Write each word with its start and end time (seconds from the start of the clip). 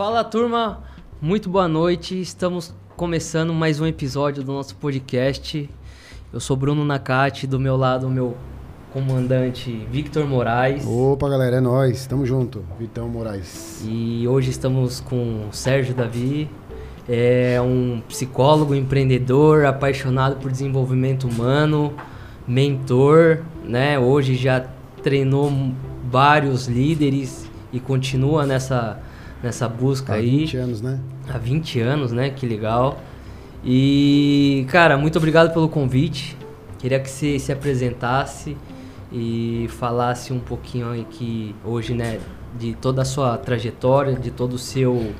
Fala 0.00 0.24
turma, 0.24 0.82
muito 1.20 1.50
boa 1.50 1.68
noite. 1.68 2.18
Estamos 2.18 2.74
começando 2.96 3.52
mais 3.52 3.82
um 3.82 3.86
episódio 3.86 4.42
do 4.42 4.50
nosso 4.50 4.74
podcast. 4.76 5.68
Eu 6.32 6.40
sou 6.40 6.56
Bruno 6.56 6.86
Nakati, 6.86 7.46
do 7.46 7.60
meu 7.60 7.76
lado 7.76 8.06
o 8.06 8.10
meu 8.10 8.34
comandante 8.94 9.86
Victor 9.90 10.26
Moraes. 10.26 10.86
Opa 10.86 11.28
galera, 11.28 11.56
é 11.56 11.60
nós, 11.60 12.06
tamo 12.06 12.24
junto, 12.24 12.64
Vitão 12.78 13.10
Moraes. 13.10 13.84
E 13.86 14.26
hoje 14.26 14.48
estamos 14.48 15.00
com 15.00 15.46
o 15.46 15.52
Sérgio 15.52 15.94
Davi, 15.94 16.48
é 17.06 17.60
um 17.60 18.00
psicólogo, 18.08 18.74
empreendedor, 18.74 19.66
apaixonado 19.66 20.36
por 20.36 20.50
desenvolvimento 20.50 21.28
humano, 21.28 21.92
mentor, 22.48 23.42
né? 23.62 23.98
Hoje 23.98 24.34
já 24.34 24.64
treinou 25.02 25.52
vários 26.10 26.68
líderes 26.68 27.46
e 27.70 27.78
continua 27.78 28.46
nessa, 28.46 28.98
nessa 29.42 29.68
busca 29.68 30.12
Há 30.12 30.16
aí. 30.16 30.40
20 30.40 30.56
anos, 30.56 30.82
né? 30.82 30.98
Há 31.28 31.38
20 31.38 31.80
anos, 31.80 32.12
né? 32.12 32.30
Que 32.30 32.46
legal. 32.46 33.00
E, 33.64 34.66
cara, 34.68 34.96
muito 34.96 35.18
obrigado 35.18 35.52
pelo 35.52 35.68
convite. 35.68 36.36
Queria 36.78 36.98
que 36.98 37.10
você 37.10 37.38
se 37.38 37.52
apresentasse 37.52 38.56
e 39.12 39.66
falasse 39.70 40.32
um 40.32 40.40
pouquinho 40.40 40.90
aí 40.90 41.04
que 41.10 41.54
hoje, 41.64 41.94
né, 41.94 42.20
de 42.58 42.74
toda 42.74 43.02
a 43.02 43.04
sua 43.04 43.36
trajetória, 43.36 44.14
de 44.14 44.30
todo 44.30 44.54
o 44.54 44.58
seu 44.58 45.12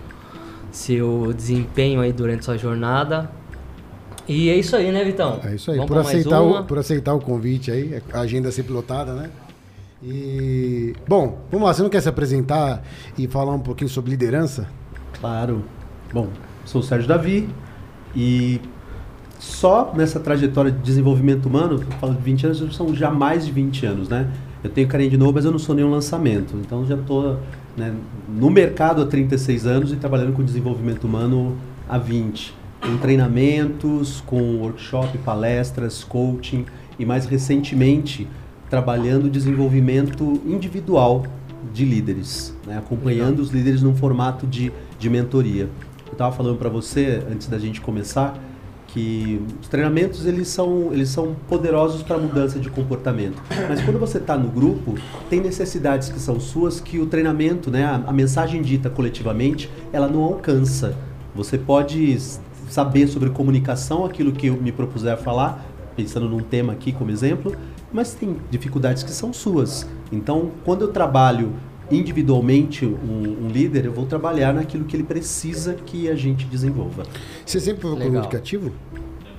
seu 0.72 1.32
desempenho 1.36 2.00
aí 2.00 2.12
durante 2.12 2.44
sua 2.44 2.56
jornada. 2.56 3.30
E 4.28 4.48
é 4.48 4.54
isso 4.54 4.76
aí, 4.76 4.92
né, 4.92 5.04
Vitão? 5.04 5.40
É 5.42 5.56
isso 5.56 5.70
aí, 5.70 5.78
Vamos 5.78 5.90
por 5.90 5.98
aceitar, 5.98 6.40
o, 6.40 6.64
por 6.64 6.78
aceitar 6.78 7.14
o 7.14 7.20
convite 7.20 7.70
aí, 7.70 8.00
a 8.12 8.20
agenda 8.20 8.52
sempre 8.52 8.72
lotada, 8.72 9.12
né? 9.12 9.30
E, 10.02 10.94
bom, 11.06 11.40
vamos 11.50 11.66
lá, 11.66 11.74
você 11.74 11.82
não 11.82 11.90
quer 11.90 12.00
se 12.00 12.08
apresentar 12.08 12.82
e 13.18 13.28
falar 13.28 13.52
um 13.52 13.60
pouquinho 13.60 13.90
sobre 13.90 14.10
liderança? 14.10 14.66
Claro. 15.18 15.62
Bom, 16.12 16.28
sou 16.64 16.80
o 16.80 16.84
Sérgio 16.84 17.06
Davi 17.06 17.48
e 18.16 18.60
só 19.38 19.92
nessa 19.94 20.18
trajetória 20.18 20.70
de 20.70 20.78
desenvolvimento 20.78 21.46
humano, 21.46 21.74
eu 21.74 21.98
falo 21.98 22.14
de 22.14 22.22
20 22.22 22.46
anos, 22.46 22.76
são 22.76 22.94
já 22.94 23.10
mais 23.10 23.44
de 23.44 23.52
20 23.52 23.86
anos, 23.86 24.08
né? 24.08 24.30
Eu 24.64 24.70
tenho 24.70 24.88
carinha 24.88 25.10
de 25.10 25.16
novo, 25.16 25.32
mas 25.34 25.44
eu 25.44 25.50
não 25.50 25.58
sou 25.58 25.74
nenhum 25.74 25.90
lançamento. 25.90 26.56
Então 26.56 26.84
já 26.86 26.94
estou 26.94 27.38
né, 27.76 27.94
no 28.28 28.50
mercado 28.50 29.02
há 29.02 29.06
36 29.06 29.66
anos 29.66 29.92
e 29.92 29.96
trabalhando 29.96 30.34
com 30.34 30.42
desenvolvimento 30.42 31.04
humano 31.04 31.56
há 31.88 31.96
20. 31.96 32.54
Com 32.80 32.96
treinamentos, 32.98 34.22
com 34.26 34.58
workshop, 34.60 35.16
palestras, 35.18 36.04
coaching 36.04 36.64
e 36.98 37.04
mais 37.04 37.26
recentemente 37.26 38.26
trabalhando 38.70 39.24
o 39.24 39.30
desenvolvimento 39.30 40.40
individual 40.46 41.26
de 41.74 41.84
líderes, 41.84 42.54
né? 42.66 42.78
acompanhando 42.78 43.30
Legal. 43.30 43.42
os 43.42 43.50
líderes 43.50 43.82
num 43.82 43.94
formato 43.94 44.46
de, 44.46 44.72
de 44.98 45.10
mentoria. 45.10 45.68
Eu 46.06 46.12
estava 46.12 46.34
falando 46.34 46.56
para 46.56 46.68
você, 46.68 47.22
antes 47.30 47.48
da 47.48 47.58
gente 47.58 47.80
começar, 47.80 48.38
que 48.88 49.40
os 49.60 49.68
treinamentos 49.68 50.26
eles 50.26 50.48
são, 50.48 50.92
eles 50.92 51.08
são 51.10 51.36
poderosos 51.48 52.02
para 52.02 52.18
mudança 52.18 52.58
de 52.58 52.68
comportamento. 52.68 53.40
Mas 53.68 53.80
quando 53.82 53.98
você 53.98 54.18
está 54.18 54.36
no 54.36 54.48
grupo, 54.48 54.94
tem 55.28 55.40
necessidades 55.40 56.08
que 56.08 56.18
são 56.18 56.40
suas 56.40 56.80
que 56.80 56.98
o 56.98 57.06
treinamento, 57.06 57.70
né, 57.70 57.84
a, 57.84 57.96
a 58.06 58.12
mensagem 58.12 58.62
dita 58.62 58.90
coletivamente, 58.90 59.70
ela 59.92 60.08
não 60.08 60.22
alcança. 60.22 60.96
Você 61.34 61.56
pode 61.56 62.18
saber 62.68 63.06
sobre 63.06 63.30
comunicação, 63.30 64.04
aquilo 64.04 64.32
que 64.32 64.48
eu 64.48 64.56
me 64.56 64.72
propuser 64.72 65.12
a 65.12 65.16
falar, 65.16 65.64
pensando 65.96 66.28
num 66.28 66.40
tema 66.40 66.72
aqui 66.72 66.92
como 66.92 67.10
exemplo, 67.10 67.54
mas 67.92 68.14
tem 68.14 68.36
dificuldades 68.50 69.02
que 69.02 69.10
são 69.10 69.32
suas. 69.32 69.86
Então, 70.12 70.50
quando 70.64 70.82
eu 70.82 70.88
trabalho 70.88 71.52
individualmente 71.90 72.86
um, 72.86 73.46
um 73.46 73.48
líder, 73.48 73.84
eu 73.86 73.92
vou 73.92 74.06
trabalhar 74.06 74.52
naquilo 74.54 74.84
que 74.84 74.94
ele 74.96 75.02
precisa 75.02 75.74
que 75.74 76.08
a 76.08 76.14
gente 76.14 76.44
desenvolva. 76.46 77.02
Você 77.44 77.58
sempre 77.60 77.82
foi 77.82 77.90
Legal. 77.92 78.06
comunicativo? 78.08 78.70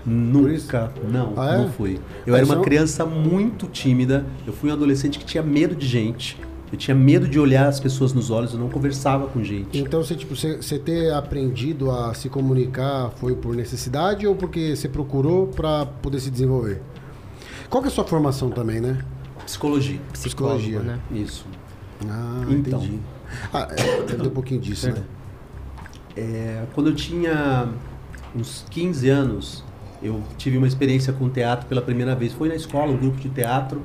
Nunca, 0.06 0.92
não, 1.10 1.34
Ah, 1.38 1.54
é? 1.54 1.58
não 1.60 1.70
fui. 1.70 2.00
Eu 2.26 2.34
Ah, 2.34 2.38
era 2.38 2.46
uma 2.46 2.58
um- 2.58 2.62
criança 2.62 3.06
muito 3.06 3.68
tímida, 3.68 4.26
eu 4.48 4.52
fui 4.54 4.70
um 4.70 4.74
adolescente 4.74 5.20
que 5.20 5.26
tinha 5.26 5.44
medo 5.44 5.76
de 5.76 5.86
gente, 5.86 6.38
eu 6.72 6.78
tinha 6.78 6.96
medo 6.96 7.28
de 7.28 7.40
olhar 7.40 7.68
as 7.68 7.80
pessoas 7.80 8.12
nos 8.12 8.32
olhos, 8.32 8.54
eu 8.54 8.60
não 8.60 8.68
conversava 8.70 9.28
com 9.28 9.44
gente. 9.44 9.78
Então, 9.78 10.04
você, 10.04 10.16
tipo, 10.16 10.36
você, 10.36 10.58
você 10.58 10.80
ter 10.80 11.14
aprendido 11.14 11.92
a 11.92 12.14
se 12.16 12.30
comunicar 12.30 13.12
foi 13.18 13.36
por 13.36 13.56
necessidade 13.56 14.26
ou 14.26 14.36
porque 14.36 14.76
você 14.76 14.90
procurou 14.90 15.48
para 15.48 15.86
poder 15.86 16.20
se 16.20 16.32
desenvolver? 16.32 16.82
Qual 17.72 17.82
que 17.82 17.88
é 17.88 17.92
a 17.92 17.96
sua 17.96 18.04
formação 18.04 18.50
também, 18.50 18.82
né? 18.82 19.00
Psicologia, 19.46 19.98
Psicólogo, 20.12 20.60
Psicologia. 20.60 20.80
né? 20.82 21.00
isso. 21.10 21.46
Ah, 22.06 22.42
Então. 22.50 22.84
entendi. 22.84 23.00
Ah, 23.54 23.70
é, 23.72 24.24
um 24.28 24.30
pouquinho 24.30 24.60
disso, 24.60 24.92
né? 24.92 25.02
É, 26.18 26.66
quando 26.76 26.88
eu 26.88 26.96
tinha 26.96 27.70
uns 28.36 28.66
15 28.70 29.08
anos, 29.08 29.64
eu 30.04 30.22
tive 30.38 30.58
uma 30.58 30.68
experiência 30.68 31.14
com 31.14 31.30
teatro 31.30 31.66
pela 31.68 31.82
primeira 31.82 32.14
vez. 32.14 32.34
Foi 32.34 32.50
na 32.50 32.56
escola, 32.56 32.92
um 32.92 32.98
grupo 32.98 33.18
de 33.22 33.30
teatro, 33.30 33.82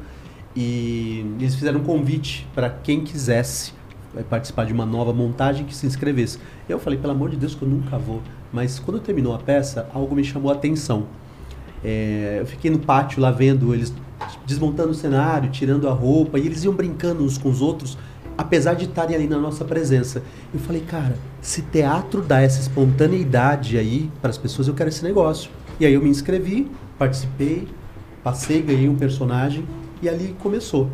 e 0.57 1.25
eles 1.39 1.55
fizeram 1.55 1.79
um 1.79 1.85
convite 1.85 2.45
para 2.57 2.69
quem 2.69 3.05
quisesse 3.05 3.73
eh, 4.17 4.25
participar 4.25 4.67
de 4.67 4.73
uma 4.73 4.85
nova 4.85 5.13
montagem 5.13 5.65
que 5.65 5.73
se 5.77 5.87
inscrevesse. 5.87 6.41
Eu 6.69 6.81
falei, 6.81 6.99
pelo 6.99 7.13
amor 7.13 7.31
de 7.31 7.37
Deus, 7.37 7.55
que 7.55 7.63
eu 7.63 7.69
nunca 7.69 7.97
vou. 7.97 8.21
Mas 8.53 8.81
quando 8.81 8.99
terminou 8.99 9.33
a 9.33 9.39
peça, 9.39 9.89
algo 9.95 10.17
me 10.17 10.25
chamou 10.25 10.51
a 10.51 10.55
atenção. 10.57 11.07
É, 11.89 12.39
eu 12.41 12.47
fiquei 12.47 12.69
no 12.69 12.81
pátio 12.81 13.21
lá 13.23 13.31
vendo 13.31 13.73
eles 13.73 13.95
desmontando 14.45 14.91
o 14.91 14.95
cenário, 14.95 15.49
tirando 15.51 15.89
a 15.89 15.93
roupa, 15.93 16.37
e 16.37 16.45
eles 16.45 16.65
iam 16.65 16.75
brincando 16.75 17.23
uns 17.23 17.39
com 17.39 17.49
os 17.49 17.63
outros, 17.63 17.97
apesar 18.37 18.75
de 18.75 18.87
estarem 18.87 19.15
ali 19.15 19.29
na 19.29 19.39
nossa 19.39 19.65
presença. 19.65 20.21
Eu 20.53 20.59
falei, 20.59 20.83
cara, 20.83 21.17
se 21.41 21.63
teatro 21.63 22.21
dá 22.23 22.41
essa 22.41 22.61
espontaneidade 22.61 23.79
aí 23.79 24.11
para 24.21 24.31
as 24.31 24.37
pessoas, 24.37 24.67
eu 24.67 24.75
quero 24.75 24.89
esse 24.89 25.05
negócio. 25.05 25.49
E 25.79 25.87
aí 25.87 25.95
eu 25.95 26.03
me 26.03 26.09
inscrevi, 26.09 26.69
participei, 26.99 27.69
passei, 28.25 28.63
ganhei 28.63 28.89
um 28.89 28.97
personagem, 28.97 29.65
e 30.03 30.09
ali 30.09 30.35
começou. 30.41 30.91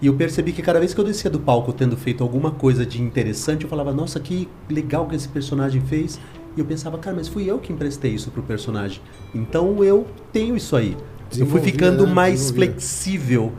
E 0.00 0.06
eu 0.06 0.14
percebi 0.14 0.52
que 0.52 0.62
cada 0.62 0.78
vez 0.78 0.94
que 0.94 1.00
eu 1.00 1.04
descia 1.04 1.30
do 1.30 1.38
palco 1.38 1.70
tendo 1.70 1.98
feito 1.98 2.22
alguma 2.22 2.50
coisa 2.50 2.86
de 2.86 3.02
interessante, 3.02 3.64
eu 3.64 3.68
falava, 3.68 3.92
nossa, 3.92 4.18
que 4.18 4.48
legal 4.70 5.06
que 5.06 5.16
esse 5.16 5.28
personagem 5.28 5.82
fez. 5.82 6.18
E 6.56 6.60
eu 6.60 6.64
pensava, 6.64 6.98
cara, 6.98 7.16
mas 7.16 7.28
fui 7.28 7.50
eu 7.50 7.58
que 7.58 7.72
emprestei 7.72 8.12
isso 8.12 8.30
pro 8.30 8.42
personagem. 8.42 9.00
Então 9.34 9.82
eu 9.82 10.06
tenho 10.32 10.56
isso 10.56 10.76
aí. 10.76 10.96
Eu 11.36 11.46
fui 11.46 11.60
ficando 11.60 12.06
né? 12.06 12.12
mais 12.12 12.50
flexível. 12.50 13.52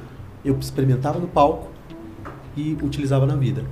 Eu 0.43 0.57
experimentava 0.59 1.19
no 1.19 1.27
palco 1.27 1.71
e 2.55 2.77
utilizava 2.81 3.25
na 3.25 3.35
vida. 3.35 3.65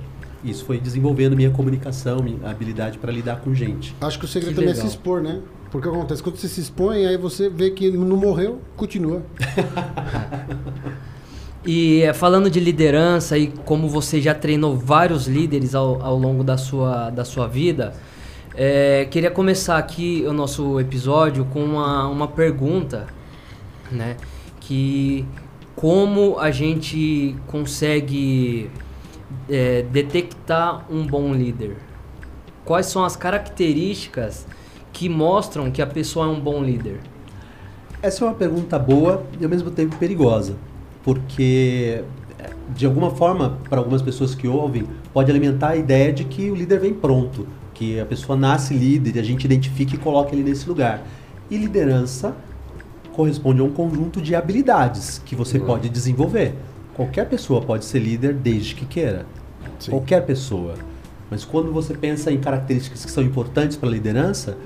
Isso 0.44 0.64
foi 0.64 0.78
desenvolvendo 0.78 1.34
minha 1.34 1.50
comunicação, 1.50 2.18
minha 2.22 2.50
habilidade 2.50 2.98
para 2.98 3.10
lidar 3.10 3.40
com 3.40 3.54
gente. 3.54 3.96
Acho 4.00 4.18
que 4.18 4.26
o 4.26 4.28
segredo 4.28 4.50
Que 4.50 4.56
também 4.56 4.70
é 4.70 4.74
legal. 4.74 4.88
se 4.88 4.94
expor, 4.94 5.22
né? 5.22 5.40
Porque 5.70 5.88
acontece? 5.88 6.22
Quando 6.22 6.36
você 6.36 6.48
se 6.48 6.60
expõe, 6.60 7.06
aí 7.06 7.16
você 7.16 7.48
vê 7.48 7.70
que 7.70 7.90
não 7.90 8.16
morreu, 8.16 8.60
continua. 8.76 9.22
E 11.66 12.02
eh, 12.02 12.12
falando 12.12 12.50
de 12.50 12.60
liderança 12.60 13.38
e 13.38 13.46
como 13.46 13.88
você 13.88 14.20
já 14.20 14.34
treinou 14.34 14.76
vários 14.76 15.26
líderes 15.26 15.74
ao, 15.74 16.02
ao 16.02 16.18
longo 16.18 16.44
da 16.44 16.58
sua, 16.58 17.08
da 17.08 17.24
sua 17.24 17.46
vida, 17.46 17.94
eh, 18.56 19.06
queria 19.10 19.30
começar 19.30 19.78
aqui 19.78 20.24
o 20.26 20.32
nosso 20.32 20.78
episódio 20.78 21.44
com 21.46 21.64
uma, 21.64 22.06
uma 22.08 22.28
pergunta, 22.28 23.06
né? 23.90 24.16
Que 24.60 25.24
como 25.74 26.38
a 26.38 26.50
gente 26.50 27.34
consegue 27.48 28.70
eh, 29.50 29.84
detectar 29.90 30.84
um 30.90 31.04
bom 31.06 31.34
líder? 31.34 31.76
Quais 32.64 32.86
são 32.86 33.04
as 33.04 33.16
características 33.16 34.46
que 34.92 35.08
mostram 35.08 35.70
que 35.70 35.82
a 35.82 35.86
pessoa 35.86 36.26
é 36.26 36.28
um 36.28 36.40
bom 36.40 36.62
líder? 36.62 37.00
Essa 38.00 38.24
é 38.24 38.28
uma 38.28 38.34
pergunta 38.34 38.78
boa 38.78 39.24
e 39.40 39.44
ao 39.44 39.50
mesmo 39.50 39.70
tempo 39.70 39.96
perigosa, 39.96 40.54
porque 41.02 42.04
de 42.74 42.86
alguma 42.86 43.10
forma, 43.10 43.58
para 43.68 43.78
algumas 43.78 44.02
pessoas 44.02 44.34
que 44.34 44.46
ouvem, 44.46 44.86
pode 45.12 45.30
alimentar 45.30 45.70
a 45.70 45.76
ideia 45.76 46.12
de 46.12 46.24
que 46.24 46.50
o 46.50 46.54
líder 46.54 46.80
vem 46.80 46.94
pronto, 46.94 47.46
que 47.74 47.98
a 48.00 48.06
pessoa 48.06 48.38
nasce 48.38 48.72
líder 48.72 49.16
e 49.16 49.18
a 49.18 49.22
gente 49.22 49.44
identifica 49.44 49.94
e 49.94 49.98
coloca 49.98 50.32
ele 50.34 50.42
nesse 50.42 50.68
lugar. 50.68 51.02
E 51.50 51.56
liderança 51.58 52.34
corresponde 53.12 53.60
a 53.60 53.64
um 53.64 53.70
conjunto 53.70 54.20
de 54.22 54.34
habilidades 54.34 55.20
que 55.24 55.34
você 55.36 55.58
Uhum. 55.58 55.66
pode 55.66 55.88
desenvolver. 55.88 56.54
Qualquer 56.94 57.28
pessoa 57.28 57.60
pode 57.60 57.84
ser 57.84 57.98
líder 57.98 58.34
desde 58.34 58.74
que 58.74 58.86
queira. 58.86 59.26
Sim. 59.78 59.90
Qualquer 59.90 60.24
pessoa. 60.24 60.74
Mas 61.30 61.44
quando 61.44 61.72
você 61.72 61.94
pensa 61.94 62.30
em 62.30 62.38
características 62.38 63.04
que 63.04 63.10
são 63.10 63.22
importantes 63.22 63.76
para 63.76 63.88
a 63.88 63.92
liderança, 63.92 64.56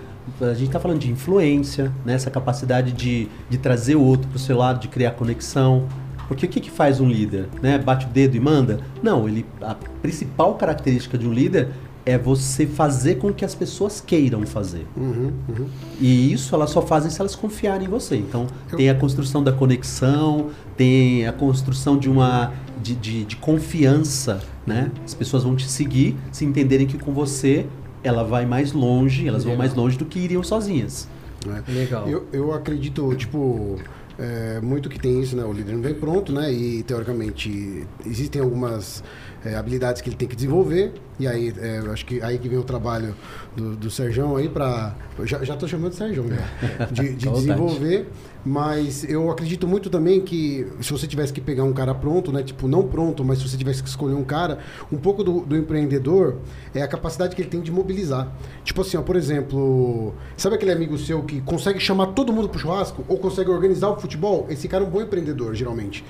a 0.41 0.53
gente 0.53 0.67
está 0.67 0.79
falando 0.79 0.99
de 0.99 1.11
influência, 1.11 1.91
né? 2.05 2.13
essa 2.15 2.31
capacidade 2.31 2.93
de, 2.93 3.29
de 3.49 3.57
trazer 3.59 3.97
o 3.97 4.03
outro 4.03 4.29
para 4.29 4.37
o 4.37 4.41
seu 4.41 4.59
lado, 4.59 4.81
de 4.81 4.89
criar 4.89 5.13
conexão. 5.13 5.87
Porque 6.27 6.45
o 6.45 6.49
que, 6.49 6.61
que 6.61 6.71
faz 6.71 7.01
um 7.01 7.09
líder? 7.09 7.49
Né? 7.63 7.79
Bate 7.79 8.05
o 8.05 8.09
dedo 8.11 8.37
e 8.37 8.41
manda? 8.41 8.81
Não, 9.03 9.27
ele, 9.27 9.47
a 9.63 9.75
principal 10.03 10.55
característica 10.57 11.17
de 11.17 11.27
um 11.27 11.33
líder 11.33 11.69
é 12.09 12.17
você 12.17 12.67
fazer 12.67 13.17
com 13.17 13.33
que 13.33 13.45
as 13.45 13.55
pessoas 13.55 14.01
queiram 14.01 14.47
fazer. 14.47 14.87
Uhum, 14.97 15.33
uhum. 15.49 15.67
E 16.01 16.33
isso 16.33 16.55
elas 16.55 16.71
só 16.71 16.81
fazem 16.81 17.11
se 17.11 17.21
elas 17.21 17.35
confiarem 17.37 17.87
em 17.87 17.91
você. 17.91 18.17
Então, 18.17 18.47
Eu- 18.71 18.77
tem 18.79 18.89
a 18.89 18.95
construção 18.95 19.43
da 19.43 19.53
conexão, 19.53 20.49
tem 20.77 21.27
a 21.27 21.33
construção 21.33 21.99
de 21.99 22.09
uma 22.09 22.53
de, 22.83 22.95
de, 22.95 23.25
de 23.25 23.37
confiança, 23.37 24.41
né? 24.67 24.91
As 25.05 25.13
pessoas 25.15 25.43
vão 25.43 25.55
te 25.57 25.69
seguir 25.69 26.17
se 26.33 26.45
entenderem 26.45 26.87
que 26.87 26.97
com 26.99 27.13
você 27.13 27.67
ela 28.03 28.23
vai 28.23 28.47
mais 28.47 28.73
longe, 28.73 29.27
elas 29.27 29.43
Legal. 29.43 29.57
vão 29.57 29.59
mais 29.59 29.75
longe 29.75 29.99
do 29.99 30.05
que 30.05 30.19
iriam 30.21 30.43
sozinhas. 30.43 31.09
né? 31.45 31.63
Legal. 31.69 32.09
Eu, 32.09 32.27
eu 32.33 32.55
acredito, 32.55 33.13
tipo, 33.17 33.77
é, 34.19 34.61
muito 34.63 34.89
que 34.89 34.99
tem 34.99 35.21
isso, 35.21 35.37
né? 35.37 35.45
O 35.45 35.53
líder 35.53 35.75
não 35.75 35.83
vem 35.83 35.95
pronto, 35.95 36.33
né? 36.33 36.53
E 36.53 36.83
teoricamente 36.85 37.85
existem 38.07 38.41
algumas 38.41 39.03
é, 39.45 39.55
habilidades 39.55 40.03
que 40.03 40.09
ele 40.09 40.17
tem 40.17 40.29
que 40.29 40.37
desenvolver. 40.37 40.93
E 41.19 41.27
aí, 41.27 41.53
é, 41.59 41.79
eu 41.79 41.93
acho 41.93 42.07
que 42.07 42.23
aí 42.23 42.39
que 42.39 42.49
vem 42.49 42.59
o 42.59 42.63
trabalho 42.63 43.15
do, 43.57 43.77
do 43.77 43.91
Serjão 43.91 44.37
aí 44.37 44.49
para 44.49 44.95
já, 45.25 45.43
já 45.43 45.57
tô 45.57 45.67
chamando 45.67 45.91
de 45.91 45.97
Serjão, 45.97 46.25
né? 46.25 46.39
De, 46.93 47.15
de 47.15 47.29
desenvolver. 47.29 48.09
Mas 48.45 49.05
eu 49.05 49.31
acredito 49.31 49.67
muito 49.67 49.91
também 49.91 50.21
que 50.21 50.67
se 50.81 50.93
você 50.93 51.07
tivesse 51.07 51.33
que 51.33 51.41
pegar 51.41 51.65
um 51.65 51.73
cara 51.73 51.95
pronto, 51.95 52.33
né? 52.33 52.43
Tipo, 52.43 52.69
não 52.69 52.87
pronto, 52.87 53.25
mas 53.25 53.39
se 53.39 53.49
você 53.49 53.57
tivesse 53.57 53.83
que 53.83 53.89
escolher 53.89 54.15
um 54.15 54.25
cara, 54.25 54.61
um 54.93 54.97
pouco 54.97 55.25
do, 55.25 55.41
do 55.41 55.57
empreendedor 55.57 56.37
é 56.75 56.81
a 56.81 56.89
capacidade 56.89 57.35
que 57.35 57.43
ele 57.43 57.51
tem 57.51 57.61
de 57.61 57.73
mobilizar. 57.73 58.33
Tipo 58.65 58.83
assim, 58.83 58.97
ó, 58.97 59.03
por 59.03 59.17
exemplo, 59.17 60.15
sabe 60.37 60.55
aquele 60.55 60.73
amigo 60.73 60.97
seu 60.97 61.23
que 61.25 61.41
consegue 61.41 61.81
chamar 61.81 62.09
todo 62.09 62.33
mundo 62.33 62.49
pro 62.49 62.59
churrasco? 62.59 63.05
Ou 63.09 63.19
consegue 63.19 63.51
organizar 63.51 63.89
o 63.91 64.01
futebol? 64.01 64.47
Esse 64.49 64.69
cara 64.69 64.85
é 64.85 64.87
um 64.87 64.91
bom 64.91 65.03
empreendedor, 65.03 65.55
geralmente. 65.55 66.05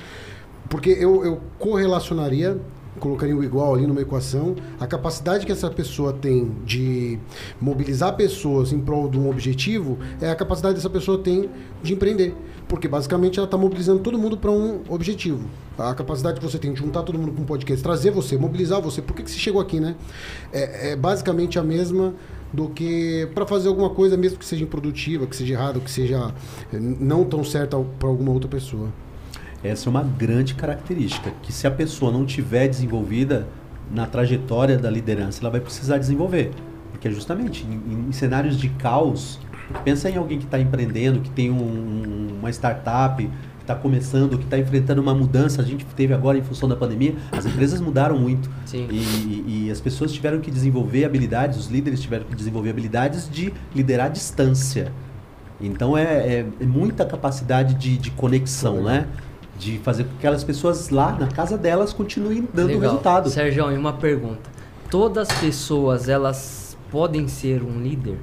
Porque 0.68 0.90
eu, 0.90 1.24
eu 1.24 1.40
correlacionaria, 1.58 2.58
colocaria 2.98 3.36
o 3.36 3.42
igual 3.42 3.74
ali 3.74 3.86
numa 3.86 4.00
equação, 4.00 4.54
a 4.78 4.86
capacidade 4.86 5.46
que 5.46 5.52
essa 5.52 5.70
pessoa 5.70 6.12
tem 6.12 6.52
de 6.64 7.18
mobilizar 7.60 8.16
pessoas 8.16 8.72
em 8.72 8.80
prol 8.80 9.08
de 9.08 9.18
um 9.18 9.28
objetivo 9.28 9.98
é 10.20 10.30
a 10.30 10.34
capacidade 10.34 10.74
dessa 10.74 10.90
pessoa 10.90 11.18
tem 11.18 11.48
de 11.82 11.94
empreender. 11.94 12.34
Porque 12.68 12.86
basicamente 12.86 13.38
ela 13.38 13.46
está 13.46 13.56
mobilizando 13.56 14.00
todo 14.00 14.18
mundo 14.18 14.36
para 14.36 14.50
um 14.50 14.82
objetivo. 14.88 15.48
A 15.78 15.94
capacidade 15.94 16.38
que 16.38 16.44
você 16.44 16.58
tem 16.58 16.72
de 16.72 16.80
juntar 16.80 17.02
todo 17.02 17.18
mundo 17.18 17.32
com 17.32 17.42
um 17.42 17.46
podcast, 17.46 17.82
trazer 17.82 18.10
você, 18.10 18.36
mobilizar 18.36 18.82
você. 18.82 19.00
Por 19.00 19.16
que, 19.16 19.22
que 19.22 19.30
você 19.30 19.38
chegou 19.38 19.60
aqui, 19.60 19.80
né? 19.80 19.94
É, 20.52 20.90
é 20.90 20.96
basicamente 20.96 21.58
a 21.58 21.62
mesma 21.62 22.14
do 22.52 22.68
que 22.68 23.28
para 23.34 23.46
fazer 23.46 23.68
alguma 23.68 23.90
coisa, 23.90 24.16
mesmo 24.16 24.38
que 24.38 24.44
seja 24.44 24.64
improdutiva, 24.64 25.26
que 25.26 25.36
seja 25.36 25.54
errada, 25.54 25.80
que 25.80 25.90
seja 25.90 26.34
eh, 26.72 26.78
não 26.78 27.24
tão 27.24 27.44
certa 27.44 27.78
para 27.98 28.08
alguma 28.08 28.32
outra 28.32 28.48
pessoa. 28.48 28.88
Essa 29.62 29.88
é 29.88 29.90
uma 29.90 30.02
grande 30.02 30.54
característica, 30.54 31.32
que 31.42 31.52
se 31.52 31.66
a 31.66 31.70
pessoa 31.70 32.12
não 32.12 32.24
tiver 32.24 32.68
desenvolvida 32.68 33.46
na 33.90 34.06
trajetória 34.06 34.78
da 34.78 34.90
liderança, 34.90 35.40
ela 35.42 35.50
vai 35.50 35.60
precisar 35.60 35.98
desenvolver. 35.98 36.52
Porque 36.92 37.10
justamente 37.10 37.64
em, 37.66 38.08
em 38.08 38.12
cenários 38.12 38.56
de 38.58 38.68
caos, 38.68 39.38
pensa 39.84 40.08
em 40.10 40.16
alguém 40.16 40.38
que 40.38 40.44
está 40.44 40.58
empreendendo, 40.60 41.20
que 41.20 41.30
tem 41.30 41.50
um- 41.50 41.56
um- 41.56 42.28
uma 42.40 42.50
startup, 42.50 43.22
que 43.24 43.30
está 43.62 43.74
começando, 43.74 44.38
que 44.38 44.44
está 44.44 44.58
enfrentando 44.58 45.02
uma 45.02 45.14
mudança. 45.14 45.60
A 45.60 45.64
gente 45.64 45.84
teve 45.84 46.14
agora 46.14 46.38
em 46.38 46.42
função 46.42 46.68
da 46.68 46.76
pandemia, 46.76 47.14
as 47.32 47.44
empresas 47.44 47.80
mudaram 47.80 48.18
muito. 48.18 48.48
Sim. 48.64 48.86
E, 48.90 48.96
e- 48.96 49.64
e 49.66 49.70
as 49.70 49.80
pessoas 49.80 50.12
tiveram 50.12 50.40
que 50.40 50.50
desenvolver 50.50 51.04
habilidades, 51.04 51.58
os 51.58 51.66
líderes 51.68 52.00
tiveram 52.00 52.24
que 52.26 52.34
desenvolver 52.34 52.70
habilidades 52.70 53.28
de 53.30 53.52
liderar 53.74 54.06
à 54.06 54.08
distância. 54.08 54.92
Então 55.60 55.98
é, 55.98 56.02
é- 56.04 56.46
é 56.60 56.64
muita 56.64 57.04
capacidade 57.04 57.74
de, 57.74 57.98
de 57.98 58.10
conexão, 58.12 58.82
né? 58.84 59.06
De 59.58 59.78
fazer 59.78 60.04
com 60.04 60.10
que 60.10 60.16
aquelas 60.18 60.44
pessoas 60.44 60.90
lá 60.90 61.12
na 61.12 61.26
casa 61.26 61.58
delas 61.58 61.92
continuem 61.92 62.48
dando 62.54 62.68
Legal. 62.68 62.82
resultado. 62.82 63.28
Sérgio, 63.28 63.70
e 63.72 63.76
uma 63.76 63.92
pergunta. 63.92 64.50
Todas 64.90 65.28
as 65.28 65.38
pessoas, 65.38 66.08
elas 66.08 66.76
podem 66.90 67.28
ser 67.28 67.62
um 67.62 67.80
líder? 67.80 68.18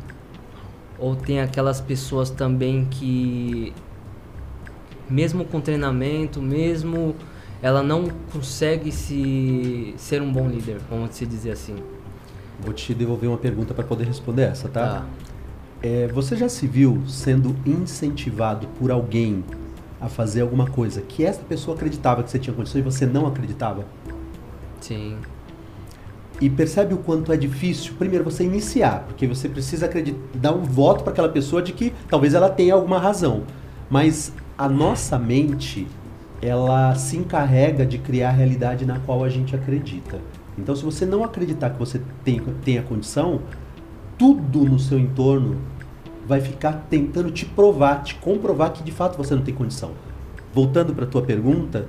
Ou 0.97 1.15
tem 1.15 1.41
aquelas 1.41 1.81
pessoas 1.81 2.29
também 2.29 2.85
que, 2.85 3.73
mesmo 5.09 5.43
com 5.43 5.59
treinamento, 5.59 6.41
mesmo 6.41 7.15
ela 7.61 7.81
não 7.81 8.07
consegue 8.31 8.91
se 8.91 9.93
ser 9.97 10.21
um 10.21 10.31
bom 10.31 10.47
líder, 10.47 10.77
vamos 10.89 11.15
se 11.15 11.25
dizer 11.25 11.51
assim. 11.51 11.75
Vou 12.59 12.73
te 12.73 12.93
devolver 12.93 13.29
uma 13.29 13.37
pergunta 13.37 13.73
para 13.73 13.83
poder 13.83 14.05
responder 14.05 14.43
essa, 14.43 14.69
tá? 14.69 14.87
Tá. 14.87 15.05
É, 15.81 16.07
você 16.07 16.35
já 16.35 16.47
se 16.47 16.65
viu 16.67 17.03
sendo 17.07 17.55
incentivado 17.65 18.67
por 18.79 18.91
alguém 18.91 19.43
a 20.05 20.09
fazer 20.09 20.41
alguma 20.41 20.67
coisa 20.67 21.01
que 21.01 21.25
essa 21.25 21.41
pessoa 21.41 21.75
acreditava 21.75 22.23
que 22.23 22.29
você 22.29 22.39
tinha 22.39 22.55
condição 22.55 22.79
e 22.79 22.83
você 22.83 23.05
não 23.05 23.25
acreditava? 23.25 23.85
Sim. 24.79 25.17
E 26.39 26.49
percebe 26.49 26.93
o 26.93 26.97
quanto 26.97 27.31
é 27.31 27.37
difícil, 27.37 27.93
primeiro, 27.97 28.23
você 28.23 28.43
iniciar, 28.43 29.05
porque 29.07 29.25
você 29.25 29.47
precisa 29.47 29.85
acreditar, 29.85 30.19
dar 30.33 30.53
um 30.53 30.63
voto 30.63 31.03
para 31.03 31.13
aquela 31.13 31.29
pessoa 31.29 31.61
de 31.61 31.71
que 31.71 31.93
talvez 32.09 32.33
ela 32.33 32.49
tenha 32.49 32.73
alguma 32.73 32.99
razão. 32.99 33.43
Mas 33.89 34.33
a 34.57 34.67
nossa 34.67 35.17
mente, 35.17 35.87
ela 36.41 36.93
se 36.95 37.15
encarrega 37.17 37.85
de 37.85 37.97
criar 37.97 38.29
a 38.29 38.33
realidade 38.33 38.85
na 38.85 38.99
qual 38.99 39.23
a 39.23 39.29
gente 39.29 39.55
acredita. 39.55 40.19
Então, 40.57 40.75
se 40.75 40.83
você 40.83 41.05
não 41.05 41.23
acreditar 41.23 41.69
que 41.69 41.79
você 41.79 42.01
tem, 42.23 42.41
tem 42.63 42.77
a 42.77 42.83
condição, 42.83 43.41
tudo 44.17 44.65
no 44.65 44.79
seu 44.79 44.99
entorno 44.99 45.57
vai 46.27 46.41
ficar 46.41 46.85
tentando 46.89 47.31
te 47.31 47.45
provar, 47.45 48.03
te 48.03 48.15
comprovar 48.15 48.73
que 48.73 48.83
de 48.83 48.91
fato 48.91 49.17
você 49.17 49.35
não 49.35 49.43
tem 49.43 49.53
condição. 49.53 49.91
Voltando 50.53 50.93
para 50.93 51.05
a 51.05 51.07
tua 51.07 51.21
pergunta, 51.21 51.87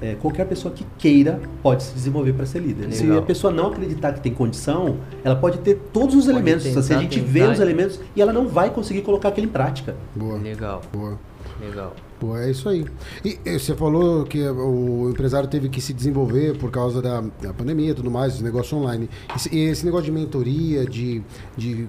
é, 0.00 0.14
qualquer 0.14 0.46
pessoa 0.46 0.72
que 0.72 0.84
queira 0.96 1.40
pode 1.62 1.82
se 1.82 1.94
desenvolver 1.94 2.32
para 2.32 2.46
ser 2.46 2.60
líder. 2.60 2.92
Se 2.92 3.02
Legal. 3.02 3.18
a 3.18 3.22
pessoa 3.22 3.52
não 3.52 3.68
acreditar 3.68 4.12
que 4.12 4.20
tem 4.20 4.32
condição, 4.32 4.98
ela 5.24 5.36
pode 5.36 5.58
ter 5.58 5.76
todos 5.92 6.14
os 6.14 6.26
Pode 6.26 6.36
elementos. 6.36 6.64
tentar, 6.64 6.80
assim, 6.80 6.94
a 6.94 6.98
gente 6.98 7.20
vê 7.20 7.40
tentar. 7.40 7.52
os 7.52 7.60
elementos 7.60 8.00
e 8.14 8.22
ela 8.22 8.32
não 8.32 8.48
vai 8.48 8.70
conseguir 8.70 9.02
colocar 9.02 9.28
aquilo 9.28 9.46
em 9.46 9.50
prática. 9.50 9.96
Boa, 10.14 10.38
Legal, 10.38 10.82
boa. 10.92 11.18
legal. 11.60 11.94
Pô, 12.20 12.36
é 12.36 12.50
isso 12.50 12.68
aí. 12.68 12.84
E, 13.24 13.38
e 13.44 13.58
você 13.58 13.74
falou 13.76 14.24
que 14.24 14.42
o 14.42 15.08
empresário 15.08 15.48
teve 15.48 15.68
que 15.68 15.80
se 15.80 15.92
desenvolver 15.92 16.56
por 16.58 16.68
causa 16.68 17.00
da, 17.00 17.22
da 17.40 17.52
pandemia 17.54 17.90
e 17.90 17.94
tudo 17.94 18.10
mais, 18.10 18.34
esse 18.34 18.42
negócio 18.42 18.76
online. 18.76 19.08
Esse, 19.36 19.54
e 19.54 19.60
esse 19.66 19.84
negócio 19.84 20.06
de 20.06 20.12
mentoria, 20.12 20.84
de, 20.84 21.22
de 21.56 21.88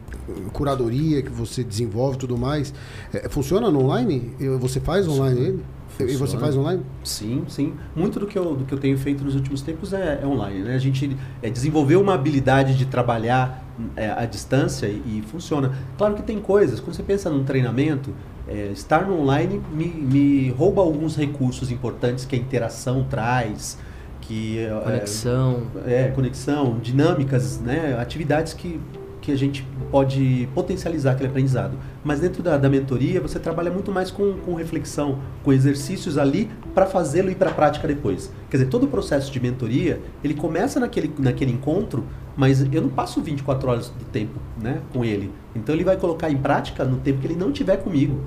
curadoria 0.53 1.23
que 1.23 1.31
você 1.31 1.63
desenvolve 1.63 2.17
e 2.17 2.19
tudo 2.19 2.37
mais, 2.37 2.71
é, 3.11 3.27
funciona 3.27 3.71
no 3.71 3.83
online? 3.83 4.31
Você 4.59 4.79
faz 4.79 5.07
online 5.07 5.39
ele? 5.39 5.63
E 5.99 6.05
você 6.05 6.17
Funciona. 6.17 6.39
faz 6.39 6.55
online? 6.55 6.83
Sim, 7.03 7.43
sim. 7.49 7.73
Muito 7.93 8.19
do 8.19 8.25
que 8.25 8.37
eu, 8.37 8.55
do 8.55 8.63
que 8.63 8.73
eu 8.73 8.77
tenho 8.77 8.97
feito 8.97 9.23
nos 9.23 9.35
últimos 9.35 9.61
tempos 9.61 9.91
é, 9.91 10.19
é 10.23 10.25
online. 10.25 10.59
Né? 10.61 10.75
A 10.75 10.79
gente 10.79 11.15
é, 11.41 11.49
desenvolveu 11.49 11.99
uma 12.01 12.13
habilidade 12.13 12.77
de 12.77 12.85
trabalhar 12.85 13.65
é, 13.97 14.09
à 14.09 14.25
distância 14.25 14.87
e, 14.87 15.19
e 15.19 15.23
funciona. 15.29 15.73
Claro 15.97 16.15
que 16.15 16.23
tem 16.23 16.39
coisas, 16.39 16.79
quando 16.79 16.95
você 16.95 17.03
pensa 17.03 17.29
num 17.29 17.43
treinamento, 17.43 18.13
é, 18.47 18.67
estar 18.71 19.05
no 19.05 19.19
online 19.19 19.61
me, 19.73 19.87
me 19.87 20.49
rouba 20.51 20.81
alguns 20.81 21.15
recursos 21.15 21.69
importantes 21.69 22.23
que 22.23 22.35
a 22.35 22.39
interação 22.39 23.03
traz, 23.03 23.77
que 24.21 24.59
é, 24.59 24.69
Conexão. 24.69 25.63
é, 25.85 26.07
conexão, 26.09 26.79
dinâmicas, 26.79 27.59
né? 27.59 27.97
atividades 27.99 28.53
que, 28.53 28.79
que 29.21 29.31
a 29.31 29.35
gente 29.35 29.65
pode 29.91 30.47
potencializar 30.53 31.11
aquele 31.11 31.29
aprendizado. 31.29 31.77
Mas 32.03 32.19
dentro 32.19 32.41
da, 32.41 32.57
da 32.57 32.69
mentoria, 32.69 33.19
você 33.19 33.39
trabalha 33.39 33.71
muito 33.71 33.91
mais 33.91 34.11
com, 34.11 34.33
com 34.39 34.53
reflexão, 34.53 35.19
com 35.43 35.51
exercícios 35.51 36.17
ali 36.17 36.49
para 36.73 36.85
fazê-lo 36.85 37.29
e 37.29 37.35
para 37.35 37.49
a 37.49 37.53
prática 37.53 37.87
depois. 37.87 38.31
Quer 38.49 38.57
dizer, 38.57 38.69
todo 38.69 38.83
o 38.83 38.87
processo 38.87 39.31
de 39.31 39.39
mentoria, 39.39 40.01
ele 40.23 40.33
começa 40.33 40.79
naquele, 40.79 41.13
naquele 41.19 41.51
encontro, 41.51 42.05
mas 42.35 42.61
eu 42.71 42.81
não 42.81 42.89
passo 42.89 43.21
24 43.21 43.69
horas 43.69 43.89
do 43.89 44.05
tempo 44.05 44.39
né, 44.61 44.81
com 44.93 45.03
ele. 45.03 45.31
Então 45.55 45.75
ele 45.75 45.83
vai 45.83 45.97
colocar 45.97 46.29
em 46.29 46.37
prática 46.37 46.85
no 46.85 46.97
tempo 46.97 47.19
que 47.19 47.27
ele 47.27 47.35
não 47.35 47.51
tiver 47.51 47.77
comigo. 47.77 48.21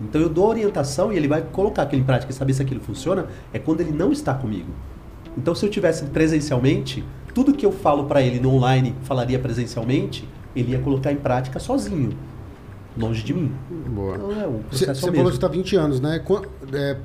Então 0.00 0.20
eu 0.20 0.28
dou 0.28 0.46
orientação 0.46 1.12
e 1.12 1.16
ele 1.16 1.28
vai 1.28 1.40
colocar 1.40 1.82
aquilo 1.82 2.02
em 2.02 2.04
prática 2.04 2.30
e 2.30 2.34
saber 2.34 2.52
se 2.52 2.60
aquilo 2.60 2.80
funciona 2.80 3.26
é 3.52 3.58
quando 3.58 3.80
ele 3.80 3.92
não 3.92 4.12
está 4.12 4.34
comigo. 4.34 4.70
Então, 5.36 5.54
se 5.54 5.66
eu 5.66 5.70
tivesse 5.70 6.06
presencialmente, 6.06 7.04
tudo 7.36 7.52
que 7.52 7.66
eu 7.66 7.70
falo 7.70 8.04
para 8.04 8.22
ele 8.22 8.40
no 8.40 8.50
online, 8.54 8.94
falaria 9.02 9.38
presencialmente, 9.38 10.26
ele 10.56 10.72
ia 10.72 10.78
colocar 10.78 11.12
em 11.12 11.16
prática 11.16 11.60
sozinho, 11.60 12.16
longe 12.96 13.22
de 13.22 13.34
mim. 13.34 13.52
Boa. 13.94 14.16
Então, 14.16 14.32
é 14.32 14.46
o 14.46 14.52
Você 14.70 14.86
processo 14.86 15.10
é 15.10 15.12
falou 15.12 15.30
que 15.30 15.36
está 15.36 15.46
20 15.46 15.76
anos, 15.76 16.00
né? 16.00 16.24
É, 16.72 16.96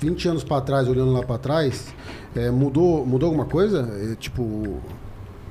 20 0.00 0.28
anos 0.28 0.42
para 0.42 0.60
trás, 0.60 0.88
olhando 0.88 1.12
lá 1.12 1.22
para 1.22 1.38
trás, 1.38 1.94
é, 2.34 2.50
mudou, 2.50 3.06
mudou 3.06 3.28
alguma 3.28 3.44
coisa? 3.44 3.88
É, 4.10 4.16
tipo, 4.16 4.80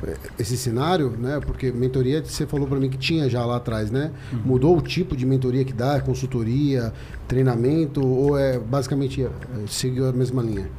é, 0.04 0.18
esse 0.38 0.58
cenário, 0.58 1.12
né? 1.12 1.40
Porque 1.40 1.72
mentoria, 1.72 2.22
você 2.22 2.46
falou 2.46 2.68
para 2.68 2.78
mim 2.78 2.90
que 2.90 2.98
tinha 2.98 3.30
já 3.30 3.46
lá 3.46 3.56
atrás, 3.56 3.90
né? 3.90 4.12
Uhum. 4.34 4.40
Mudou 4.44 4.78
o 4.78 4.82
tipo 4.82 5.16
de 5.16 5.26
mentoria 5.26 5.64
que 5.64 5.72
dá, 5.72 6.02
consultoria, 6.02 6.92
treinamento, 7.26 8.06
ou 8.06 8.38
é 8.38 8.60
basicamente 8.60 9.24
é, 9.24 9.30
seguiu 9.66 10.10
a 10.10 10.12
mesma 10.12 10.44
linha? 10.44 10.70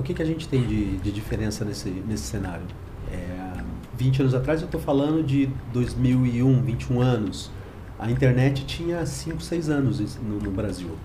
O 0.00 0.02
que, 0.02 0.14
que 0.14 0.22
a 0.22 0.24
gente 0.24 0.48
tem 0.48 0.66
de, 0.66 0.96
de 0.96 1.12
diferença 1.12 1.62
nesse, 1.62 1.90
nesse 1.90 2.22
cenário? 2.22 2.64
É, 3.12 3.62
20 3.98 4.22
anos 4.22 4.34
atrás, 4.34 4.62
eu 4.62 4.64
estou 4.64 4.80
falando 4.80 5.22
de 5.22 5.50
2001, 5.74 6.62
21 6.62 7.02
anos. 7.02 7.50
A 7.98 8.10
internet 8.10 8.64
tinha 8.64 9.04
5, 9.04 9.42
6 9.42 9.68
anos 9.68 10.16
no, 10.16 10.38
no 10.38 10.50
Brasil. 10.50 10.96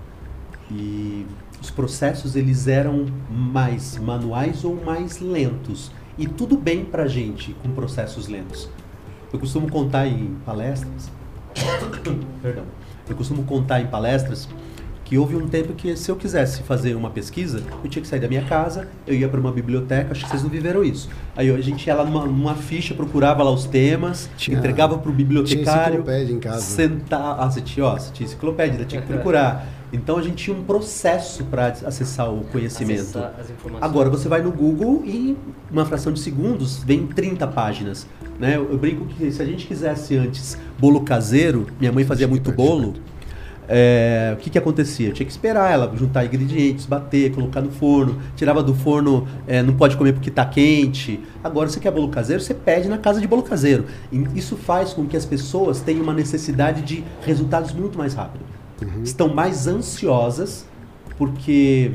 E 0.71 1.25
os 1.61 1.69
processos, 1.69 2.37
eles 2.37 2.69
eram 2.69 3.07
mais 3.29 3.97
manuais 3.97 4.63
ou 4.63 4.81
mais 4.81 5.19
lentos. 5.19 5.91
E 6.17 6.25
tudo 6.25 6.55
bem 6.55 6.85
pra 6.85 7.05
gente 7.05 7.53
com 7.55 7.71
processos 7.71 8.29
lentos. 8.29 8.69
Eu 9.33 9.37
costumo 9.37 9.69
contar 9.69 10.07
em 10.07 10.35
palestras... 10.45 11.11
Perdão. 12.41 12.63
Eu 13.09 13.15
costumo 13.17 13.43
contar 13.43 13.81
em 13.81 13.87
palestras 13.87 14.47
que 15.05 15.17
houve 15.19 15.35
um 15.35 15.47
tempo 15.47 15.73
que 15.73 15.95
se 15.95 16.09
eu 16.09 16.15
quisesse 16.15 16.63
fazer 16.63 16.95
uma 16.95 17.11
pesquisa, 17.11 17.61
eu 17.83 17.89
tinha 17.89 18.01
que 18.01 18.07
sair 18.07 18.19
da 18.19 18.27
minha 18.27 18.43
casa, 18.43 18.87
eu 19.05 19.13
ia 19.13 19.29
para 19.29 19.39
uma 19.39 19.51
biblioteca, 19.51 20.11
acho 20.11 20.23
que 20.23 20.29
vocês 20.31 20.41
não 20.41 20.49
viveram 20.49 20.83
isso. 20.83 21.07
Aí 21.37 21.49
a 21.49 21.61
gente 21.61 21.85
ia 21.85 21.93
lá 21.95 22.03
numa, 22.03 22.25
numa 22.25 22.55
ficha, 22.55 22.95
procurava 22.95 23.43
lá 23.43 23.51
os 23.51 23.65
temas, 23.65 24.27
Tinha- 24.35 24.57
entregava 24.57 24.97
para 24.97 25.09
o 25.09 25.13
bibliotecário. 25.13 25.63
Tinha 25.63 25.87
enciclopédia 25.89 26.33
em 26.33 26.39
casa. 26.39 26.61
Sentar, 26.61 27.37
ah, 27.39 27.49
você 27.49 27.61
tinha, 27.61 27.85
ó, 27.85 27.93
você 27.97 28.11
tinha 28.11 28.25
enciclopédia, 28.25 28.83
tinha 28.83 28.99
que 28.99 29.07
procurar. 29.07 29.67
Então 29.93 30.17
a 30.17 30.21
gente 30.23 30.35
tinha 30.43 30.57
um 30.57 30.63
processo 30.63 31.43
para 31.45 31.67
acessar 31.67 32.33
o 32.33 32.43
conhecimento. 32.45 33.01
Acessar 33.01 33.33
as 33.39 33.49
informações. 33.51 33.83
Agora 33.83 34.09
você 34.09 34.27
vai 34.27 34.41
no 34.41 34.51
Google 34.51 35.03
e 35.05 35.37
uma 35.71 35.85
fração 35.85 36.11
de 36.11 36.19
segundos 36.19 36.83
vem 36.83 37.05
30 37.05 37.45
páginas. 37.47 38.07
Né? 38.39 38.57
Eu, 38.57 38.71
eu 38.71 38.77
brinco 38.77 39.05
que 39.05 39.31
se 39.31 39.41
a 39.41 39.45
gente 39.45 39.67
quisesse 39.67 40.17
antes 40.17 40.57
bolo 40.79 41.01
caseiro, 41.01 41.67
minha 41.79 41.91
mãe 41.91 42.03
fazia 42.03 42.27
muito 42.27 42.51
bolo. 42.51 42.95
É, 43.67 44.31
o 44.33 44.37
que, 44.37 44.49
que 44.49 44.57
acontecia? 44.57 45.09
Eu 45.09 45.13
tinha 45.13 45.25
que 45.25 45.31
esperar 45.31 45.71
ela 45.71 45.91
juntar 45.95 46.25
ingredientes, 46.25 46.85
bater, 46.85 47.33
colocar 47.33 47.61
no 47.61 47.71
forno, 47.71 48.19
tirava 48.35 48.61
do 48.61 48.73
forno, 48.73 49.27
é, 49.47 49.61
não 49.61 49.73
pode 49.73 49.97
comer 49.97 50.13
porque 50.13 50.29
está 50.29 50.45
quente. 50.45 51.19
Agora, 51.43 51.69
você 51.69 51.79
quer 51.79 51.91
bolo 51.91 52.09
caseiro, 52.09 52.41
você 52.41 52.53
pede 52.53 52.87
na 52.87 52.97
casa 52.97 53.19
de 53.19 53.27
bolo 53.27 53.43
caseiro. 53.43 53.85
E 54.11 54.25
isso 54.35 54.55
faz 54.55 54.93
com 54.93 55.05
que 55.05 55.17
as 55.17 55.25
pessoas 55.25 55.81
tenham 55.81 56.03
uma 56.03 56.13
necessidade 56.13 56.81
de 56.81 57.03
resultados 57.21 57.71
muito 57.73 57.97
mais 57.97 58.13
rápido. 58.13 58.43
Estão 59.03 59.33
mais 59.33 59.67
ansiosas 59.67 60.65
porque 61.17 61.91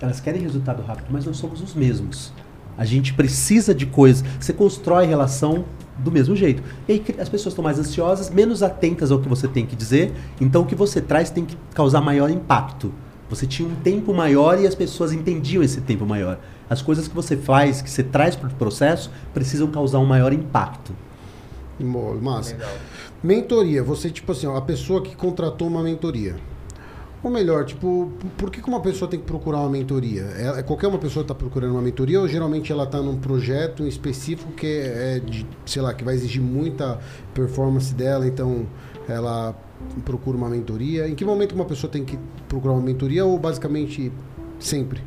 elas 0.00 0.20
querem 0.20 0.42
resultado 0.42 0.82
rápido, 0.82 1.06
mas 1.10 1.24
nós 1.24 1.36
somos 1.36 1.62
os 1.62 1.74
mesmos. 1.74 2.32
A 2.76 2.84
gente 2.84 3.14
precisa 3.14 3.74
de 3.74 3.86
coisas. 3.86 4.24
Você 4.40 4.52
constrói 4.52 5.06
relação 5.06 5.64
do 5.98 6.10
mesmo 6.10 6.34
jeito. 6.34 6.62
E 6.88 6.92
aí 6.92 7.04
as 7.18 7.28
pessoas 7.28 7.52
estão 7.52 7.62
mais 7.62 7.78
ansiosas, 7.78 8.30
menos 8.30 8.62
atentas 8.62 9.10
ao 9.10 9.20
que 9.20 9.28
você 9.28 9.46
tem 9.46 9.64
que 9.64 9.76
dizer. 9.76 10.12
Então 10.40 10.62
o 10.62 10.66
que 10.66 10.74
você 10.74 11.00
traz 11.00 11.30
tem 11.30 11.44
que 11.44 11.56
causar 11.74 12.00
maior 12.00 12.30
impacto. 12.30 12.92
Você 13.30 13.46
tinha 13.46 13.68
um 13.68 13.74
tempo 13.76 14.12
maior 14.12 14.60
e 14.60 14.66
as 14.66 14.74
pessoas 14.74 15.12
entendiam 15.12 15.62
esse 15.62 15.80
tempo 15.80 16.04
maior. 16.04 16.38
As 16.68 16.82
coisas 16.82 17.08
que 17.08 17.14
você 17.14 17.36
faz, 17.36 17.82
que 17.82 17.90
você 17.90 18.02
traz 18.02 18.36
para 18.36 18.48
o 18.48 18.54
processo, 18.54 19.10
precisam 19.32 19.68
causar 19.68 19.98
um 19.98 20.06
maior 20.06 20.32
impacto. 20.32 20.92
Massa. 22.20 22.52
Legal. 22.52 22.70
Mentoria, 23.22 23.82
você, 23.82 24.10
tipo 24.10 24.32
assim, 24.32 24.46
ó, 24.46 24.56
a 24.56 24.62
pessoa 24.62 25.02
que 25.02 25.16
contratou 25.16 25.66
uma 25.66 25.82
mentoria. 25.82 26.36
Ou 27.24 27.30
melhor, 27.30 27.64
tipo, 27.64 28.12
por 28.36 28.50
que, 28.50 28.60
uma 28.68 28.80
pessoa 28.80 29.10
tem 29.10 29.18
que 29.18 29.24
procurar 29.24 29.60
uma 29.60 29.70
mentoria? 29.70 30.24
É, 30.36 30.58
é 30.58 30.62
qualquer 30.62 30.88
uma 30.88 30.98
pessoa 30.98 31.22
está 31.22 31.34
procurando 31.34 31.72
uma 31.72 31.80
mentoria 31.80 32.20
ou 32.20 32.28
geralmente 32.28 32.70
ela 32.70 32.84
está 32.84 33.00
num 33.00 33.16
projeto 33.16 33.86
específico 33.86 34.52
que 34.52 34.66
é, 34.66 35.20
de, 35.20 35.46
sei 35.64 35.80
lá, 35.80 35.94
que 35.94 36.04
vai 36.04 36.14
exigir 36.14 36.42
muita 36.42 36.98
performance 37.32 37.94
dela, 37.94 38.26
então 38.26 38.66
ela 39.08 39.54
procura 40.04 40.36
uma 40.36 40.50
mentoria. 40.50 41.08
Em 41.08 41.14
que 41.14 41.24
momento 41.24 41.54
uma 41.54 41.64
pessoa 41.64 41.90
tem 41.90 42.04
que 42.04 42.18
procurar 42.46 42.74
uma 42.74 42.82
mentoria 42.82 43.24
ou 43.24 43.38
basicamente 43.38 44.12
sempre? 44.60 45.00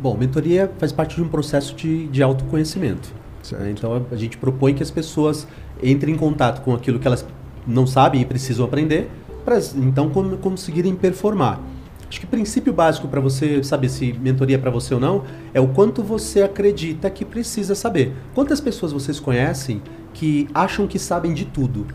Bom, 0.00 0.16
mentoria 0.16 0.72
faz 0.78 0.90
parte 0.90 1.16
de 1.16 1.22
um 1.22 1.28
processo 1.28 1.76
de, 1.76 2.08
de 2.08 2.22
autoconhecimento. 2.22 3.12
Certo. 3.42 3.62
né? 3.62 3.70
Então 3.72 3.92
a, 3.94 4.14
a 4.14 4.16
gente 4.16 4.38
propõe 4.38 4.72
que 4.72 4.82
as 4.82 4.90
pessoas 4.90 5.46
entrem 5.82 6.14
em 6.14 6.18
contato 6.18 6.62
com 6.62 6.72
aquilo 6.72 6.98
que 6.98 7.06
elas 7.06 7.26
não 7.66 7.86
sabem 7.86 8.22
e 8.22 8.24
precisam 8.24 8.64
aprender, 8.64 9.10
para 9.44 9.58
então 9.76 10.08
con- 10.10 10.36
conseguirem 10.38 10.94
performar. 10.94 11.60
Acho 12.08 12.20
que 12.20 12.26
o 12.26 12.28
princípio 12.28 12.72
básico 12.72 13.08
para 13.08 13.20
você 13.20 13.62
saber 13.64 13.88
se 13.88 14.12
mentoria 14.12 14.56
é 14.56 14.58
para 14.58 14.70
você 14.70 14.92
ou 14.92 15.00
não 15.00 15.22
é 15.54 15.60
o 15.60 15.68
quanto 15.68 16.02
você 16.02 16.42
acredita 16.42 17.08
que 17.08 17.24
precisa 17.24 17.74
saber. 17.74 18.12
Quantas 18.34 18.60
pessoas 18.60 18.92
vocês 18.92 19.18
conhecem 19.18 19.80
que 20.12 20.46
acham 20.52 20.86
que 20.86 20.98
sabem 20.98 21.32
de 21.32 21.46
tudo 21.46 21.86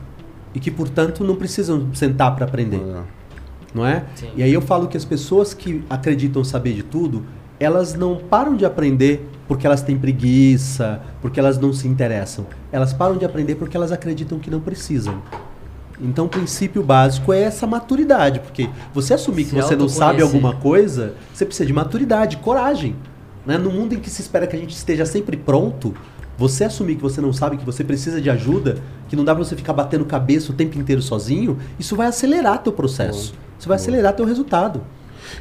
e 0.55 0.59
que, 0.59 0.71
portanto, 0.71 1.23
não 1.23 1.35
precisam 1.35 1.93
sentar 1.93 2.35
para 2.35 2.45
aprender? 2.45 2.81
não 3.75 3.85
é? 3.85 4.05
Sim. 4.15 4.29
E 4.35 4.41
aí 4.41 4.51
eu 4.51 4.61
falo 4.61 4.87
que 4.87 4.97
as 4.97 5.05
pessoas 5.05 5.53
que 5.53 5.83
acreditam 5.87 6.43
saber 6.43 6.73
de 6.73 6.81
tudo, 6.81 7.23
elas 7.59 7.93
não 7.93 8.15
param 8.17 8.55
de 8.55 8.65
aprender 8.65 9.29
porque 9.47 9.67
elas 9.67 9.83
têm 9.83 9.99
preguiça, 9.99 10.99
porque 11.21 11.39
elas 11.39 11.59
não 11.59 11.71
se 11.71 11.87
interessam. 11.87 12.47
Elas 12.71 12.91
param 12.91 13.17
de 13.17 13.25
aprender 13.25 13.53
porque 13.55 13.77
elas 13.77 13.91
acreditam 13.91 14.39
que 14.39 14.49
não 14.49 14.59
precisam. 14.59 15.21
Então 15.99 16.25
o 16.25 16.29
princípio 16.29 16.83
básico 16.83 17.33
é 17.33 17.41
essa 17.41 17.65
maturidade, 17.65 18.39
porque 18.39 18.69
você 18.93 19.13
assumir 19.13 19.45
que 19.45 19.49
Se 19.49 19.55
você 19.55 19.75
não 19.75 19.89
sabe 19.89 20.21
alguma 20.21 20.55
coisa, 20.55 21.15
você 21.33 21.45
precisa 21.45 21.65
de 21.65 21.73
maturidade, 21.73 22.37
coragem. 22.37 22.95
Né? 23.45 23.57
No 23.57 23.71
mundo 23.71 23.93
em 23.93 23.99
que 23.99 24.09
se 24.09 24.21
espera 24.21 24.45
que 24.45 24.55
a 24.55 24.59
gente 24.59 24.75
esteja 24.75 25.05
sempre 25.05 25.35
pronto, 25.37 25.95
você 26.37 26.65
assumir 26.65 26.95
que 26.95 27.01
você 27.01 27.19
não 27.19 27.33
sabe, 27.33 27.57
que 27.57 27.65
você 27.65 27.83
precisa 27.83 28.21
de 28.21 28.29
ajuda, 28.29 28.77
que 29.09 29.15
não 29.15 29.25
dá 29.25 29.33
pra 29.33 29.43
você 29.43 29.55
ficar 29.55 29.73
batendo 29.73 30.05
cabeça 30.05 30.51
o 30.51 30.55
tempo 30.55 30.77
inteiro 30.77 31.01
sozinho, 31.01 31.57
isso 31.79 31.95
vai 31.95 32.07
acelerar 32.07 32.61
teu 32.61 32.71
processo. 32.71 33.33
Isso 33.57 33.67
vai 33.67 33.77
acelerar 33.77 34.13
teu 34.13 34.25
resultado. 34.25 34.83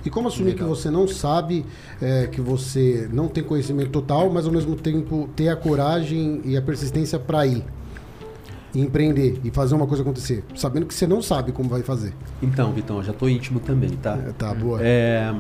E 0.04 0.10
como 0.10 0.28
assumir 0.28 0.54
que 0.54 0.62
você 0.62 0.90
não 0.90 1.06
sabe, 1.06 1.64
é, 2.00 2.26
que 2.26 2.40
você 2.40 3.08
não 3.12 3.28
tem 3.28 3.44
conhecimento 3.44 3.90
total, 3.90 4.30
mas 4.30 4.46
ao 4.46 4.52
mesmo 4.52 4.74
tempo 4.74 5.28
ter 5.36 5.48
a 5.48 5.56
coragem 5.56 6.40
e 6.44 6.56
a 6.56 6.62
persistência 6.62 7.18
para 7.18 7.46
ir? 7.46 7.62
E 8.76 8.80
empreender 8.82 9.40
e 9.42 9.50
fazer 9.50 9.74
uma 9.74 9.86
coisa 9.86 10.02
acontecer, 10.02 10.44
sabendo 10.54 10.84
que 10.84 10.92
você 10.92 11.06
não 11.06 11.22
sabe 11.22 11.50
como 11.50 11.66
vai 11.66 11.80
fazer. 11.80 12.12
Então, 12.42 12.72
Vitão, 12.72 12.98
eu 12.98 13.04
já 13.04 13.12
tô 13.14 13.26
íntimo 13.26 13.58
também, 13.58 13.88
tá? 13.88 14.18
É, 14.18 14.32
tá, 14.32 14.52
boa. 14.52 14.78
É, 14.82 15.34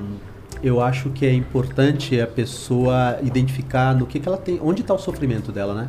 eu 0.62 0.80
acho 0.80 1.10
que 1.10 1.26
é 1.26 1.34
importante 1.34 2.18
a 2.18 2.26
pessoa 2.26 3.18
identificar 3.22 3.94
no 3.94 4.06
que, 4.06 4.18
que 4.18 4.26
ela 4.26 4.38
tem, 4.38 4.58
onde 4.62 4.80
está 4.80 4.94
o 4.94 4.98
sofrimento 4.98 5.52
dela, 5.52 5.74
né? 5.74 5.88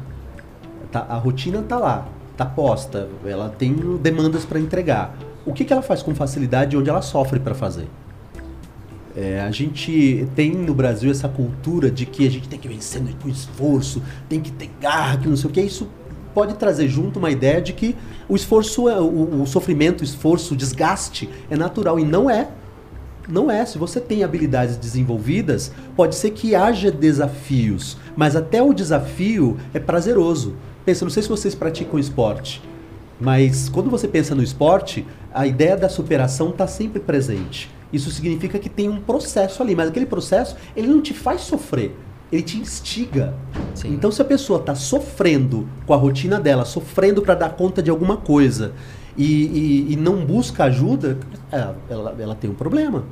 Tá- 0.92 1.06
a 1.08 1.16
rotina 1.16 1.62
tá 1.62 1.78
lá, 1.78 2.10
tá 2.36 2.46
posta, 2.46 3.08
ela 3.26 3.48
tem 3.48 3.74
demandas 4.02 4.44
para 4.44 4.60
entregar. 4.60 5.18
O 5.46 5.54
que, 5.54 5.64
que 5.64 5.72
ela 5.72 5.82
faz 5.82 6.04
com 6.04 6.14
facilidade 6.14 6.76
e 6.76 6.78
onde 6.78 6.90
ela 6.90 7.02
sofre 7.02 7.40
para 7.40 7.56
fazer? 7.56 7.88
É, 9.16 9.40
a 9.40 9.52
gente 9.52 10.28
tem 10.36 10.52
no 10.52 10.76
Brasil 10.76 11.10
essa 11.10 11.30
cultura 11.30 11.90
de 11.90 12.06
que 12.06 12.28
a 12.28 12.30
gente 12.30 12.50
tem 12.50 12.60
que 12.60 12.68
vencer 12.68 13.02
com 13.22 13.30
esforço, 13.30 14.04
tem 14.28 14.42
que 14.42 14.52
ter 14.52 14.70
garra, 14.82 15.18
que 15.18 15.30
não 15.30 15.38
sei 15.38 15.50
o 15.50 15.54
que. 15.54 15.62
Isso 15.62 15.88
pode 16.38 16.54
trazer 16.54 16.88
junto 16.88 17.18
uma 17.18 17.32
ideia 17.32 17.60
de 17.60 17.74
que 17.74 17.96
o 18.30 18.36
esforço, 18.36 18.88
é, 18.88 19.02
o, 19.02 19.42
o 19.42 19.48
sofrimento, 19.48 20.02
o 20.02 20.04
esforço, 20.04 20.54
o 20.54 20.58
desgaste 20.58 21.28
é 21.50 21.58
natural 21.58 22.00
e 22.00 22.06
não 22.06 22.30
é. 22.30 22.50
Não 23.28 23.50
é. 23.50 23.66
Se 23.66 23.80
você 23.80 24.00
tem 24.00 24.24
habilidades 24.24 24.78
desenvolvidas, 24.78 25.72
pode 25.96 26.14
ser 26.14 26.30
que 26.30 26.54
haja 26.54 26.92
desafios, 26.92 27.98
mas 28.16 28.36
até 28.36 28.62
o 28.62 28.72
desafio 28.72 29.58
é 29.74 29.80
prazeroso. 29.80 30.54
Pensa, 30.86 31.04
não 31.04 31.10
sei 31.10 31.24
se 31.24 31.30
vocês 31.30 31.56
praticam 31.56 31.98
esporte, 31.98 32.62
mas 33.20 33.68
quando 33.68 33.90
você 33.90 34.08
pensa 34.08 34.36
no 34.36 34.44
esporte, 34.44 35.08
a 35.34 35.48
ideia 35.48 35.76
da 35.76 35.90
superação 35.90 36.52
está 36.52 36.68
sempre 36.68 37.00
presente. 37.00 37.68
Isso 37.92 38.12
significa 38.12 38.60
que 38.60 38.70
tem 38.70 38.88
um 38.88 39.02
processo 39.02 39.64
ali, 39.64 39.76
mas 39.76 39.90
aquele 39.90 40.06
processo 40.06 40.56
ele 40.76 40.88
não 40.88 41.02
te 41.02 41.16
faz 41.16 41.42
sofrer, 41.42 41.96
ele 42.32 42.42
te 42.42 42.58
instiga. 42.58 43.34
Sim. 43.74 43.94
Então, 43.94 44.12
se 44.12 44.22
a 44.22 44.26
pessoa 44.26 44.60
está 44.60 44.76
sofrendo 44.76 45.68
com 45.86 45.94
a 45.94 45.98
rotina 45.98 46.40
dela, 46.40 46.66
sofrendo 46.66 47.22
para 47.22 47.36
dar 47.36 47.50
conta 47.50 47.82
de 47.82 47.90
alguma 47.90 48.18
coisa 48.18 48.74
e, 49.18 49.24
e- 49.90 49.94
e 49.94 49.96
não 49.96 50.26
busca 50.26 50.66
ajuda, 50.66 51.18
ela, 51.52 51.78
ela- 51.90 52.16
ela 52.20 52.36
tem 52.36 52.50
um 52.50 52.54
problema. 52.56 53.04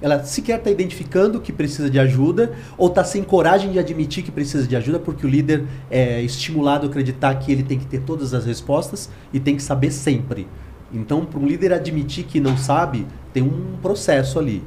Ela 0.00 0.24
sequer 0.24 0.58
está 0.58 0.68
identificando 0.68 1.38
que 1.40 1.52
precisa 1.52 1.88
de 1.88 1.96
ajuda 1.98 2.52
ou 2.76 2.88
está 2.88 3.04
sem 3.04 3.22
coragem 3.22 3.70
de 3.70 3.78
admitir 3.78 4.24
que 4.24 4.32
precisa 4.32 4.66
de 4.66 4.74
ajuda 4.74 4.98
porque 4.98 5.24
o 5.24 5.28
líder 5.28 5.64
é 5.88 6.20
estimulado 6.22 6.86
a 6.86 6.90
acreditar 6.90 7.32
que 7.36 7.52
ele 7.52 7.62
tem 7.62 7.78
que 7.78 7.86
ter 7.86 8.00
todas 8.00 8.34
as 8.34 8.44
respostas 8.44 9.08
e 9.32 9.38
tem 9.38 9.54
que 9.54 9.62
saber 9.62 9.92
sempre. 9.92 10.48
Então, 10.92 11.24
para 11.24 11.38
um 11.38 11.46
líder 11.46 11.72
admitir 11.72 12.24
que 12.24 12.40
não 12.40 12.56
sabe, 12.56 13.06
tem 13.32 13.42
um 13.44 13.76
processo 13.80 14.38
ali. 14.40 14.62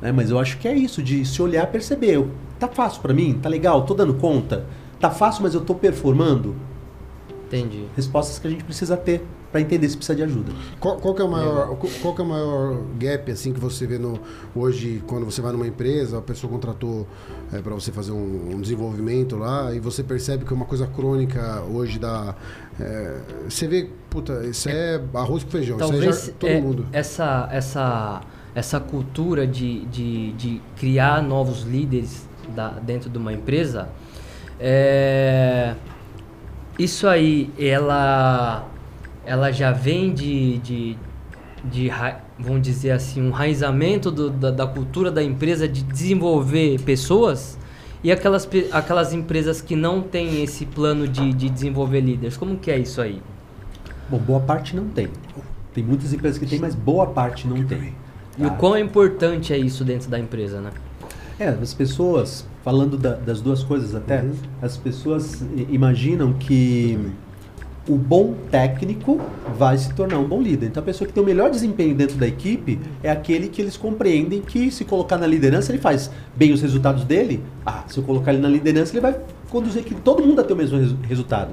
Né? 0.00 0.12
Mas 0.12 0.30
eu 0.30 0.38
acho 0.38 0.58
que 0.58 0.66
é 0.68 0.74
isso, 0.74 1.02
de 1.02 1.24
se 1.24 1.40
olhar 1.42 1.64
e 1.64 1.66
perceber. 1.66 2.12
eu- 2.16 2.30
Tá 2.58 2.68
fácil 2.68 3.00
para 3.00 3.14
mim? 3.14 3.38
Tá 3.40 3.48
legal? 3.48 3.84
Tô 3.86 3.94
dando 3.94 4.14
conta? 4.14 4.66
Tá 5.00 5.10
fácil, 5.10 5.42
mas 5.42 5.54
eu 5.54 5.62
tô 5.62 5.74
performando? 5.74 6.54
Entendi. 7.46 7.86
Respostas 7.96 8.38
que 8.38 8.46
a 8.46 8.50
gente 8.50 8.62
precisa 8.64 8.96
ter 8.96 9.24
para 9.50 9.60
entender 9.60 9.88
se 9.88 9.96
precisa 9.96 10.14
de 10.14 10.22
ajuda. 10.22 10.52
Qual, 10.78 10.96
qual 10.98 11.12
que 11.12 11.20
é 11.20 11.24
o 11.24 11.28
maior, 11.28 11.74
qual- 11.76 11.92
qual 12.00 12.14
que 12.14 12.20
é 12.20 12.24
o 12.24 12.28
maior 12.28 12.78
gap 12.98 13.32
assim 13.32 13.52
que 13.52 13.58
você 13.58 13.84
vê 13.86 13.98
no 13.98 14.20
hoje 14.54 15.02
quando 15.08 15.24
você 15.24 15.40
vai 15.42 15.50
numa 15.50 15.66
empresa, 15.66 16.18
a 16.18 16.22
pessoa 16.22 16.52
contratou 16.52 17.04
para 17.50 17.74
você 17.74 17.90
fazer 17.90 18.12
um, 18.12 18.52
um 18.54 18.60
desenvolvimento 18.60 19.36
lá 19.36 19.74
e 19.74 19.80
você 19.80 20.04
percebe 20.04 20.44
que 20.44 20.52
é 20.52 20.56
uma 20.56 20.66
coisa 20.66 20.86
crônica 20.86 21.62
hoje 21.62 21.98
da 21.98 22.36
é, 22.78 23.16
você 23.48 23.66
vê, 23.66 23.90
puta, 24.08 24.46
isso 24.46 24.68
é 24.68 25.00
arroz 25.14 25.42
com 25.42 25.50
feijão, 25.50 25.76
isso 25.78 25.84
aí 25.86 25.90
Talvez 25.92 26.26
já, 26.26 26.32
todo 26.38 26.48
é, 26.50 26.60
mundo. 26.60 26.86
essa 26.92 27.48
essa 27.50 28.20
essa 28.54 28.80
cultura 28.80 29.46
de, 29.46 29.84
de, 29.86 30.32
de 30.32 30.60
criar 30.76 31.22
novos 31.22 31.62
líderes 31.62 32.28
da, 32.54 32.68
dentro 32.70 33.08
de 33.08 33.16
uma 33.18 33.32
empresa 33.32 33.88
é, 34.58 35.74
isso 36.78 37.06
aí 37.06 37.50
ela 37.58 38.66
ela 39.26 39.52
já 39.52 39.70
vem 39.70 40.12
de, 40.12 40.58
de, 40.58 40.96
de 41.64 41.90
vamos 42.38 42.62
dizer 42.62 42.90
assim 42.92 43.22
um 43.22 43.30
raizamento 43.30 44.10
do- 44.10 44.30
da, 44.30 44.50
da 44.50 44.66
cultura 44.66 45.10
da 45.10 45.22
empresa 45.22 45.68
de 45.68 45.82
desenvolver 45.82 46.80
pessoas 46.80 47.58
e 48.02 48.10
aquelas, 48.10 48.48
aquelas 48.72 49.12
empresas 49.12 49.60
que 49.60 49.76
não 49.76 50.00
têm 50.00 50.42
esse 50.42 50.64
plano 50.64 51.06
de, 51.06 51.32
de 51.34 51.50
desenvolver 51.50 52.00
líderes 52.00 52.36
como 52.36 52.56
que 52.56 52.70
é 52.70 52.78
isso 52.78 53.00
aí 53.00 53.22
Bom, 54.08 54.18
boa 54.18 54.40
parte 54.40 54.74
não 54.74 54.88
tem. 54.88 55.08
Tem 55.72 55.84
muitas 55.84 56.12
empresas 56.12 56.36
que 56.36 56.44
tem, 56.44 56.58
mas 56.58 56.74
boa 56.74 57.06
parte 57.06 57.46
não 57.46 57.64
tem. 57.64 57.94
E 58.40 58.46
o 58.46 58.50
quão 58.52 58.78
importante 58.78 59.52
é 59.52 59.58
isso 59.58 59.84
dentro 59.84 60.08
da 60.08 60.18
empresa, 60.18 60.60
né? 60.60 60.70
É, 61.38 61.48
as 61.48 61.74
pessoas, 61.74 62.46
falando 62.64 62.96
da- 62.96 63.14
das 63.14 63.40
duas 63.40 63.62
coisas 63.62 63.94
até, 63.94 64.22
Uhum. 64.22 64.32
as 64.62 64.76
pessoas 64.76 65.42
imaginam 65.70 66.32
que 66.34 66.98
o 67.88 67.96
bom 67.96 68.34
técnico 68.50 69.18
vai 69.58 69.76
se 69.76 69.92
tornar 69.94 70.18
um 70.18 70.28
bom 70.28 70.40
líder. 70.40 70.66
Então 70.66 70.82
a 70.82 70.86
pessoa 70.86 71.08
que 71.08 71.12
tem 71.14 71.22
o 71.22 71.26
melhor 71.26 71.50
desempenho 71.50 71.94
dentro 71.94 72.16
da 72.18 72.26
equipe 72.26 72.78
é 73.02 73.10
aquele 73.10 73.48
que 73.48 73.60
eles 73.60 73.76
compreendem 73.76 74.40
que 74.42 74.70
se 74.70 74.84
colocar 74.84 75.16
na 75.18 75.26
liderança 75.26 75.72
ele 75.72 75.78
faz 75.80 76.10
bem 76.36 76.52
os 76.52 76.60
resultados 76.62 77.04
dele. 77.04 77.42
Ah, 77.64 77.84
se 77.88 77.98
eu 77.98 78.04
colocar 78.04 78.32
ele 78.32 78.42
na 78.42 78.48
liderança 78.48 78.92
ele 78.92 79.00
vai 79.00 79.16
conduzir 79.48 79.82
que 79.82 79.94
todo 79.94 80.22
mundo 80.24 80.40
a 80.40 80.44
ter 80.44 80.52
o 80.52 80.56
mesmo 80.56 80.78
resu- 80.78 80.96
resultado. 81.02 81.50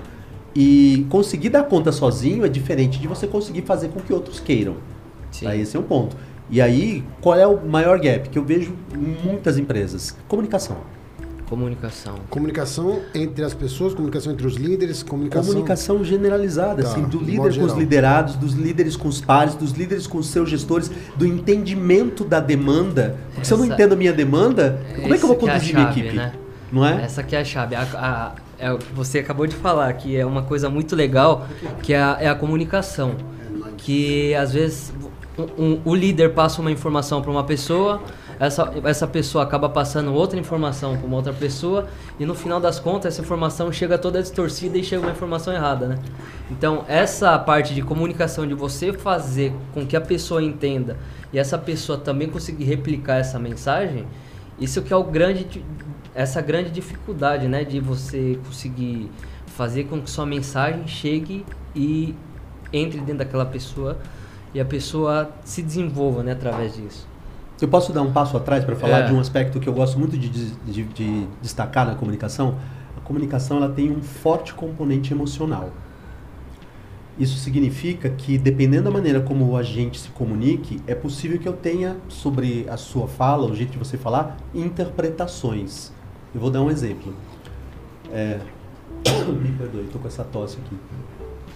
E 0.56 1.06
conseguir 1.10 1.50
dar 1.50 1.63
conta 1.63 1.91
sozinho 1.91 2.46
é 2.46 2.50
diferente 2.50 3.00
de 3.00 3.08
você 3.08 3.25
conseguir 3.25 3.62
fazer 3.62 3.88
com 3.89 4.00
que 4.00 4.12
outros 4.13 4.39
queiram. 4.39 4.75
Tá? 5.41 5.56
Esse 5.56 5.77
é 5.77 5.79
um 5.79 5.84
ponto. 5.84 6.15
E 6.50 6.62
aí, 6.62 7.04
qual 7.22 7.38
é 7.38 7.46
o 7.46 7.58
maior 7.66 8.00
gap 8.00 8.30
que 8.30 8.39
eu 8.39 8.44
vejo 8.46 8.74
em 8.94 9.27
muitas 9.27 9.58
empresas? 9.58 10.16
Comunicação. 10.27 10.77
Comunicação. 11.50 12.16
Comunicação 12.30 13.00
entre 13.16 13.44
as 13.44 13.54
pessoas, 13.54 13.94
comunicação 13.94 14.34
entre 14.34 14.46
os 14.46 14.56
líderes, 14.56 15.01
comunicação. 15.01 15.50
Comunicação 15.54 16.04
generalizada, 16.04 16.84
Tá, 16.84 16.89
assim, 16.89 17.04
do 17.04 17.20
de 17.20 17.25
líder 17.25 17.58
com 17.58 17.63
os 17.63 17.74
liderados, 17.74 18.36
dos 18.36 18.54
líderes 18.54 18.98
com 18.98 19.08
os 19.08 19.22
pares, 19.22 19.56
dos 19.56 19.72
líderes 19.72 20.06
com 20.08 20.18
os 20.18 20.27
seus 20.27 20.50
gestores, 20.50 20.92
do 21.16 21.25
entendimento 21.25 22.25
da 22.25 22.42
demanda. 22.42 23.16
Porque 23.32 23.46
se 23.46 23.54
eu 23.54 23.58
não 23.58 23.63
Essa- 23.66 23.74
entendo 23.75 23.94
a 23.94 23.96
minha 23.96 24.12
demanda, 24.12 24.82
como 25.01 25.13
é 25.13 25.18
que 25.18 25.24
eu 25.24 25.27
vou 25.30 25.38
Essa 25.38 25.39
que 25.39 25.46
é 25.46 25.50
a 25.50 25.54
conduzir 25.54 25.74
minha 25.75 25.88
chave, 25.88 26.00
equipe? 26.01 26.16
né? 26.18 26.34
Não 26.70 26.86
é? 26.86 27.01
Essa 27.04 27.24
que 27.24 27.34
é 27.36 27.39
a 27.39 27.46
chave. 27.46 27.75
A- 27.75 27.82
a- 27.94 28.36
é 28.60 28.77
você 28.94 29.20
acabou 29.20 29.48
de 29.48 29.56
falar, 29.56 29.94
que 29.94 30.18
é 30.18 30.25
uma 30.25 30.44
coisa 30.44 30.70
muito 30.70 30.98
legal, 30.98 31.48
que 31.82 31.94
é 31.94 32.01
a, 32.01 32.18
é 32.20 32.27
a 32.27 32.36
comunicação. 32.36 33.16
Que 33.77 34.34
às 34.36 34.51
vezes 34.51 34.92
um- 35.38 35.63
um- 35.63 35.82
o 35.86 35.96
líder 35.96 36.34
passa 36.34 36.62
uma 36.62 36.72
informação 36.72 37.22
para 37.22 37.29
uma 37.32 37.44
pessoa, 37.44 38.01
essa, 38.39 38.72
essa 38.84 39.08
pessoa 39.08 39.44
acaba 39.44 39.67
passando 39.70 40.13
outra 40.13 40.39
informação 40.39 40.98
para 40.98 41.06
uma 41.06 41.15
outra 41.15 41.34
pessoa, 41.34 41.88
e 42.20 42.25
no 42.25 42.36
final 42.36 42.60
das 42.60 42.79
contas 42.79 43.13
essa 43.13 43.22
informação 43.22 43.72
chega 43.72 43.98
toda 43.98 44.22
distorcida 44.22 44.77
e 44.77 44.84
chega 44.84 45.01
uma 45.01 45.12
informação 45.12 45.53
errada, 45.53 45.88
né? 45.88 46.00
Então 46.50 46.84
essa 46.88 47.38
parte 47.39 47.74
de 47.74 47.82
comunicação, 47.82 48.48
de 48.48 48.53
você 48.53 48.94
fazer 48.94 49.53
com 49.74 49.86
que 49.86 49.96
a 49.96 50.01
pessoa 50.01 50.41
entenda 50.41 50.98
e 51.32 51.38
essa 51.39 51.58
pessoa 51.58 51.98
também 51.98 52.29
conseguir 52.29 52.63
replicar 52.65 53.15
essa 53.17 53.38
mensagem, 53.38 54.06
isso 54.60 54.82
que 54.82 54.91
é 54.94 54.96
o 54.96 55.03
grande, 55.03 55.63
essa 56.15 56.41
grande 56.41 56.72
dificuldade, 56.72 57.48
né, 57.48 57.63
de 57.63 57.79
você 57.79 58.39
conseguir 58.46 59.12
fazer 59.48 59.86
com 59.86 60.01
que 60.01 60.10
sua 60.10 60.25
mensagem 60.25 60.88
chegue 60.88 61.46
e 61.75 62.15
entre 62.72 63.00
dentro 63.00 63.17
daquela 63.20 63.46
pessoa 63.46 63.98
e 64.58 64.60
a 64.60 64.66
pessoa 64.66 65.30
se 65.46 65.62
desenvolva, 65.62 66.24
né, 66.24 66.32
através 66.32 66.76
disso. 66.76 67.08
Eu 67.62 67.68
posso 67.68 67.94
dar 67.94 68.02
um 68.02 68.12
passo 68.12 68.36
atrás 68.36 68.66
para 68.66 68.76
falar 68.76 69.00
É. 69.02 69.04
de 69.08 69.14
um 69.14 69.20
aspecto 69.20 69.60
que 69.60 69.70
eu 69.70 69.74
gosto 69.74 70.00
muito 70.00 70.18
de, 70.18 70.28
de- 70.30 70.84
de 70.84 71.28
destacar 71.44 71.86
na 71.86 71.94
comunicação? 71.94 72.56
A 72.98 73.00
comunicação 73.02 73.58
ela 73.58 73.70
tem 73.70 73.92
um 73.92 74.02
forte 74.02 74.56
componente 74.56 75.14
emocional. 75.14 75.70
Isso 77.20 77.38
significa 77.38 78.10
que, 78.10 78.38
dependendo 78.38 78.86
da 78.86 78.92
maneira 78.92 79.20
como 79.22 79.48
o 79.48 79.56
agente 79.58 80.00
se 80.00 80.10
comunique, 80.10 80.80
é 80.88 80.96
possível 80.96 81.38
que 81.40 81.48
eu 81.48 81.54
tenha 81.54 81.98
sobre 82.08 82.66
a 82.70 82.78
sua 82.78 83.08
fala, 83.08 83.46
o 83.50 83.56
jeito 83.56 83.72
de 83.74 83.78
você 83.78 83.96
falar, 83.98 84.38
interpretações. 84.54 85.92
Eu 86.34 86.42
vou 86.42 86.50
dar 86.50 86.62
um 86.62 86.70
exemplo. 86.72 87.14
É... 88.12 88.40
Me 89.42 89.52
perdoe, 89.52 89.84
estou 89.86 90.02
com 90.02 90.08
essa 90.08 90.24
tosse 90.24 90.58
aqui. 90.66 90.76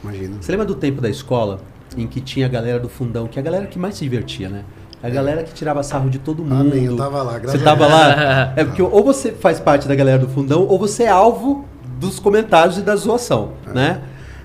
Imagina. 0.04 0.38
Você 0.42 0.52
lembra 0.52 0.66
do 0.68 0.76
tempo 0.76 1.00
da 1.02 1.10
escola 1.10 1.60
em 1.98 2.08
que 2.08 2.22
tinha 2.22 2.46
a 2.46 2.50
galera 2.50 2.80
do 2.80 2.90
fundão, 2.90 3.28
que 3.28 3.38
é 3.38 3.42
a 3.42 3.44
galera 3.46 3.66
que 3.68 3.78
mais 3.78 3.96
se 3.96 4.04
divertia, 4.04 4.50
né? 4.50 4.64
A 5.04 5.10
galera 5.10 5.44
que 5.44 5.54
tirava 5.54 5.82
sarro 5.82 6.10
de 6.10 6.20
todo 6.20 6.44
mundo. 6.44 6.62
Amém, 6.74 6.86
eu 6.86 6.96
tava 6.96 7.24
lá, 7.24 7.40
graças 7.40 7.60
Você 7.60 7.66
tava 7.66 7.88
lá? 7.88 8.54
É 8.56 8.64
porque 8.64 8.82
ou 8.82 9.04
você 9.04 9.32
faz 9.32 9.60
parte 9.60 9.88
da 9.88 9.96
galera 9.96 10.20
do 10.20 10.28
fundão, 10.28 10.66
ou 10.68 10.78
você 10.78 11.04
é 11.04 11.10
alvo 11.10 11.66
dos 12.00 12.20
comentários 12.20 12.78
e 12.78 12.82
da 12.82 12.96
zoação, 12.96 13.54
né? 13.74 14.02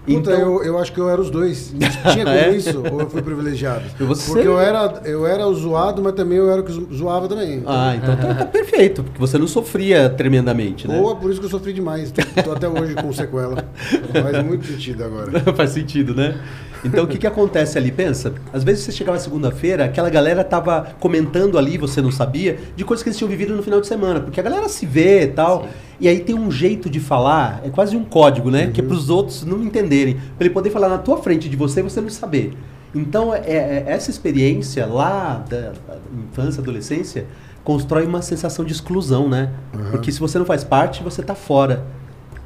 Puta, 0.06 0.30
eu, 0.30 0.62
eu 0.62 0.78
acho 0.78 0.92
que 0.92 1.00
eu 1.00 1.11
era 1.11 1.20
os 1.20 1.30
dois. 1.30 1.74
Tinha 2.12 2.24
como 2.24 2.37
É? 2.37 2.50
isso? 2.50 2.80
Ou 2.92 3.00
eu 3.00 3.11
fui 3.11 3.20
privilegiado? 3.22 3.82
Você- 3.98 4.30
Porque 4.32 4.46
eu 4.46 4.56
era, 4.59 5.00
eu 5.04 5.26
era 5.26 5.44
o 5.48 5.52
zoado, 5.54 6.00
mas 6.00 6.12
também 6.14 6.38
eu 6.38 6.48
era 6.48 6.61
o 6.61 6.64
que 6.64 6.70
zo- 6.70 6.87
zoava 6.94 7.26
também. 7.28 7.64
Ah, 7.66 7.92
então 7.96 8.14
tá, 8.16 8.35
tá 8.35 8.46
perfeito, 8.46 9.02
porque 9.02 9.18
você 9.18 9.37
não 9.37 9.48
sofria 9.48 10.09
tremendamente, 10.09 10.87
né? 10.87 10.96
Ou 11.00 11.11
é 11.11 11.14
por 11.16 11.28
isso 11.28 11.40
que 11.40 11.46
eu 11.46 11.50
sofri 11.50 11.72
demais. 11.72 12.12
Tô 12.44 12.52
até 12.52 12.68
hoje 12.68 12.94
com 12.94 13.12
sequela. 13.12 13.64
Faz 14.22 14.44
muito 14.44 14.64
sentido 14.66 15.02
agora. 15.02 15.40
Faz 15.56 15.70
sentido, 15.70 16.14
né? 16.14 16.38
Então 16.84 17.04
o 17.04 17.06
que, 17.06 17.18
que 17.18 17.26
acontece 17.26 17.76
ali? 17.78 17.90
Pensa, 17.90 18.34
às 18.52 18.62
vezes 18.62 18.84
você 18.84 18.92
chegava 18.92 19.18
segunda-feira, 19.18 19.84
aquela 19.84 20.10
galera 20.10 20.44
tava 20.44 20.88
comentando 21.00 21.58
ali, 21.58 21.76
você 21.78 22.00
não 22.00 22.10
sabia, 22.10 22.58
de 22.74 22.84
coisas 22.84 23.02
que 23.02 23.08
eles 23.08 23.18
tinham 23.18 23.28
vivido 23.28 23.54
no 23.54 23.62
final 23.62 23.80
de 23.80 23.86
semana, 23.86 24.20
porque 24.20 24.38
a 24.38 24.42
galera 24.42 24.68
se 24.68 24.86
vê 24.86 25.22
e 25.22 25.28
tal. 25.28 25.62
Sim. 25.62 25.68
E 25.98 26.08
aí 26.08 26.20
tem 26.20 26.34
um 26.34 26.50
jeito 26.50 26.90
de 26.90 27.00
falar, 27.00 27.62
é 27.64 27.70
quase 27.70 27.96
um 27.96 28.04
código, 28.04 28.50
né? 28.50 28.70
Que 28.72 28.80
é 28.80 28.84
para 28.84 28.94
os 28.94 29.08
outros 29.08 29.44
não 29.44 29.62
entenderem, 29.62 30.14
para 30.36 30.46
ele 30.46 30.54
poder 30.54 30.70
falar 30.70 30.88
na 30.90 30.98
tua 30.98 31.16
frente 31.18 31.48
de 31.48 31.56
você 31.56 31.80
e 31.80 31.82
você 31.82 32.00
não 32.00 32.10
saber. 32.10 32.52
Então 32.94 33.34
é, 33.34 33.40
é- 33.46 33.84
essa 33.86 34.10
experiência 34.10 34.86
lá 34.86 35.44
da, 35.48 35.70
da 35.70 35.98
infância, 36.30 36.60
adolescência, 36.60 37.26
constrói 37.64 38.06
uma 38.06 38.22
sensação 38.22 38.64
de 38.64 38.72
exclusão, 38.72 39.28
né? 39.28 39.50
Uhum. 39.74 39.90
Porque 39.90 40.12
se 40.12 40.20
você 40.20 40.38
não 40.38 40.46
faz 40.46 40.62
parte, 40.62 41.02
você 41.02 41.22
tá 41.22 41.34
fora. 41.34 41.82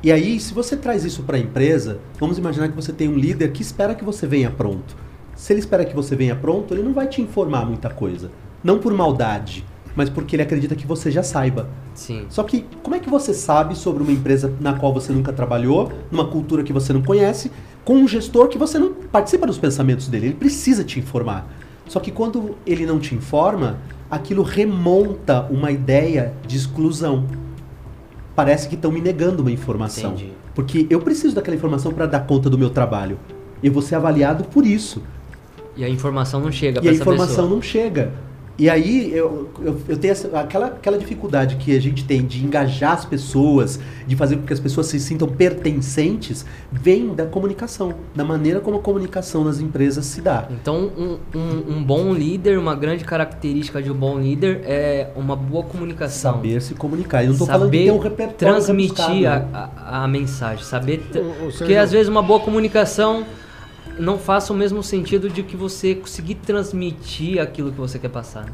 E 0.02 0.10
aí, 0.10 0.40
se 0.40 0.54
você 0.54 0.76
traz 0.76 1.04
isso 1.04 1.24
para 1.24 1.36
a 1.36 1.40
empresa, 1.40 1.98
vamos 2.18 2.38
imaginar 2.38 2.68
que 2.68 2.76
você 2.76 2.90
tem 2.92 3.08
um 3.08 3.16
líder 3.16 3.52
que 3.52 3.60
espera 3.60 3.94
que 3.94 4.04
você 4.04 4.26
venha 4.26 4.50
pronto. 4.50 4.96
Se 5.36 5.52
ele 5.52 5.60
espera 5.60 5.84
que 5.84 5.94
você 5.94 6.16
venha 6.16 6.34
pronto, 6.34 6.72
ele 6.72 6.82
não 6.82 6.94
vai 6.94 7.06
te 7.06 7.20
informar 7.20 7.66
muita 7.66 7.90
coisa. 7.90 8.30
Não 8.64 8.78
por 8.78 8.94
maldade, 8.94 9.64
mas 9.94 10.08
porque 10.08 10.36
ele 10.36 10.42
acredita 10.42 10.74
que 10.74 10.86
você 10.86 11.10
já 11.10 11.22
saiba. 11.22 11.68
Sim. 11.94 12.24
Só 12.30 12.42
que 12.44 12.64
como 12.82 12.96
é 12.96 12.98
que 12.98 13.10
você 13.10 13.34
sabe 13.34 13.76
sobre 13.76 14.02
uma 14.02 14.12
empresa 14.12 14.52
na 14.58 14.72
qual 14.72 14.92
você 14.94 15.12
nunca 15.12 15.32
trabalhou, 15.32 15.92
numa 16.10 16.26
cultura 16.26 16.62
que 16.62 16.72
você 16.72 16.92
não 16.92 17.02
conhece, 17.02 17.50
com 17.84 17.94
um 17.94 18.08
gestor 18.08 18.48
que 18.48 18.56
você 18.56 18.78
não 18.78 18.94
participa 18.94 19.46
dos 19.46 19.58
pensamentos 19.58 20.08
dele? 20.08 20.28
Ele 20.28 20.34
precisa 20.34 20.82
te 20.82 20.98
informar. 20.98 21.46
Só 21.86 22.00
que 22.00 22.10
quando 22.10 22.56
ele 22.66 22.86
não 22.86 22.98
te 22.98 23.14
informa, 23.14 23.78
aquilo 24.10 24.42
remonta 24.42 25.42
uma 25.50 25.70
ideia 25.70 26.32
de 26.46 26.56
exclusão. 26.56 27.26
Parece 28.34 28.68
que 28.68 28.74
estão 28.74 28.90
me 28.92 29.00
negando 29.00 29.42
uma 29.42 29.50
informação. 29.50 30.12
Entendi. 30.12 30.32
Porque 30.54 30.86
eu 30.88 31.00
preciso 31.00 31.34
daquela 31.34 31.56
informação 31.56 31.92
para 31.92 32.06
dar 32.06 32.20
conta 32.20 32.48
do 32.48 32.56
meu 32.58 32.70
trabalho. 32.70 33.18
E 33.62 33.66
eu 33.66 33.72
vou 33.72 33.82
ser 33.82 33.96
avaliado 33.96 34.44
por 34.44 34.64
isso. 34.64 35.02
E 35.76 35.84
a 35.84 35.88
informação 35.88 36.40
não 36.40 36.50
chega 36.50 36.78
E 36.78 36.82
para 36.82 36.90
a 36.90 36.92
essa 36.92 37.02
informação 37.02 37.28
pessoa. 37.36 37.48
não 37.50 37.62
chega. 37.62 38.12
E 38.60 38.68
aí 38.68 39.10
eu, 39.14 39.48
eu, 39.62 39.80
eu 39.88 39.96
tenho 39.96 40.12
essa- 40.12 40.38
aquela, 40.38 40.66
aquela 40.66 40.98
dificuldade 40.98 41.56
que 41.56 41.74
a 41.74 41.80
gente 41.80 42.04
tem 42.04 42.26
de 42.26 42.44
engajar 42.44 42.92
as 42.92 43.06
pessoas, 43.06 43.80
de 44.06 44.14
fazer 44.14 44.36
com 44.36 44.42
que 44.42 44.52
as 44.52 44.60
pessoas 44.60 44.86
se 44.86 45.00
sintam 45.00 45.26
pertencentes, 45.26 46.44
vem 46.70 47.14
da 47.14 47.24
comunicação, 47.24 47.94
da 48.14 48.22
maneira 48.22 48.60
como 48.60 48.76
a 48.76 48.80
comunicação 48.80 49.44
nas 49.44 49.60
empresas 49.60 50.04
se 50.04 50.20
dá. 50.20 50.46
Então, 50.50 50.90
um, 50.98 51.16
um, 51.34 51.76
um 51.76 51.82
bom 51.82 52.12
líder, 52.12 52.58
uma 52.58 52.74
grande 52.74 53.02
característica 53.02 53.80
de 53.82 53.90
um 53.90 53.94
bom 53.94 54.18
líder 54.18 54.60
é 54.64 55.08
uma 55.16 55.34
boa 55.34 55.64
comunicação. 55.64 56.32
Saber 56.34 56.60
se 56.60 56.74
comunicar. 56.74 57.22
Eu 57.22 57.28
não 57.28 57.32
estou 57.32 57.46
falando 57.46 57.70
de 57.70 57.78
saber 57.78 57.84
ter 57.90 57.92
um 57.92 57.98
repertório 58.02 58.54
transmitir 58.56 59.26
a, 59.26 59.70
a, 59.78 60.04
a 60.04 60.08
mensagem, 60.08 60.64
saber 60.64 61.02
porque 61.56 61.74
às 61.76 61.90
vezes 61.92 62.08
uma 62.08 62.22
boa 62.22 62.40
comunicação 62.40 63.24
não 64.00 64.18
faça 64.18 64.52
o 64.52 64.56
mesmo 64.56 64.82
sentido 64.82 65.28
de 65.28 65.42
que 65.42 65.56
você 65.56 65.94
conseguir 65.94 66.36
transmitir 66.36 67.40
aquilo 67.40 67.70
que 67.70 67.78
você 67.78 67.98
quer 67.98 68.08
passar. 68.10 68.44
né? 68.46 68.52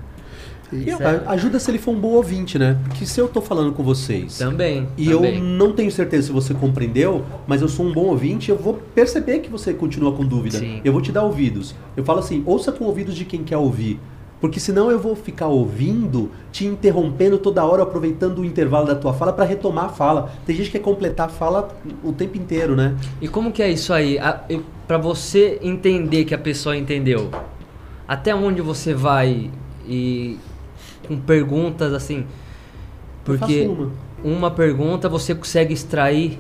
E 0.73 0.91
é- 0.91 0.95
a- 0.95 1.31
ajuda 1.31 1.61
se 1.61 1.71
ele 1.71 1.79
for 1.79 1.93
um 1.93 2.01
bom 2.01 2.09
ouvinte, 2.15 2.59
né? 2.59 2.77
Porque 2.83 3.07
se 3.07 3.21
eu 3.21 3.29
tô 3.29 3.41
falando 3.41 3.73
com 3.73 3.85
vocês 3.85 4.37
Também. 4.39 4.89
e 4.99 5.09
também. 5.09 5.37
eu 5.37 5.41
não 5.45 5.73
tenho 5.73 5.93
certeza 5.93 6.27
se 6.27 6.33
você 6.33 6.53
compreendeu, 6.55 7.25
mas 7.47 7.63
eu 7.63 7.69
sou 7.69 7.87
um 7.87 7.93
bom 7.93 8.07
ouvinte, 8.07 8.51
eu 8.51 8.57
vou 8.59 8.75
perceber 8.93 9.39
que 9.39 9.49
você 9.49 9.73
continua 9.73 10.13
com 10.13 10.25
dúvida. 10.25 10.59
Sim. 10.59 10.81
Eu 10.85 10.93
vou 10.93 11.01
te 11.01 11.13
dar 11.13 11.23
ouvidos. 11.23 11.73
Eu 11.97 12.05
falo 12.05 12.19
assim, 12.19 12.43
ouça 12.45 12.73
com 12.73 12.85
ouvidos 12.85 13.15
de 13.15 13.25
quem 13.25 13.45
quer 13.45 13.57
ouvir. 13.57 14.01
Porque 14.41 14.61
senão 14.61 14.91
eu 14.91 14.99
vou 14.99 15.17
ficar 15.17 15.47
ouvindo, 15.47 16.31
te 16.53 16.67
interrompendo 16.67 17.39
toda 17.39 17.65
hora, 17.65 17.83
aproveitando 17.83 18.41
o 18.41 18.45
intervalo 18.45 18.87
da 18.87 18.95
tua 18.95 19.15
fala 19.15 19.33
para 19.33 19.45
retomar 19.47 19.87
a 19.87 19.89
fala. 19.89 20.31
Tem 20.45 20.55
gente 20.55 20.67
que 20.71 20.79
quer 20.79 20.85
completar 20.85 21.27
a 21.27 21.31
fala 21.31 21.69
o 22.05 22.13
tempo 22.13 22.37
inteiro, 22.37 22.77
né? 22.77 22.95
E 23.21 23.29
como 23.29 23.51
que 23.51 23.63
é 23.63 23.71
isso 23.71 23.93
aí? 23.93 24.19
A- 24.19 24.43
Pra 24.87 24.99
você 24.99 25.59
entender 25.63 26.25
que 26.27 26.33
a 26.35 26.39
pessoa 26.39 26.77
entendeu, 26.77 27.29
até 28.07 28.33
onde 28.35 28.61
você 28.63 28.95
vai 28.95 29.51
e 29.85 30.39
com 31.09 31.17
perguntas 31.19 31.93
assim? 31.93 32.19
Eu 32.19 32.27
Porque 33.25 33.67
faço 33.67 33.73
uma. 33.73 33.91
uma 34.37 34.51
pergunta 34.53 35.09
você 35.09 35.35
consegue 35.35 35.75
extrair 35.75 36.39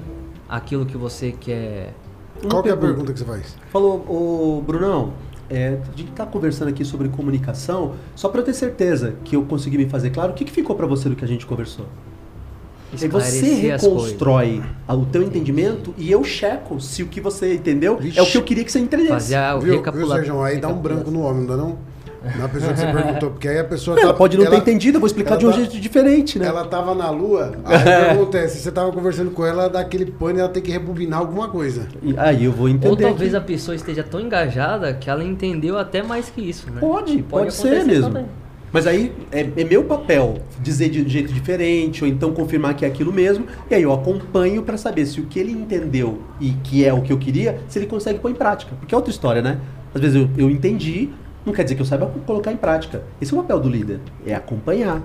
aquilo 0.49 0.87
que 0.87 0.97
você 0.97 1.33
quer. 1.33 1.93
Qual 2.49 2.63
que 2.63 2.69
é 2.69 2.73
a 2.73 2.77
pergunta 2.77 3.13
que 3.13 3.19
você 3.19 3.25
faz? 3.25 3.57
Falou, 3.73 4.05
ô 4.09 4.63
Brunão, 4.65 5.15
é, 5.51 5.79
a 5.93 5.97
gente 5.97 6.11
tá 6.13 6.27
conversando 6.27 6.69
aqui 6.69 6.85
sobre 6.85 7.09
comunicação, 7.09 7.95
só 8.15 8.29
para 8.29 8.41
eu 8.41 8.45
ter 8.45 8.55
certeza 8.55 9.15
que 9.25 9.37
eu 9.37 9.43
consegui 9.43 9.79
me 9.79 9.89
fazer 9.89 10.11
claro, 10.11 10.33
o 10.33 10.35
que, 10.35 10.45
que 10.45 10.53
ficou 10.53 10.75
para 10.77 10.87
você 10.87 11.09
do 11.09 11.17
que 11.17 11.25
a 11.25 11.29
gente 11.29 11.47
conversou? 11.47 11.87
E 12.93 13.09
você 13.09 13.71
as 13.73 13.83
coisas. 13.83 14.03
reconstrói 14.11 14.63
o 14.89 15.05
teu 15.07 15.23
entendimento 15.23 15.93
e 15.99 16.11
eu 16.11 16.23
checo 16.23 16.81
se 16.81 17.03
o 17.03 17.07
que 17.09 17.21
você 17.21 17.55
entendeu 17.55 17.97
Vixe. 17.97 18.19
é 18.19 18.23
o 18.23 18.27
que 18.27 18.39
eu 18.39 18.43
queria 18.43 18.65
que 18.65 18.71
você 18.71 18.79
entendesse. 18.79 19.11
Fazer 19.11 19.35
a 19.35 19.57
Viu, 19.57 19.83
viu 19.83 20.09
Sérgio? 20.09 20.43
Aí 20.43 20.61
dá 20.61 20.69
um 20.69 20.79
branco 20.79 21.11
no 21.11 21.23
homem, 21.23 21.41
não 21.41 21.47
dá 21.47 21.57
não? 21.57 21.79
Na 22.39 22.49
pessoa 22.49 22.73
que 22.73 22.81
você 22.81 22.87
perguntou, 22.93 23.31
porque 23.31 23.49
aí 23.49 23.59
a 23.59 23.65
pessoa 23.65 23.99
Ela 23.99 24.13
tá- 24.13 24.19
pode 24.19 24.37
não 24.37 24.45
ela- 24.45 24.55
ter 24.57 24.61
entendido, 24.63 24.97
eu 24.97 25.01
vou 25.01 25.07
explicar 25.07 25.37
de 25.37 25.47
um 25.47 25.51
tá- 25.51 25.57
jeito 25.57 25.79
diferente, 25.79 26.39
né? 26.39 26.47
Ela 26.47 26.65
tava 26.65 26.95
na 26.95 27.11
lua, 27.11 27.53
aí 27.65 27.77
o 27.77 27.83
que 27.83 27.91
acontece? 28.13 28.59
Você 28.59 28.71
tava 28.73 28.91
conversando 28.93 29.31
com 29.31 29.45
ela, 29.45 29.69
dá 29.69 29.81
aquele 29.81 30.07
pano 30.07 30.39
e 30.39 30.41
ela 30.41 30.49
tem 30.49 30.63
que 30.63 30.71
rebobinar 30.71 31.21
alguma 31.21 31.49
coisa. 31.49 31.87
E 32.03 32.15
aí 32.19 32.45
eu 32.45 32.53
vou 32.53 32.69
entender. 32.69 32.89
Ou 32.89 32.97
talvez 32.97 33.31
que- 33.31 33.37
a 33.37 33.41
pessoa 33.41 33.75
esteja 33.75 34.03
tão 34.03 34.21
engajada 34.21 34.93
que 34.95 35.09
ela 35.09 35.23
entendeu 35.25 35.79
até 35.79 36.03
mais 36.03 36.29
que 36.29 36.41
isso, 36.41 36.67
né? 36.71 36.81
Pode, 36.81 37.23
pode, 37.23 37.53
ser 37.55 37.69
acontecer 37.69 37.85
mesmo. 37.87 38.09
também. 38.09 38.27
Mas 38.73 38.87
aí 38.87 39.13
é, 39.33 39.41
é 39.57 39.65
meu 39.65 39.85
papel 39.85 40.35
dizer 40.61 40.91
de 40.91 41.01
um 41.03 41.09
jeito 41.09 41.33
diferente, 41.33 42.03
ou 42.05 42.11
então 42.11 42.33
confirmar 42.33 42.75
que 42.75 42.85
é 42.85 42.89
aquilo 42.89 43.13
mesmo, 43.13 43.47
e 43.71 43.75
aí 43.75 43.83
eu 43.83 43.93
acompanho 43.93 44.63
para 44.63 44.77
saber 44.77 45.07
se 45.07 45.21
o 45.21 45.25
que 45.25 45.39
ele 45.39 45.53
entendeu 45.53 46.21
e 46.41 46.51
que 46.51 46.85
é 46.85 46.93
o 46.93 47.01
que 47.01 47.13
eu 47.13 47.17
queria, 47.17 47.61
se 47.69 47.79
ele 47.79 47.87
consegue 47.87 48.19
pôr 48.19 48.31
em 48.31 48.35
prática. 48.35 48.73
Porque 48.79 48.95
é 48.95 48.99
outra 48.99 49.11
história, 49.11 49.41
né? 49.41 49.59
Às 49.95 50.01
vezes 50.01 50.17
eu, 50.17 50.29
eu 50.37 50.51
entendi, 50.51 51.09
não 51.47 51.53
quer 51.53 51.63
dizer 51.63 51.77
que 51.77 51.83
eu 51.83 51.87
saiba 51.87 52.07
colocar 52.27 52.53
em 52.53 52.57
prática. 52.57 53.05
Esse 53.21 53.33
é 53.33 53.39
o 53.39 53.41
papel 53.41 53.61
do 53.61 53.69
líder, 53.69 54.01
é 54.27 54.35
acompanhar, 54.35 55.01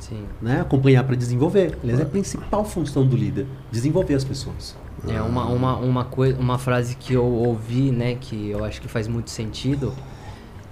Sim. 0.00 0.24
né? 0.42 0.60
Acompanhar 0.60 1.04
para 1.04 1.14
desenvolver. 1.14 1.78
Aliás, 1.82 2.00
é 2.00 2.02
a 2.02 2.06
principal 2.06 2.64
função 2.64 3.06
do 3.06 3.16
líder, 3.16 3.46
desenvolver 3.70 4.14
as 4.14 4.24
pessoas. 4.24 4.76
É 5.06 5.20
uma, 5.20 5.44
uma, 5.46 5.76
uma, 5.76 6.04
coisa, 6.04 6.38
uma 6.38 6.58
frase 6.58 6.96
que 6.96 7.12
eu 7.12 7.24
ouvi, 7.24 7.90
né, 7.90 8.16
que 8.18 8.50
eu 8.50 8.64
acho 8.64 8.80
que 8.80 8.88
faz 8.88 9.06
muito 9.06 9.30
sentido. 9.30 9.92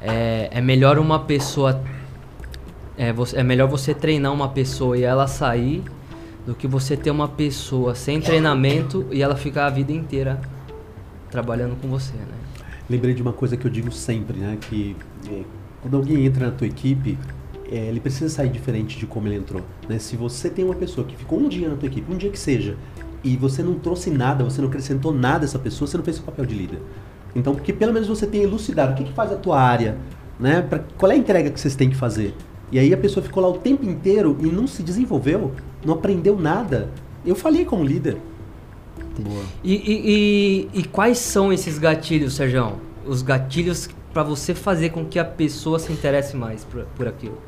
É, 0.03 0.49
é 0.51 0.61
melhor 0.61 0.99
uma 0.99 1.21
pessoa. 1.21 1.83
É, 2.97 3.13
você, 3.13 3.37
é 3.37 3.43
melhor 3.43 3.69
você 3.69 3.95
treinar 3.95 4.33
uma 4.33 4.49
pessoa 4.49 4.97
e 4.97 5.03
ela 5.03 5.27
sair 5.27 5.83
do 6.47 6.55
que 6.55 6.67
você 6.67 6.97
ter 6.97 7.11
uma 7.11 7.29
pessoa 7.29 7.95
sem 7.95 8.21
treinamento 8.21 9.07
e 9.11 9.23
ela 9.23 9.37
ficar 9.37 9.67
a 9.67 9.71
vida 9.71 9.93
inteira 9.93 10.41
trabalhando 11.31 11.81
com 11.81 11.89
você, 11.89 12.15
né? 12.15 12.43
Lembrei 12.91 13.15
de 13.15 13.23
uma 13.23 13.33
coisa 13.33 13.57
que 13.57 13.67
eu 13.67 13.71
digo 13.71 13.93
sempre, 13.93 14.39
né? 14.39 14.59
Que 14.61 14.97
quando 15.81 15.97
alguém 15.97 16.25
entra 16.25 16.47
na 16.47 16.53
tua 16.53 16.67
equipe, 16.67 17.19
é, 17.71 17.87
ele 17.87 18.01
precisa 18.01 18.29
sair 18.29 18.51
diferente 18.51 18.99
de 18.99 19.07
como 19.07 19.29
ele 19.29 19.37
entrou. 19.37 19.63
Né? 19.89 19.99
Se 19.99 20.17
você 20.17 20.51
tem 20.51 20.65
uma 20.65 20.75
pessoa 20.75 21.07
que 21.07 21.17
ficou 21.17 21.39
um 21.39 21.49
dia 21.49 21.69
na 21.69 21.77
tua 21.77 21.87
equipe, 21.87 22.13
um 22.13 22.17
dia 22.17 22.31
que 22.31 22.39
seja, 22.39 22.77
e 23.25 23.37
você 23.37 23.63
não 23.63 23.75
trouxe 23.75 24.11
nada, 24.11 24.45
você 24.45 24.61
não 24.61 24.69
acrescentou 24.69 25.13
nada 25.13 25.45
a 25.45 25.47
essa 25.47 25.59
pessoa, 25.59 25.89
você 25.89 25.97
não 25.97 26.05
fez 26.05 26.17
seu 26.17 26.25
papel 26.25 26.45
de 26.45 26.55
líder. 26.55 26.81
Então, 27.35 27.55
porque 27.55 27.73
pelo 27.73 27.93
menos 27.93 28.09
você 28.09 28.27
tem 28.27 28.43
elucidado 28.43 28.93
o 28.93 28.95
que, 28.95 29.05
que 29.05 29.13
faz 29.13 29.33
a 29.33 29.37
tua 29.37 29.61
área, 29.61 29.97
né? 30.39 30.61
Pra, 30.61 30.81
qual 30.99 31.11
é 31.11 31.15
a 31.15 31.19
entrega 31.19 31.51
que 31.51 31.59
vocês 31.59 31.75
têm 31.75 31.89
que 31.89 31.97
fazer. 31.97 32.35
E 32.71 32.79
aí 32.79 32.93
a 32.93 32.97
pessoa 32.97 33.25
ficou 33.25 33.43
lá 33.43 33.49
o 33.49 33.59
tempo 33.59 33.85
inteiro 33.85 34.37
e 34.41 34.47
não 34.47 34.67
se 34.67 34.83
desenvolveu, 34.83 35.53
não 35.85 35.95
aprendeu 35.95 36.39
nada. 36.39 36.91
Eu 37.25 37.35
falei 37.35 37.65
como 37.65 37.85
líder. 37.85 38.19
Boa. 39.19 39.45
E, 39.63 39.75
e, 39.75 40.71
e, 40.75 40.81
e 40.81 40.85
quais 40.85 41.19
são 41.19 41.53
esses 41.53 41.79
gatilhos, 41.79 42.35
Sérgio? 42.35 42.75
Os 43.07 43.23
gatilhos 43.23 43.89
para 44.13 44.23
você 44.23 44.55
fazer 44.55 44.91
com 44.91 45.05
que 45.05 45.19
a 45.19 45.25
pessoa 45.25 45.79
se 45.79 45.93
interesse 45.93 46.37
mais 46.37 46.65
por, 46.65 46.85
por 46.97 47.09
aquilo? 47.09 47.39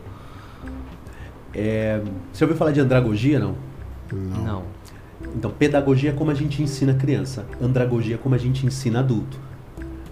É, 1.54 2.00
você 2.32 2.44
ouviu 2.44 2.56
falar 2.56 2.72
de 2.72 2.80
andragogia, 2.80 3.38
não? 3.38 3.54
Não. 4.12 4.62
Então, 5.36 5.50
pedagogia 5.50 6.10
é 6.10 6.12
como 6.12 6.30
a 6.30 6.34
gente 6.34 6.62
ensina 6.62 6.94
criança, 6.94 7.46
andragogia 7.62 8.16
é 8.16 8.18
como 8.18 8.34
a 8.34 8.38
gente 8.38 8.66
ensina 8.66 9.00
adulto. 9.00 9.38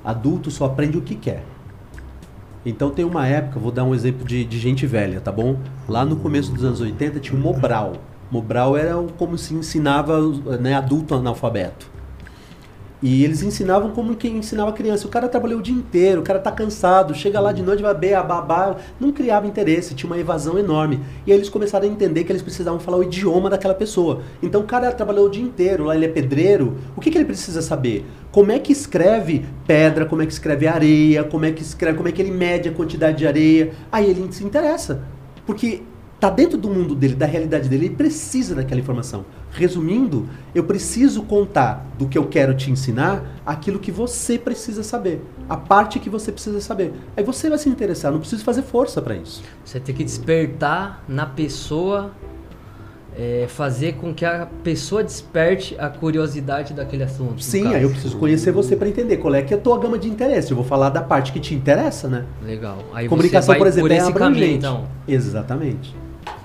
Adulto 0.05 0.51
só 0.51 0.67
aprende 0.67 0.97
o 0.99 1.03
que 1.03 1.15
quer. 1.15 1.45
Então 2.65 2.91
tem 2.91 3.05
uma 3.05 3.27
época, 3.27 3.59
vou 3.59 3.73
dar 3.73 3.83
um 3.83 3.93
exemplo 3.93 4.25
de, 4.25 4.45
de 4.45 4.59
gente 4.59 4.87
velha, 4.87 5.21
tá 5.21 5.33
bom? 5.33 5.59
Lá 5.89 6.05
no 6.05 6.15
começo 6.17 6.53
dos 6.53 6.63
anos 6.65 6.81
80 6.81 7.19
tinha 7.19 7.37
o 7.37 7.43
Mobral. 7.43 7.95
Mobral 8.31 8.77
era 8.77 8.97
o- 8.97 9.13
como 9.13 9.37
se 9.37 9.53
ensinava 9.53 10.21
né, 10.61 10.75
adulto 10.75 11.13
analfabeto. 11.15 11.91
E 13.03 13.25
eles 13.25 13.43
ensinavam 13.43 13.91
como 13.91 14.15
quem 14.15 14.37
ensinava 14.37 14.73
criança. 14.73 15.07
O 15.07 15.11
cara 15.11 15.29
trabalhou 15.29 15.59
o 15.59 15.63
dia 15.63 15.75
inteiro, 15.75 16.21
o 16.21 16.25
cara 16.25 16.39
tá 16.39 16.53
cansado, 16.53 17.15
chega 17.15 17.41
lá 17.41 17.53
de 17.53 17.63
noite, 17.63 17.83
vai 17.83 17.93
beber, 17.93 18.23
babá, 18.23 18.77
não 19.01 19.11
criava 19.11 19.47
interesse, 19.47 19.95
tinha 19.95 20.09
uma 20.09 20.19
evasão 20.19 20.57
enorme. 20.57 21.01
E 21.27 21.33
aí 21.33 21.39
eles 21.39 21.49
começaram 21.49 21.85
a 21.85 21.89
entender 21.89 22.23
que 22.23 22.31
eles 22.31 22.43
precisavam 22.43 22.79
falar 22.79 22.99
o 22.99 23.03
idioma 23.03 23.51
daquela 23.51 23.75
pessoa. 23.75 24.23
Então 24.41 24.61
o 24.61 24.65
cara 24.65 24.93
trabalhou 24.93 25.27
o 25.27 25.31
dia 25.31 25.43
inteiro, 25.43 25.85
lá 25.85 25.97
ele 25.97 26.05
é 26.05 26.09
pedreiro, 26.09 26.77
o 26.97 27.01
que, 27.01 27.11
que 27.11 27.19
ele 27.19 27.25
precisa 27.25 27.61
saber? 27.61 28.07
Como 28.31 28.53
é 28.53 28.59
que 28.59 28.73
escreve 28.73 29.45
pedra, 29.67 30.07
como 30.07 30.23
é 30.23 30.27
que 30.27 30.33
escreve 30.33 30.69
areia, 30.69 31.25
como 31.25 31.45
é 31.45 31.51
que 31.51 31.63
escreve, 31.63 31.97
como 31.97 32.09
é 32.09 32.13
que 32.13 32.23
ele 32.23 32.31
mede 32.31 32.69
a 32.69 32.73
quantidade 32.73 33.19
de 33.19 33.27
areia. 33.27 33.73
Aí 33.91 34.09
ele 34.09 34.33
se 34.33 34.45
interessa. 34.45 35.03
Porque 35.45 35.83
tá 36.21 36.31
dentro 36.31 36.57
do 36.57 36.71
mundo 36.71 36.95
dele, 36.95 37.17
da 37.17 37.27
realidade 37.27 37.69
dele, 37.69 37.87
ele 37.87 37.97
precisa 37.97 38.55
daquela 38.55 38.81
informação. 38.81 39.25
Resumindo, 39.55 40.29
eu 40.55 40.65
preciso 40.65 41.23
contar 41.25 41.87
do 41.99 42.09
que 42.09 42.17
eu 42.17 42.27
quero 42.27 42.55
te 42.55 42.71
ensinar 42.71 43.39
aquilo 43.45 43.79
que 43.79 43.93
você 43.93 44.39
precisa 44.39 44.83
saber, 44.83 45.23
a 45.47 45.57
parte 45.57 45.99
que 45.99 46.09
você 46.09 46.33
precisa 46.33 46.61
saber. 46.61 46.93
Aí 47.17 47.23
você 47.23 47.51
vai 47.51 47.59
se 47.59 47.69
interessar, 47.69 48.11
não 48.11 48.19
preciso 48.19 48.43
fazer 48.45 48.63
força 48.63 49.03
para 49.03 49.15
isso. 49.15 49.43
Você 49.63 49.79
tem 49.79 49.95
que 49.95 50.05
despertar 50.05 51.05
na 51.07 51.27
pessoa, 51.27 52.13
é, 53.15 53.45
fazer 53.47 53.97
com 53.97 54.15
que 54.15 54.25
a 54.25 54.49
pessoa 54.65 55.05
desperte 55.05 55.77
a 55.79 55.91
curiosidade 55.91 56.73
daquele 56.73 57.03
assunto. 57.03 57.43
Sim, 57.43 57.75
aí 57.75 57.83
eu 57.83 57.91
preciso 57.91 58.17
conhecer 58.17 58.53
você 58.53 58.75
para 58.75 58.89
entender 58.89 59.19
qual 59.19 59.35
é 59.35 59.43
que 59.43 59.53
é 59.53 59.57
a 59.59 59.61
tua 59.61 59.79
gama 59.79 59.99
de 59.99 60.09
interesse. 60.09 60.51
Eu 60.51 60.57
vou 60.57 60.65
falar 60.65 60.89
da 60.89 61.03
parte 61.03 61.31
que 61.31 61.41
te 61.41 61.55
interessa, 61.55 62.09
né? 62.09 62.25
Legal. 62.43 62.79
Aí 62.93 63.07
Comunicação, 63.07 63.43
você 63.43 63.49
vai 63.49 63.59
por 63.59 63.67
exemplo, 63.67 63.89
por 63.91 63.95
é 63.95 64.01
abrangente. 64.01 64.41
caminho, 64.41 64.57
então. 64.57 64.85
Exatamente. 65.07 66.02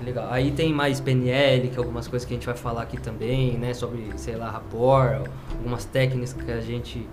Legal. 0.08 0.28
Aí 0.30 0.50
tem 0.52 0.72
mais 0.72 1.00
PNL, 1.00 1.68
que 1.68 1.76
é 1.76 1.78
algumas 1.78 2.08
coisas 2.08 2.26
que 2.26 2.32
a 2.32 2.36
gente 2.36 2.46
vai 2.46 2.56
falar 2.56 2.82
aqui 2.82 2.98
também, 2.98 3.58
né? 3.58 3.74
Sobre, 3.74 4.10
sei 4.16 4.36
lá, 4.36 4.50
rapport, 4.50 5.28
algumas 5.58 5.84
técnicas 5.84 6.32
que 6.32 6.50
a 6.50 6.60
gente 6.60 7.06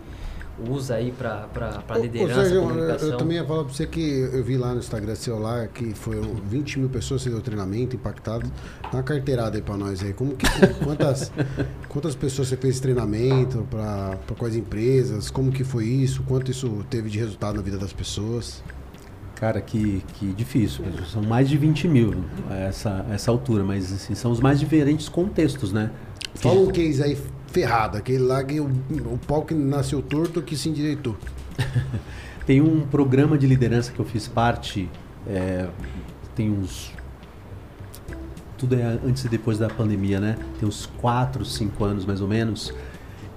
usa 0.69 0.95
aí 0.95 1.12
pra, 1.12 1.47
pra, 1.53 1.67
pra 1.81 1.97
Ô, 1.97 2.01
liderança, 2.01 2.36
Sérgio, 2.43 2.55
eu- 2.55 2.62
comunicação. 2.62 3.10
Eu 3.10 3.17
também 3.17 3.36
ia 3.36 3.43
falar 3.45 3.65
pra 3.65 3.73
você 3.73 3.86
que 3.86 4.29
eu 4.31 4.41
vi 4.41 4.55
lá 4.58 4.71
no 4.71 4.79
Instagram 4.79 5.13
seu 5.15 5.38
lá 5.38 5.67
que 5.67 5.93
foram 5.93 6.21
20 6.36 6.79
mil 6.79 6.88
pessoas 6.88 7.23
que 7.23 7.29
deu 7.29 7.41
treinamento, 7.41 7.97
impactado. 7.97 8.49
Dá 8.84 8.89
uma 8.93 9.03
carteirada 9.03 9.58
aí 9.58 9.62
pra 9.62 9.75
nós 9.75 10.01
aí. 10.01 10.13
Como 10.13 10.34
que, 10.38 10.45
quantas, 10.81 11.29
quantas 11.89 12.15
pessoas 12.15 12.47
você 12.47 12.55
fez 12.55 12.79
treinamento? 12.79 13.67
Pra 13.69 14.17
quais 14.38 14.55
empresas? 14.55 15.29
Como 15.29 15.51
que 15.51 15.65
foi 15.65 15.86
isso? 15.88 16.23
Quanto 16.23 16.49
isso 16.49 16.86
teve 16.89 17.10
de 17.10 17.19
resultado 17.19 17.58
na 17.58 17.62
vida 17.62 17.77
das 17.77 17.91
pessoas? 17.91 18.63
Cara, 19.36 19.60
que, 19.62 20.04
que 20.13 20.28
difícil. 20.34 20.86
São 21.12 21.21
mais 21.21 21.50
de 21.50 21.58
20 21.58 21.88
mil 21.88 22.24
a 22.50 22.56
essa, 22.56 23.06
essa 23.12 23.30
altura, 23.30 23.63
mas 23.63 23.91
assim, 23.91 24.15
são 24.15 24.32
os 24.32 24.39
mais 24.39 24.60
diferentes 24.60 25.10
contextos, 25.10 25.74
né? 25.74 25.91
Fala 26.36 26.60
um 26.62 26.71
case 26.71 27.04
aí 27.04 27.17
ferrado, 27.48 27.98
aquele 27.98 28.19
lá 28.19 28.43
que 28.43 28.60
o, 28.60 28.65
o 28.65 29.19
pau 29.28 29.43
que 29.43 29.54
nasceu 29.54 30.02
torto 30.02 30.41
que 30.41 30.58
se 30.58 30.69
endireitou. 30.69 31.15
Tem 32.45 32.62
um 32.62 32.82
programa 32.82 33.38
de 33.38 33.48
liderança 33.48 33.91
que 33.91 34.00
eu 34.00 34.06
fiz 34.06 34.28
parte, 34.28 34.88
é, 35.28 35.67
tem 36.36 36.52
uns. 36.52 36.91
Tudo 38.56 38.76
é 38.76 38.84
antes 38.84 39.26
e 39.26 39.30
depois 39.30 39.58
da 39.58 39.67
pandemia, 39.67 40.19
né? 40.19 40.38
Tem 40.60 40.69
uns 40.69 40.86
4, 40.98 41.43
5 41.43 41.84
anos 41.84 42.06
mais 42.06 42.21
ou 42.21 42.28
menos, 42.28 42.71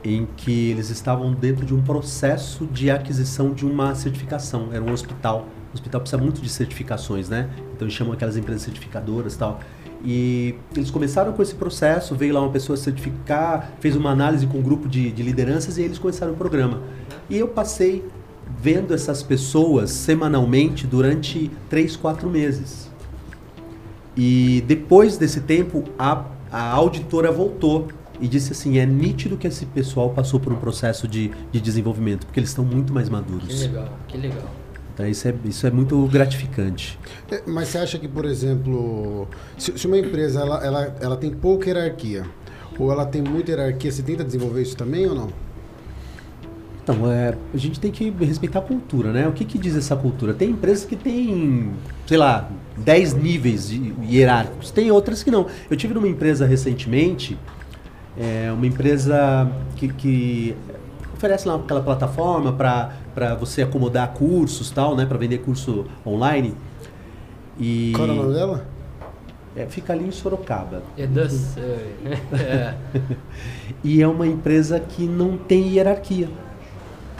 em 0.04 0.26
que 0.36 0.70
eles 0.70 0.90
estavam 0.90 1.32
dentro 1.32 1.64
de 1.64 1.74
um 1.74 1.82
processo 1.82 2.66
de 2.66 2.90
aquisição 2.90 3.54
de 3.54 3.64
uma 3.64 3.94
certificação. 3.94 4.68
Era 4.72 4.84
um 4.84 4.92
hospital. 4.92 5.48
Hospital 5.78 6.00
precisa 6.00 6.20
muito 6.22 6.40
de 6.40 6.48
certificações, 6.48 7.28
né? 7.28 7.48
Então 7.74 7.86
eles 7.86 7.94
chamam 7.94 8.12
aquelas 8.12 8.36
empresas 8.36 8.62
certificadoras 8.62 9.34
e 9.34 9.38
tal. 9.38 9.60
E 10.04 10.54
eles 10.76 10.90
começaram 10.90 11.32
com 11.32 11.42
esse 11.42 11.54
processo, 11.54 12.14
veio 12.14 12.32
lá 12.34 12.40
uma 12.40 12.50
pessoa 12.50 12.76
certificar, 12.76 13.72
fez 13.80 13.96
uma 13.96 14.10
análise 14.10 14.46
com 14.46 14.58
um 14.58 14.62
grupo 14.62 14.88
de, 14.88 15.10
de 15.10 15.22
lideranças 15.22 15.76
e 15.78 15.82
eles 15.82 15.98
começaram 15.98 16.32
o 16.34 16.36
programa. 16.36 16.80
E 17.28 17.36
eu 17.36 17.48
passei 17.48 18.04
vendo 18.60 18.94
essas 18.94 19.22
pessoas 19.22 19.90
semanalmente 19.90 20.86
durante 20.86 21.50
três, 21.68 21.96
quatro 21.96 22.28
meses. 22.30 22.88
E 24.16 24.64
depois 24.66 25.16
desse 25.16 25.40
tempo, 25.40 25.84
a, 25.98 26.24
a 26.50 26.70
auditora 26.72 27.30
voltou 27.30 27.88
e 28.20 28.26
disse 28.26 28.52
assim: 28.52 28.78
é 28.78 28.86
nítido 28.86 29.36
que 29.36 29.46
esse 29.46 29.66
pessoal 29.66 30.10
passou 30.10 30.40
por 30.40 30.52
um 30.52 30.56
processo 30.56 31.06
de, 31.06 31.30
de 31.52 31.60
desenvolvimento, 31.60 32.26
porque 32.26 32.40
eles 32.40 32.50
estão 32.50 32.64
muito 32.64 32.92
mais 32.92 33.06
Que 33.08 33.12
maduros. 33.12 33.60
legal, 33.62 33.88
que 34.08 34.16
legal. 34.16 34.50
Então, 34.98 35.06
isso, 35.06 35.28
é, 35.28 35.34
isso 35.44 35.64
é 35.64 35.70
muito 35.70 36.04
gratificante. 36.08 36.98
É, 37.30 37.40
Mas 37.46 37.68
você 37.68 37.78
acha 37.78 37.98
que, 38.00 38.08
por 38.08 38.24
exemplo, 38.24 39.28
se, 39.56 39.78
se 39.78 39.86
uma 39.86 39.96
empresa 39.96 40.40
ela, 40.40 40.64
ela, 40.64 40.96
ela 41.00 41.16
tem 41.16 41.30
pouca 41.30 41.68
hierarquia 41.68 42.24
ou 42.76 42.90
ela 42.90 43.06
tem 43.06 43.22
muita 43.22 43.52
hierarquia, 43.52 43.92
você 43.92 44.02
tenta 44.02 44.24
desenvolver 44.24 44.60
isso 44.60 44.76
também 44.76 45.06
ou 45.06 45.14
não? 45.14 45.28
Então, 46.82 47.12
é, 47.12 47.32
a 47.54 47.56
gente 47.56 47.78
tem 47.78 47.92
que 47.92 48.10
respeitar 48.10 48.58
a 48.58 48.62
cultura, 48.62 49.12
né? 49.12 49.28
O 49.28 49.32
que, 49.32 49.44
que 49.44 49.56
diz 49.56 49.76
essa 49.76 49.94
cultura? 49.94 50.34
Tem 50.34 50.50
empresas 50.50 50.84
que 50.84 50.96
têm, 50.96 51.70
sei 52.04 52.16
lá, 52.16 52.50
10 52.78 53.14
níveis 53.14 53.70
hierárquicos, 54.02 54.72
tem 54.72 54.90
outras 54.90 55.22
que 55.22 55.30
não. 55.30 55.46
Eu 55.70 55.76
tive 55.76 55.94
numa 55.94 56.08
empresa 56.08 56.44
recentemente, 56.44 57.38
é, 58.18 58.50
uma 58.50 58.66
empresa 58.66 59.48
que, 59.76 59.86
que 59.92 60.56
oferece 61.18 61.46
lá 61.46 61.56
aquela 61.56 61.82
plataforma 61.82 62.52
para 62.52 63.34
você 63.34 63.62
acomodar 63.62 64.08
cursos 64.14 64.70
tal, 64.70 64.96
né? 64.96 65.04
Para 65.04 65.18
vender 65.18 65.38
curso 65.38 65.84
online. 66.06 66.54
E 67.60 67.92
Qual 67.94 68.04
era 68.04 68.12
o 68.12 68.16
nome 68.22 68.34
dela? 68.34 68.64
é, 69.56 69.66
fica 69.66 69.92
ali 69.92 70.06
em 70.06 70.12
Sorocaba. 70.12 70.82
É 70.96 71.06
das, 71.06 71.56
é, 71.58 71.88
é. 72.34 72.74
E 73.82 74.00
é 74.00 74.06
uma 74.08 74.26
empresa 74.26 74.78
que 74.80 75.06
não 75.06 75.36
tem 75.36 75.74
hierarquia. 75.74 76.28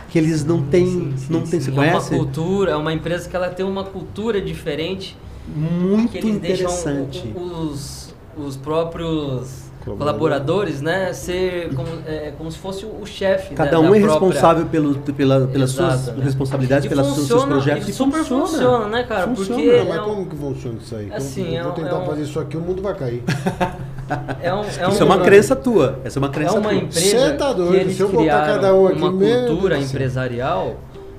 que 0.09 0.19
eles 0.19 0.45
não 0.45 0.63
têm, 0.63 0.87
Sim, 0.87 1.15
sim, 1.17 1.27
não 1.33 1.41
tem, 1.41 1.61
sim. 1.61 1.61
você 1.61 1.71
É 1.71 1.75
conhece? 1.75 2.15
uma 2.15 2.19
cultura, 2.25 2.71
é 2.73 2.77
uma 2.77 2.93
empresa 2.93 3.29
que 3.29 3.35
ela 3.37 3.51
tem 3.51 3.67
uma 3.67 3.85
cultura 3.85 4.41
diferente. 4.41 5.17
Muito 5.47 6.13
que 6.13 6.19
eles 6.19 6.37
interessante. 6.37 7.23
deixam 7.27 7.63
os, 7.63 8.15
os 8.37 8.57
próprios 8.57 9.68
colaboradores, 9.97 10.81
né, 10.83 11.13
ser 11.13 11.73
como, 11.75 11.89
é, 12.07 12.33
como 12.37 12.51
se 12.51 12.59
fosse 12.59 12.85
o 12.85 13.07
chefe. 13.07 13.55
Cada 13.55 13.73
né, 13.73 13.79
um 13.79 13.91
da 13.91 13.97
é 13.97 14.01
própria- 14.01 14.29
responsável 14.29 14.67
pelo, 14.67 14.95
pela, 14.97 15.47
pelas 15.47 15.71
Exato, 15.73 15.99
suas 16.05 16.17
né? 16.17 16.25
responsabilidades, 16.25 16.85
E 16.87 16.89
pelos 16.89 17.07
seus 17.07 17.19
funciona, 17.19 17.47
projetos. 17.47 17.89
e 17.89 17.93
super 17.93 18.25
funciona, 18.25 18.89
né, 18.89 19.03
cara? 19.05 19.27
Funciona, 19.29 19.55
Porque 19.63 19.85
Mas 19.89 19.97
é 19.97 20.01
um- 20.01 20.05
como 20.05 20.27
que 20.27 20.37
funciona 20.37 20.79
isso 20.83 20.97
aí? 20.97 21.13
Assim, 21.13 21.57
eu 21.57 21.63
vou 21.65 21.71
é 21.71 21.73
um- 21.73 21.77
tentar 21.77 21.97
é 21.97 21.99
um- 22.01 22.07
fazer 22.07 22.23
isso 22.23 22.41
aqui, 22.41 22.57
o 22.57 22.61
mundo 22.61 22.83
vai 22.83 22.95
cair. 22.95 23.23
é, 24.43 24.55
um, 24.55 24.61
é 24.63 24.89
Isso 24.89 25.03
é 25.03 25.05
uma 25.05 25.17
um- 25.17 25.23
crença 25.23 25.55
tua. 25.57 25.99
Essa 26.05 26.19
é 26.19 26.21
uma 26.21 26.29
É 26.29 26.31
crença 26.31 26.55
uma 26.59 26.63
tua. 26.71 26.75
empresa 26.75 27.01
Cê 27.29 27.33
tá 27.35 27.53
doido, 27.53 27.71
que 27.73 27.77
eles 27.77 27.97
se 27.97 28.03
eu 28.03 28.09
botar 28.09 28.21
criaram 28.23 28.55
cada 28.55 28.75
um 28.75 28.87
aqui, 28.87 28.99
uma 29.03 29.11
cultura 29.13 29.77
céu. 29.77 29.85
empresarial 29.85 30.77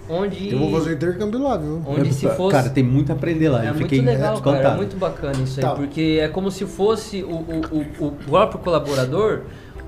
onde 0.09 0.51
Eu 0.51 0.59
vou 0.59 0.71
fazer 0.71 0.93
intercâmbio 0.95 1.41
lá, 1.41 1.57
viu? 1.57 1.81
onde 1.85 2.13
se 2.13 2.27
fosse 2.29 2.55
Cara, 2.55 2.69
tem 2.69 2.83
muito 2.83 3.11
a 3.11 3.15
aprender 3.15 3.49
lá. 3.49 3.59
é 3.63 3.69
eu 3.69 3.73
muito 3.73 3.83
fiquei 3.83 4.01
legal, 4.01 4.39
cara, 4.41 4.55
espantado. 4.57 4.73
é 4.73 4.77
muito 4.77 4.95
bacana 4.97 5.33
isso 5.43 5.59
aí, 5.59 5.65
Tá. 5.65 5.71
porque 5.75 6.19
é 6.21 6.27
como 6.27 6.49
se 6.51 6.65
fosse 6.65 7.23
o, 7.23 7.27
o, 7.35 7.61
o, 8.01 8.07
o 8.07 8.11
próprio 8.11 8.59
colaborador, 8.59 9.41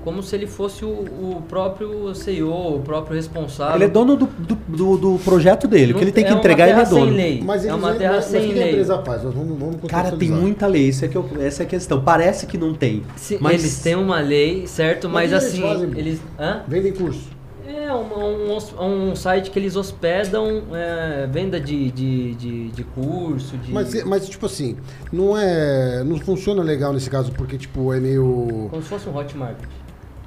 como 0.04 0.20
se 0.20 0.34
ele 0.34 0.48
fosse 0.48 0.84
o, 0.84 0.88
o 0.88 1.42
próprio 1.48 2.12
CEO, 2.12 2.74
o 2.76 2.80
próprio 2.80 3.14
responsável. 3.14 3.76
Ele 3.76 3.84
é 3.84 3.88
dono 3.88 4.16
do, 4.16 4.26
do, 4.26 4.58
do- 4.66 4.96
do 4.96 5.18
projeto 5.24 5.68
dele. 5.68 5.92
O 5.92 5.96
que 5.96 6.02
ele 6.02 6.10
tem 6.10 6.24
que 6.24 6.32
É 6.32 6.34
entregar, 6.34 6.64
ele 6.64 6.72
é 6.72 6.74
terra 6.74 6.86
sem 6.86 6.98
dono. 6.98 7.12
lei. 7.16 7.40
Mas 7.44 7.64
é 7.64 7.72
uma 7.72 7.94
terra 7.94 8.14
mas, 8.16 8.24
mas 8.24 8.32
sem 8.32 8.40
que 8.40 8.46
que 8.48 8.52
a 8.54 8.62
lei. 8.64 8.70
empresa 8.72 8.98
faz? 9.04 9.22
Nós 9.22 9.32
vamos, 9.32 9.56
vamos 9.56 9.76
Cara, 9.86 10.10
tem 10.10 10.28
muita 10.28 10.66
lei. 10.66 10.88
Isso 10.88 11.04
é 11.04 11.08
que 11.08 11.14
eu- 11.16 11.28
essa 11.40 11.62
é 11.62 11.66
a 11.66 11.68
questão. 11.68 12.00
Parece 12.02 12.46
que 12.46 12.58
não 12.58 12.74
tem. 12.74 13.04
Se- 13.14 13.38
mas 13.40 13.60
Eles 13.62 13.78
têm 13.80 13.94
uma 13.94 14.18
lei, 14.18 14.66
certo? 14.66 15.08
Mas 15.08 15.30
Mas, 15.30 15.44
eles 15.44 15.54
assim, 15.54 15.62
fazem? 15.62 15.90
eles. 15.96 16.20
Hã? 16.36 16.62
Vendem 16.66 16.92
curso. 16.92 17.20
É 17.92 17.94
um, 17.94 18.56
um, 18.56 19.10
um 19.10 19.16
site 19.16 19.50
que 19.50 19.58
eles 19.58 19.76
hospedam 19.76 20.62
é, 20.72 21.26
venda 21.30 21.60
de, 21.60 21.90
de, 21.90 22.34
de, 22.34 22.68
de 22.70 22.84
curso, 22.84 23.56
de. 23.58 23.70
Mas, 23.70 24.02
mas, 24.04 24.28
tipo 24.28 24.46
assim, 24.46 24.76
não 25.12 25.36
é. 25.36 26.02
Não 26.02 26.18
funciona 26.18 26.62
legal 26.62 26.92
nesse 26.92 27.10
caso, 27.10 27.30
porque, 27.32 27.58
tipo, 27.58 27.92
é 27.92 28.00
meio. 28.00 28.68
Como 28.70 28.82
se 28.82 28.88
fosse 28.88 29.08
um 29.08 29.16
Hotmart. 29.16 29.58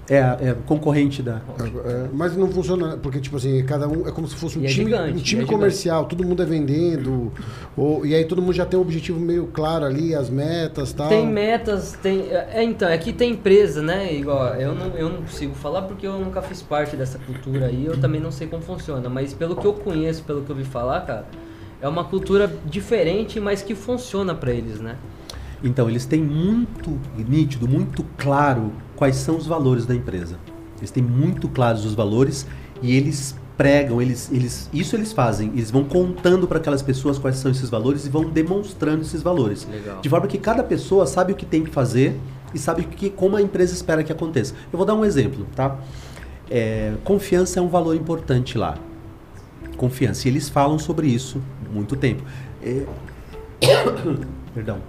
É, 0.07 0.17
é 0.17 0.55
concorrente 0.67 1.23
da. 1.23 1.41
É, 1.85 2.07
mas 2.13 2.37
não 2.37 2.47
funciona, 2.47 2.95
porque, 2.97 3.19
tipo 3.19 3.37
assim, 3.37 3.63
cada 3.65 3.87
um 3.87 4.07
é 4.07 4.11
como 4.11 4.27
se 4.27 4.35
fosse 4.35 4.59
um 4.59 4.61
E 4.61 4.67
é 4.67 4.69
time, 4.69 4.91
gigante, 4.91 5.19
um 5.19 5.23
time 5.23 5.43
é 5.43 5.45
comercial, 5.47 6.05
todo 6.05 6.23
mundo 6.23 6.43
é 6.43 6.45
vendendo, 6.45 7.31
ou, 7.75 8.05
e 8.05 8.13
aí 8.13 8.23
todo 8.25 8.39
mundo 8.39 8.53
já 8.53 8.67
tem 8.67 8.77
um 8.77 8.83
objetivo 8.83 9.19
meio 9.19 9.47
claro 9.47 9.83
ali, 9.83 10.13
as 10.13 10.29
metas 10.29 10.93
tal. 10.93 11.09
Tem 11.09 11.25
metas, 11.25 11.97
tem. 12.03 12.27
É, 12.29 12.63
então, 12.63 12.87
aqui 12.93 13.11
tem 13.11 13.31
empresa, 13.31 13.81
né? 13.81 14.13
Igual, 14.13 14.53
eu 14.55 14.75
não, 14.75 14.87
eu 14.95 15.09
não 15.09 15.21
consigo 15.23 15.55
falar 15.55 15.81
porque 15.83 16.05
eu 16.05 16.19
nunca 16.19 16.39
fiz 16.39 16.61
parte 16.61 16.95
dessa 16.95 17.17
cultura 17.17 17.65
aí, 17.65 17.85
eu 17.85 17.99
também 17.99 18.21
não 18.21 18.31
sei 18.31 18.45
como 18.45 18.61
funciona. 18.61 19.09
Mas 19.09 19.33
pelo 19.33 19.55
que 19.55 19.65
eu 19.65 19.73
conheço, 19.73 20.23
pelo 20.23 20.43
que 20.43 20.51
eu 20.51 20.55
ouvi 20.55 20.67
falar, 20.67 21.01
cara, 21.01 21.25
é 21.81 21.87
uma 21.87 22.03
cultura 22.03 22.51
diferente, 22.63 23.39
mas 23.39 23.63
que 23.63 23.73
funciona 23.73 24.35
pra 24.35 24.51
eles, 24.51 24.79
né? 24.79 24.97
Então, 25.63 25.89
eles 25.89 26.05
têm 26.05 26.21
muito 26.21 26.99
nítido, 27.17 27.67
muito 27.67 28.05
claro 28.17 28.71
quais 28.95 29.15
são 29.17 29.37
os 29.37 29.45
valores 29.45 29.85
da 29.85 29.95
empresa. 29.95 30.37
Eles 30.77 30.91
têm 30.91 31.03
muito 31.03 31.47
claros 31.47 31.85
os 31.85 31.93
valores 31.93 32.45
e 32.81 32.95
eles 32.95 33.35
pregam, 33.57 34.01
eles, 34.01 34.29
eles, 34.31 34.69
isso 34.73 34.95
eles 34.95 35.13
fazem. 35.13 35.49
Eles 35.49 35.71
vão 35.71 35.83
contando 35.83 36.47
para 36.47 36.57
aquelas 36.57 36.81
pessoas 36.81 37.17
quais 37.17 37.37
são 37.37 37.51
esses 37.51 37.69
valores 37.69 38.05
e 38.05 38.09
vão 38.09 38.29
demonstrando 38.29 39.01
esses 39.01 39.21
valores. 39.21 39.67
Legal. 39.69 40.01
De 40.01 40.09
forma 40.09 40.27
que 40.27 40.37
cada 40.37 40.63
pessoa 40.63 41.07
sabe 41.07 41.33
o 41.33 41.35
que 41.35 41.45
tem 41.45 41.63
que 41.63 41.71
fazer 41.71 42.19
e 42.53 42.59
sabe 42.59 42.83
que, 42.83 43.09
como 43.09 43.35
a 43.35 43.41
empresa 43.41 43.73
espera 43.73 44.03
que 44.03 44.11
aconteça. 44.11 44.53
Eu 44.71 44.77
vou 44.77 44.85
dar 44.85 44.95
um 44.95 45.05
exemplo, 45.05 45.45
tá? 45.55 45.79
É, 46.49 46.93
confiança 47.03 47.59
é 47.59 47.61
um 47.61 47.69
valor 47.69 47.95
importante 47.95 48.57
lá. 48.57 48.77
Confiança. 49.77 50.27
E 50.27 50.31
eles 50.31 50.49
falam 50.49 50.77
sobre 50.77 51.07
isso 51.07 51.41
muito 51.71 51.95
tempo. 51.95 52.23
É, 52.61 52.85
Perdão. 54.53 54.79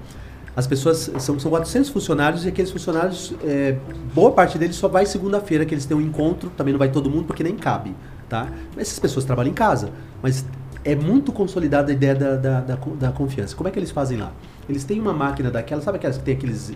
As 0.57 0.67
pessoas 0.67 1.11
são, 1.19 1.39
são 1.39 1.51
400 1.51 1.91
funcionários 1.91 2.45
e 2.47 2.49
aqueles 2.49 2.71
funcionários, 2.71 3.35
é, 3.45 3.77
boa 4.15 4.33
parte 4.33 4.57
deles 4.57 4.75
só 4.77 4.89
vai 4.89 5.05
segunda-feira 5.05 5.67
que 5.67 5.75
eles 5.75 5.85
têm 5.85 5.95
um 5.97 6.01
encontro, 6.01 6.49
também 6.57 6.73
não 6.73 6.79
vai 6.79 6.89
todo 6.89 7.11
mundo 7.11 7.25
porque 7.27 7.43
nem 7.43 7.55
cabe, 7.55 7.95
tá? 8.29 8.49
Mas 8.75 8.89
essas 8.89 8.99
pessoas 8.99 9.27
trabalham 9.27 9.51
em 9.51 9.55
casa, 9.55 9.91
mas 10.23 10.47
é 10.83 10.95
muito 10.95 11.31
consolidada 11.31 11.93
a 11.93 11.95
ideia 11.95 12.15
da, 12.15 12.37
da, 12.37 12.61
da, 12.61 12.77
da 12.99 13.13
confiança. 13.13 13.55
Como 13.55 13.69
é 13.69 13.73
que 13.73 13.79
eles 13.79 13.91
fazem 13.91 14.17
lá? 14.19 14.33
Eles 14.67 14.83
têm 14.83 14.99
uma 14.99 15.13
máquina 15.13 15.51
daquela, 15.51 15.83
sabe 15.83 15.99
aquelas 15.99 16.17
que 16.17 16.25
tem 16.25 16.35
aqueles 16.35 16.73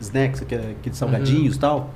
snacks, 0.00 0.42
aquele- 0.42 0.72
aqueles 0.72 0.98
salgadinhos 0.98 1.56
e 1.56 1.58
tal? 1.58 1.90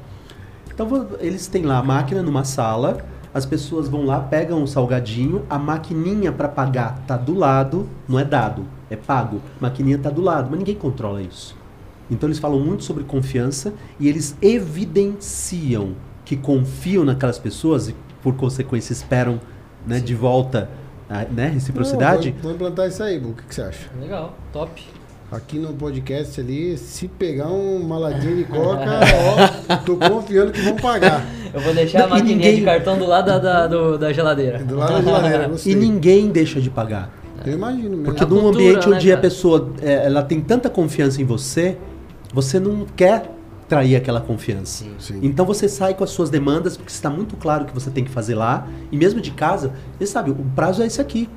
Então 0.73 0.89
eles 1.21 1.47
têm 1.47 1.63
lá 1.65 1.79
a 1.79 1.83
máquina 1.83 2.23
numa 2.23 2.45
sala, 2.45 2.99
as 3.37 3.45
pessoas 3.45 3.87
vão 3.87 4.07
lá, 4.07 4.19
pegam 4.19 4.63
o 4.63 4.67
salgadinho, 4.67 5.45
a 5.51 5.59
maquininha 5.59 6.33
para 6.33 6.49
pagar 6.49 7.05
tá 7.07 7.19
do 7.19 7.35
lado, 7.35 7.87
não 8.09 8.19
é 8.19 8.25
dado, 8.25 8.65
é 8.89 8.97
pago. 8.97 9.43
A 9.61 9.65
maquininha 9.65 9.99
tá 9.99 10.09
do 10.09 10.23
lado, 10.23 10.49
mas 10.49 10.59
ninguém 10.59 10.75
controla 10.75 11.21
isso. 11.21 11.55
Então 12.11 12.27
eles 12.31 12.39
falam 12.39 12.59
muito 12.59 12.83
sobre 12.83 13.05
confiança 13.05 13.75
e 14.01 14.09
eles 14.09 14.35
evidenciam 14.41 15.91
que 16.25 16.35
confiam 16.35 17.05
naquelas 17.05 17.39
pessoas 17.39 17.91
e 17.91 17.95
por 18.23 18.37
consequência 18.37 18.95
esperam 18.95 19.39
né, 19.87 20.01
de 20.01 20.15
volta 20.15 20.71
a 21.07 21.25
né, 21.25 21.49
reciprocidade. 21.49 22.31
Não, 22.31 22.37
vou, 22.37 22.43
vou 22.43 22.53
implantar 22.55 22.89
isso 22.89 23.03
aí, 23.03 23.21
Bu. 23.21 23.29
O 23.29 23.35
que, 23.35 23.43
que 23.43 23.55
você 23.55 23.61
acha? 23.61 23.91
Legal, 24.01 24.35
top. 24.51 24.83
Aqui 25.31 25.59
no 25.59 25.75
podcast 25.75 26.41
ali, 26.41 26.79
se 26.79 27.07
pegar 27.07 27.49
um 27.49 27.83
maladinho 27.83 28.37
de 28.37 28.45
coca, 28.45 29.01
ó, 29.69 29.77
tô 29.85 29.99
confiando 29.99 30.53
que 30.53 30.63
vão 30.63 30.77
pagar. 30.77 31.23
Eu 31.57 31.63
vou 31.63 31.75
deixar 31.75 32.03
a 32.05 32.07
E 32.07 32.11
maquininha 32.11 32.37
ninguém- 32.37 32.55
de 32.57 32.63
cartão 32.63 32.99
do 32.99 33.07
lado 33.07 33.27
da, 33.27 33.39
da, 33.39 33.67
do- 33.67 33.97
da 33.99 34.13
geladeira. 34.13 34.59
Do 34.63 34.77
lado 34.77 34.93
da 34.95 35.01
geladeira, 35.03 35.49
gostei. 35.49 35.73
E 35.73 35.77
ninguém 35.77 36.29
deixa 36.29 36.61
de 36.61 36.69
pagar. 36.71 37.11
Eu 37.45 37.55
imagino 37.55 37.91
mesmo. 37.91 38.05
Porque 38.05 38.23
A 38.23 38.27
num 38.27 38.41
cultura, 38.41 38.65
ambiente 38.65 38.89
né, 38.89 38.97
onde 38.97 39.13
a 39.13 39.17
pessoa 39.19 39.71
é, 39.81 40.05
ela 40.07 40.23
tem 40.23 40.41
tanta 40.41 40.69
confiança 40.69 41.21
em 41.23 41.25
você, 41.25 41.77
você 42.33 42.61
não 42.61 42.85
quer 42.95 43.31
trair 43.69 43.97
aquela 43.97 44.21
confiança. 44.21 44.85
Sim. 44.85 44.91
Sim. 44.99 45.19
Então 45.23 45.45
você 45.47 45.69
sai 45.69 45.95
com 45.95 46.05
as 46.05 46.11
suas 46.11 46.29
demandas, 46.31 46.77
porque 46.77 46.93
está 46.93 47.09
muito 47.11 47.37
claro 47.37 47.65
o 47.65 47.67
que 47.67 47.75
você 47.75 47.91
tem 47.91 48.05
que 48.05 48.11
fazer 48.11 48.35
lá, 48.35 48.67
e 48.93 48.97
mesmo 48.97 49.21
de 49.21 49.31
casa, 49.31 49.73
você 49.99 50.07
sabe, 50.07 50.31
o 50.31 50.37
prazo 50.55 50.83
é 50.83 50.87
esse 50.87 51.01
aqui. 51.01 51.29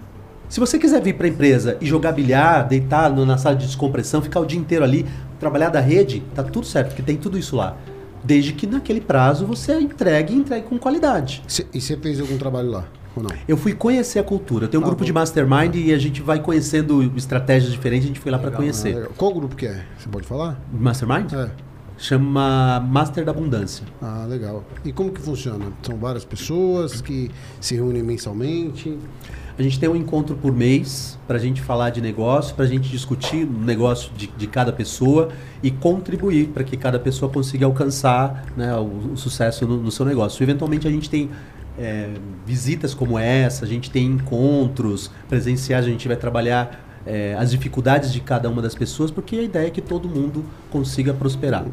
Se 0.47 0.59
você 0.59 0.77
quiser 0.79 1.01
vir 1.01 1.13
para 1.13 1.27
a 1.27 1.29
empresa 1.29 1.77
e 1.79 1.85
jogar 1.85 2.11
bilhar, 2.11 2.67
deitar 2.67 3.09
na 3.15 3.37
sala 3.37 3.55
de 3.55 3.65
descompressão, 3.67 4.21
ficar 4.21 4.39
o 4.39 4.45
dia 4.45 4.59
inteiro 4.59 4.83
ali, 4.83 5.05
trabalhar 5.39 5.69
da 5.69 5.79
rede, 5.79 6.23
tá 6.35 6.43
tudo 6.43 6.65
certo, 6.65 6.87
porque 6.89 7.03
tem 7.03 7.15
tudo 7.17 7.37
isso 7.37 7.55
lá. 7.55 7.77
Desde 8.23 8.53
que 8.53 8.67
naquele 8.67 9.01
prazo 9.01 9.45
você 9.45 9.79
entregue 9.79 10.33
e 10.33 10.37
entregue 10.37 10.67
com 10.67 10.77
qualidade. 10.77 11.41
Cê- 11.47 11.65
e 11.73 11.79
você 11.81 11.95
fez 11.97 12.19
algum 12.19 12.37
trabalho 12.37 12.69
lá? 12.69 12.85
Ou 13.15 13.23
não? 13.23 13.29
Eu 13.47 13.57
fui 13.57 13.73
conhecer 13.73 14.19
a 14.19 14.23
cultura. 14.23 14.65
Eu 14.65 14.69
tenho 14.69 14.81
um 14.81 14.85
Ah, 14.85 14.87
grupo 14.89 15.01
bom. 15.01 15.05
de 15.05 15.13
mastermind 15.13 15.75
e 15.75 15.93
a 15.93 15.97
gente 15.97 16.21
vai 16.21 16.39
conhecendo 16.41 17.01
estratégias 17.15 17.71
diferentes, 17.71 18.05
a 18.05 18.07
gente 18.09 18.19
foi 18.19 18.31
lá 18.31 18.37
para 18.39 18.51
conhecer. 18.51 19.07
Qual 19.17 19.33
grupo 19.33 19.55
que 19.55 19.65
é? 19.65 19.83
Você 19.97 20.07
pode 20.09 20.27
falar? 20.27 20.59
Mastermind? 20.71 21.33
É. 21.33 21.49
Chama 21.97 22.79
Master 22.79 23.25
da 23.25 23.31
Abundância. 23.31 23.85
Ah, 24.01 24.25
legal. 24.29 24.63
E 24.85 24.93
como 24.93 25.11
que 25.11 25.19
funciona? 25.19 25.65
São 25.83 25.97
várias 25.97 26.23
pessoas 26.23 27.01
que 27.01 27.29
se 27.59 27.75
reúnem 27.75 28.01
mensalmente? 28.01 28.97
A 29.59 29.61
gente 29.61 29.77
tem 29.77 29.89
um 29.89 29.95
encontro 29.97 30.37
por 30.37 30.55
mês 30.55 31.19
para 31.27 31.35
a 31.35 31.39
gente 31.39 31.61
falar 31.61 31.89
de 31.89 31.99
negócio, 31.99 32.55
para 32.55 32.63
a 32.63 32.67
gente 32.67 32.89
discutir 32.89 33.43
o 33.43 33.51
negócio 33.51 34.09
de, 34.15 34.27
de 34.27 34.47
cada 34.47 34.71
pessoa 34.71 35.33
e 35.61 35.69
contribuir 35.69 36.47
para 36.47 36.63
que 36.63 36.77
cada 36.77 36.97
pessoa 36.97 37.29
consiga 37.29 37.65
alcançar 37.65 38.45
né, 38.55 38.73
o, 38.75 39.11
o 39.11 39.17
sucesso 39.17 39.67
no, 39.67 39.75
no 39.75 39.91
seu 39.91 40.05
negócio. 40.05 40.41
Eventualmente 40.41 40.87
a 40.87 40.89
gente 40.89 41.09
tem 41.09 41.29
é, 41.77 42.07
visitas 42.45 42.93
como 42.93 43.19
essa, 43.19 43.65
a 43.65 43.67
gente 43.67 43.91
tem 43.91 44.05
encontros 44.05 45.11
presenciais, 45.27 45.85
a 45.85 45.89
gente 45.89 46.07
vai 46.07 46.15
trabalhar 46.15 47.01
é, 47.05 47.35
as 47.37 47.51
dificuldades 47.51 48.13
de 48.13 48.21
cada 48.21 48.49
uma 48.49 48.61
das 48.61 48.75
pessoas, 48.75 49.11
porque 49.11 49.35
a 49.35 49.41
ideia 49.41 49.67
é 49.67 49.69
que 49.69 49.81
todo 49.81 50.07
mundo 50.07 50.45
consiga 50.71 51.13
prosperar. 51.13 51.65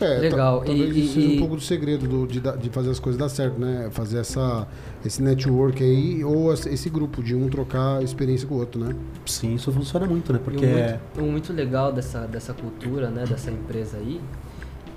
É, 0.00 0.18
Legal. 0.18 0.60
ta- 0.60 0.66
talvez 0.66 0.94
E- 0.96 1.00
isso 1.04 1.14
seja 1.14 1.26
e- 1.28 1.36
um 1.36 1.38
pouco 1.38 1.56
do 1.56 1.62
segredo 1.62 2.06
do- 2.06 2.26
de, 2.26 2.40
de 2.40 2.70
fazer 2.70 2.90
as 2.90 2.98
coisas 2.98 3.18
dar 3.18 3.28
certo, 3.28 3.58
né? 3.58 3.88
Fazer 3.92 4.18
essa, 4.18 4.66
esse 5.04 5.22
network 5.22 5.82
aí, 5.82 6.22
ou 6.22 6.52
esse 6.52 6.90
grupo 6.90 7.22
de 7.22 7.34
um 7.34 7.48
trocar 7.48 8.02
experiência 8.02 8.46
com 8.46 8.56
o 8.56 8.58
outro, 8.58 8.78
né? 8.78 8.94
Sim, 9.24 9.54
isso 9.54 9.72
funciona 9.72 10.06
muito, 10.06 10.32
né? 10.32 10.38
Porque 10.42 10.64
o 10.64 10.68
é- 10.68 11.00
muito, 11.14 11.28
o 11.28 11.32
muito 11.32 11.52
legal 11.52 11.92
dessa, 11.92 12.26
dessa 12.26 12.52
cultura, 12.52 13.08
né, 13.08 13.24
dessa 13.26 13.50
empresa 13.50 13.96
aí, 13.96 14.20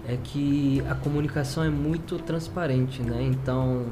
é 0.07 0.17
que 0.21 0.81
a 0.89 0.95
comunicação 0.95 1.63
é 1.63 1.69
muito 1.69 2.17
transparente, 2.17 3.01
né? 3.01 3.21
Então, 3.23 3.83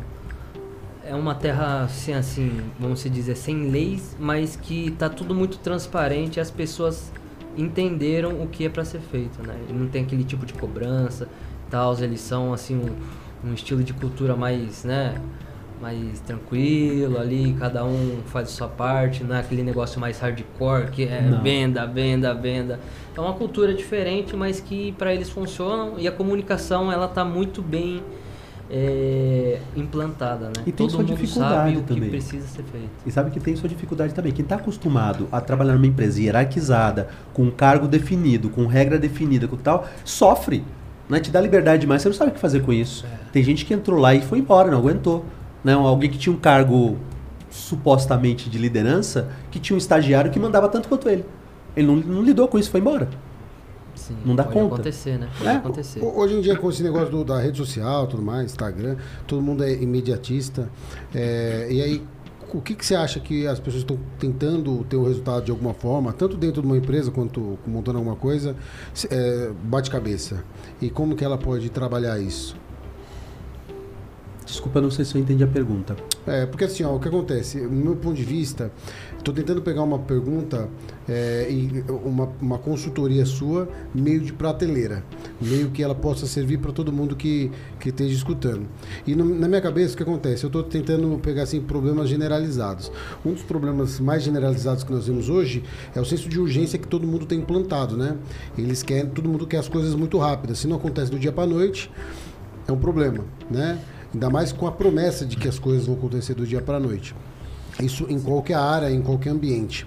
é 1.05 1.15
uma 1.15 1.35
terra, 1.35 1.83
assim, 1.83 2.13
assim, 2.13 2.51
vamos 2.77 2.99
se 2.99 3.09
dizer, 3.09 3.35
sem 3.37 3.69
leis, 3.69 4.13
mas 4.19 4.57
que 4.57 4.91
tá 4.91 5.07
tudo 5.07 5.33
muito 5.33 5.57
transparente, 5.59 6.37
as 6.39 6.51
pessoas 6.51 7.11
entenderam 7.57 8.41
o 8.41 8.47
que 8.47 8.65
é 8.65 8.69
para 8.69 8.85
ser 8.85 8.99
feito, 8.99 9.41
né? 9.45 9.55
E 9.69 9.73
não 9.73 9.87
tem 9.87 10.03
aquele 10.03 10.23
tipo 10.23 10.45
de 10.45 10.53
cobrança, 10.53 11.27
tal, 11.69 11.97
eles 11.99 12.21
são, 12.21 12.53
assim, 12.53 12.75
um, 12.75 13.49
um 13.49 13.53
estilo 13.53 13.83
de 13.83 13.93
cultura 13.93 14.35
mais, 14.35 14.83
né, 14.83 15.19
mais 15.81 16.19
tranquilo 16.21 17.19
ali, 17.19 17.55
cada 17.59 17.85
um 17.85 18.21
faz 18.25 18.47
a 18.47 18.51
sua 18.51 18.67
parte, 18.67 19.23
não 19.23 19.35
é 19.35 19.39
aquele 19.39 19.63
negócio 19.63 19.99
mais 19.99 20.19
hardcore 20.19 20.89
que 20.91 21.03
é 21.03 21.21
Não. 21.21 21.41
venda, 21.41 21.85
venda, 21.85 22.33
venda. 22.33 22.79
É 23.15 23.21
uma 23.21 23.33
cultura 23.33 23.73
diferente, 23.73 24.35
mas 24.35 24.59
que 24.59 24.91
para 24.93 25.13
eles 25.13 25.29
funcionam 25.29 25.93
e 25.97 26.07
a 26.07 26.11
comunicação 26.11 26.91
ela 26.91 27.07
tá 27.07 27.23
muito 27.23 27.61
bem 27.61 28.01
é, 28.69 29.59
implantada, 29.75 30.47
né? 30.47 30.63
E 30.65 30.71
tem 30.71 30.87
Todo 30.87 30.91
sua 30.91 30.99
mundo 31.01 31.15
dificuldade 31.15 31.55
sabe 31.55 31.77
o 31.77 31.81
também. 31.81 32.03
que 32.03 32.09
precisa 32.09 32.47
ser 32.47 32.63
feito. 32.63 32.89
E 33.05 33.11
sabe 33.11 33.31
que 33.31 33.39
tem 33.39 33.55
sua 33.55 33.69
dificuldade 33.69 34.13
também. 34.13 34.31
Quem 34.31 34.43
está 34.43 34.55
acostumado 34.55 35.27
a 35.31 35.39
trabalhar 35.39 35.73
numa 35.73 35.87
empresa 35.87 36.21
hierarquizada, 36.21 37.07
com 37.33 37.43
um 37.43 37.51
cargo 37.51 37.87
definido, 37.87 38.49
com 38.49 38.65
regra 38.65 38.97
definida, 38.97 39.47
com 39.47 39.55
tal, 39.55 39.87
sofre. 40.03 40.63
Né? 41.09 41.19
Te 41.19 41.31
dá 41.31 41.39
liberdade 41.39 41.81
demais, 41.81 42.01
você 42.01 42.09
não 42.09 42.15
sabe 42.15 42.31
o 42.31 42.33
que 42.33 42.39
fazer 42.39 42.61
com 42.61 42.73
isso. 42.73 43.05
Tem 43.31 43.41
gente 43.43 43.65
que 43.65 43.73
entrou 43.73 43.99
lá 43.99 44.13
e 44.13 44.21
foi 44.21 44.39
embora, 44.39 44.69
não 44.69 44.79
aguentou. 44.79 45.25
Né? 45.63 45.73
Alguém 45.73 46.09
que 46.09 46.17
tinha 46.17 46.33
um 46.33 46.39
cargo 46.39 46.97
supostamente 47.49 48.49
de 48.49 48.57
liderança, 48.57 49.29
que 49.49 49.59
tinha 49.59 49.75
um 49.75 49.77
estagiário 49.77 50.29
que 50.29 50.39
mandava 50.39 50.67
tanto 50.67 50.89
quanto 50.89 51.07
ele. 51.07 51.23
Ele 51.75 51.87
não, 51.87 51.95
não 51.95 52.21
lidou 52.21 52.47
com 52.47 52.59
isso, 52.59 52.69
foi 52.69 52.81
embora. 52.81 53.07
Sim, 54.07 54.15
Não 54.25 54.35
dá 54.35 54.43
pode 54.43 54.55
conta. 54.55 54.73
acontecer, 54.75 55.17
né? 55.19 55.27
Pode 55.37 55.49
É. 55.49 55.55
acontecer. 55.55 55.99
Ho- 56.03 56.17
Hoje 56.19 56.35
em 56.35 56.41
dia, 56.41 56.55
com 56.55 56.69
esse 56.69 56.81
negócio 56.83 57.09
do- 57.09 57.23
da 57.25 57.39
rede 57.39 57.57
social, 57.57 58.07
tudo 58.07 58.21
mais, 58.23 58.45
Instagram, 58.45 58.95
todo 59.25 59.41
mundo 59.41 59.63
é 59.63 59.73
imediatista. 59.73 60.69
É, 61.13 61.67
e 61.69 61.81
aí, 61.81 62.03
o 62.53 62.61
que, 62.61 62.73
que 62.73 62.85
você 62.85 62.95
acha 62.95 63.19
que 63.19 63.45
as 63.45 63.59
pessoas 63.59 63.81
estão 63.83 63.99
tentando 64.17 64.85
ter 64.85 64.95
o 64.95 65.03
resultado 65.03 65.43
de 65.43 65.51
alguma 65.51 65.73
forma, 65.73 66.13
tanto 66.13 66.37
dentro 66.37 66.61
de 66.61 66.67
uma 66.67 66.77
empresa 66.77 67.11
quanto 67.11 67.59
montando 67.67 67.97
alguma 67.97 68.15
coisa, 68.15 68.55
é, 69.09 69.51
bate 69.63 69.91
cabeça? 69.91 70.43
E 70.81 70.89
como 70.89 71.15
que 71.15 71.25
ela 71.25 71.37
pode 71.37 71.69
trabalhar 71.69 72.17
isso? 72.19 72.55
Desculpa, 74.47 74.79
não 74.79 74.89
sei 74.89 75.03
se 75.03 75.13
eu 75.13 75.21
entendi 75.21 75.43
a 75.43 75.47
pergunta. 75.47 75.93
É, 76.25 76.45
porque 76.45 76.63
assim, 76.63 76.81
ó, 76.81 76.95
o 76.95 76.99
que 77.01 77.07
acontece, 77.09 77.59
no 77.59 77.69
meu 77.69 77.95
ponto 77.97 78.15
de 78.15 78.23
vista, 78.23 78.71
estou 79.17 79.33
tentando 79.33 79.61
pegar 79.61 79.83
uma 79.83 79.99
pergunta 79.99 80.69
é, 81.07 81.47
e 81.51 81.83
uma, 82.05 82.29
uma 82.41 82.57
consultoria 82.57 83.25
sua, 83.25 83.67
meio 83.93 84.21
de 84.21 84.31
prateleira, 84.31 85.03
meio 85.41 85.69
que 85.69 85.83
ela 85.83 85.93
possa 85.93 86.25
servir 86.25 86.59
para 86.59 86.71
todo 86.71 86.93
mundo 86.93 87.13
que, 87.13 87.51
que 87.77 87.89
esteja 87.89 88.15
escutando. 88.15 88.65
E 89.05 89.15
no- 89.15 89.37
na 89.37 89.49
minha 89.49 89.59
cabeça, 89.59 89.95
o 89.95 89.97
que 89.97 90.03
acontece? 90.03 90.45
Eu 90.45 90.47
estou 90.47 90.63
tentando 90.63 91.19
pegar 91.21 91.43
assim, 91.43 91.59
problemas 91.59 92.07
generalizados. 92.07 92.89
Um 93.25 93.33
dos 93.33 93.43
problemas 93.43 93.99
mais 93.99 94.23
generalizados 94.23 94.81
que 94.81 94.93
nós 94.93 95.07
vemos 95.07 95.27
hoje 95.27 95.61
é 95.93 95.99
o 95.99 96.05
senso 96.05 96.29
de 96.29 96.39
urgência 96.39 96.79
que 96.79 96.87
todo 96.87 97.05
mundo 97.05 97.25
tem 97.25 97.39
implantado, 97.39 97.97
né? 97.97 98.15
Eles 98.57 98.81
querem, 98.81 99.07
todo 99.07 99.27
mundo 99.27 99.45
quer 99.45 99.57
as 99.57 99.67
coisas 99.67 99.93
muito 99.93 100.17
rápidas. 100.17 100.59
Se 100.59 100.67
não 100.67 100.77
acontece 100.77 101.11
do 101.11 101.19
dia 101.19 101.33
para 101.33 101.45
noite, 101.45 101.91
é 102.65 102.71
um 102.71 102.77
problema, 102.77 103.25
né? 103.51 103.77
Ainda 104.13 104.29
mais 104.29 104.51
com 104.51 104.67
a 104.67 104.71
promessa 104.71 105.25
de 105.25 105.35
que 105.35 105.47
as 105.47 105.59
coisas 105.59 105.85
vão 105.85 105.95
acontecer 105.95 106.33
do 106.33 106.45
dia 106.45 106.61
para 106.61 106.77
a 106.77 106.79
noite. 106.79 107.15
Isso 107.81 108.07
em 108.09 108.19
qualquer 108.19 108.55
área, 108.55 108.89
em 108.89 109.01
qualquer 109.01 109.29
ambiente. 109.29 109.85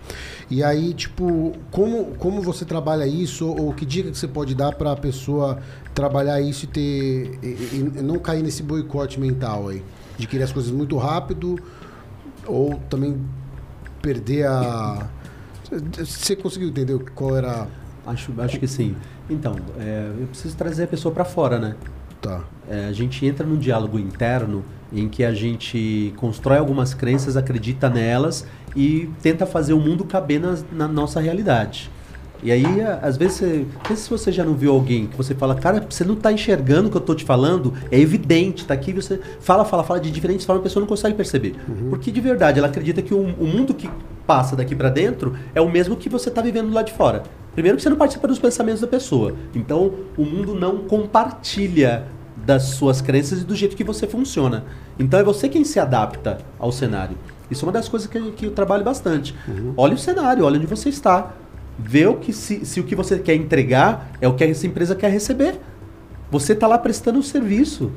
E 0.49 0.63
aí, 0.63 0.95
tipo, 0.95 1.53
como, 1.71 2.15
como 2.17 2.41
você 2.41 2.65
trabalha 2.65 3.07
isso, 3.07 3.49
ou 3.49 3.73
que 3.73 3.85
dica 3.85 4.11
que 4.11 4.17
você 4.17 4.29
pode 4.29 4.55
dar 4.55 4.75
para 4.75 4.93
a 4.93 4.97
pessoa 4.97 5.59
trabalhar 5.95 6.41
isso 6.41 6.67
e 6.67 6.69
ter. 6.69 7.39
E, 7.43 7.77
e 7.77 8.03
não 8.03 8.19
cair 8.19 8.43
nesse 8.43 8.63
boicote 8.63 9.19
mental 9.19 9.69
aí? 9.69 9.83
De 10.17 10.27
querer 10.27 10.45
as 10.45 10.53
coisas 10.53 10.71
muito 10.71 10.97
rápido, 10.97 11.59
ou 12.47 12.75
também 12.89 13.21
perder 14.01 14.47
a. 14.47 15.09
Você 15.99 16.37
conseguiu 16.37 16.69
entender 16.69 16.99
qual 17.15 17.37
era. 17.37 17.67
Acho, 18.07 18.33
acho 18.39 18.59
que 18.59 18.69
sim. 18.69 18.95
Então, 19.29 19.57
é, 19.79 20.13
eu 20.21 20.27
preciso 20.29 20.57
trazer 20.57 20.85
a 20.85 20.87
pessoa 20.87 21.13
para 21.13 21.25
fora, 21.25 21.59
né? 21.59 21.77
Tá. 22.21 22.45
É, 22.71 22.87
a 22.87 22.93
gente 22.93 23.27
entra 23.27 23.45
num 23.45 23.57
diálogo 23.57 23.99
interno 23.99 24.65
em 24.93 25.09
que 25.09 25.25
a 25.25 25.35
gente 25.35 26.15
constrói 26.17 26.59
algumas 26.59 26.95
crenças, 26.95 27.37
acredita 27.37 27.91
nelas 27.91 28.47
e 28.77 29.09
tenta 29.21 29.45
fazer 29.45 29.73
o 29.73 29.81
mundo 29.81 30.05
caber 30.05 30.41
na, 30.41 30.57
na 30.73 30.87
nossa 30.87 31.21
realidade. 31.21 31.91
E 32.45 32.51
aí, 32.53 32.81
a- 32.81 33.01
às 33.03 33.17
vezes, 33.17 33.39
você, 33.39 33.67
se 33.97 34.09
você 34.09 34.31
já 34.33 34.45
não 34.45 34.55
viu 34.55 34.73
alguém 34.73 35.09
que 35.09 35.17
você 35.17 35.35
fala, 35.35 35.57
cara, 35.57 35.85
você 35.91 36.05
não 36.05 36.15
está 36.15 36.33
enxergando 36.33 36.87
o 36.87 36.91
que 36.93 36.97
eu 36.97 37.01
estou 37.01 37.15
te 37.17 37.25
falando, 37.25 37.75
é 37.91 37.99
evidente, 37.99 38.65
tá 38.65 38.73
aqui, 38.73 38.93
você 38.93 39.21
fala, 39.41 39.65
fala, 39.65 39.83
fala 39.83 39.99
de 40.01 40.11
diferentes 40.11 40.47
formas, 40.47 40.61
a 40.61 40.65
pessoa 40.65 40.81
não 40.81 40.89
consegue 40.89 41.17
perceber. 41.17 41.57
Porque 41.91 42.11
de 42.13 42.21
verdade, 42.21 42.59
ela 42.61 42.69
acredita 42.69 43.03
que 43.03 43.13
o, 43.13 43.19
o 43.21 43.47
mundo 43.47 43.75
que 43.75 43.91
passa 44.29 44.55
daqui 44.55 44.77
para 44.77 44.89
dentro 44.91 45.35
é 45.57 45.61
o 45.61 45.69
mesmo 45.69 45.97
que 45.97 46.09
você 46.09 46.29
está 46.29 46.41
vivendo 46.41 46.73
lá 46.73 46.83
de 46.83 46.93
fora. 46.93 47.25
Primeiro 47.53 47.77
que 47.77 47.83
você 47.83 47.91
não 47.91 47.97
participa 47.97 48.29
dos 48.29 48.39
pensamentos 48.39 48.81
da 48.81 48.87
pessoa. 48.87 49.35
Então, 49.55 49.93
o 50.17 50.25
mundo 50.25 50.55
não 50.55 50.79
compartilha 50.85 52.05
das 52.45 52.63
suas 52.65 53.01
crenças 53.01 53.43
e 53.43 53.45
do 53.45 53.55
jeito 53.55 53.77
que 53.77 53.85
você 53.85 54.07
funciona. 54.07 54.65
Então, 54.99 55.21
é 55.21 55.23
você 55.23 55.49
quem 55.49 55.65
se 55.65 55.79
adapta 55.79 56.39
ao 56.59 56.73
cenário. 56.73 57.17
Isso 57.51 57.65
é 57.65 57.67
uma 57.67 57.73
das 57.73 57.89
coisas 57.89 58.09
que, 58.09 58.21
que 58.33 58.47
eu 58.47 58.53
trabalho 58.53 58.85
bastante. 58.85 59.35
Olha 59.77 59.95
o 59.95 59.99
cenário, 59.99 60.45
olha 60.45 60.57
onde 60.57 60.67
você 60.67 60.89
está. 60.89 61.33
Vê 61.79 62.07
o 62.07 62.17
que 62.17 62.33
se, 62.33 62.65
se 62.65 62.79
o 62.79 62.85
que 62.85 62.95
você 62.95 63.19
quer 63.19 63.35
entregar 63.35 64.13
é 64.21 64.29
o 64.29 64.35
que 64.35 64.45
essa 64.45 64.67
empresa 64.67 64.95
quer 64.95 65.11
receber. 65.11 65.59
Você 66.31 66.53
está 66.53 66.67
lá 66.67 66.79
prestando 66.79 67.19
um 67.19 67.23
serviço. 67.23 67.91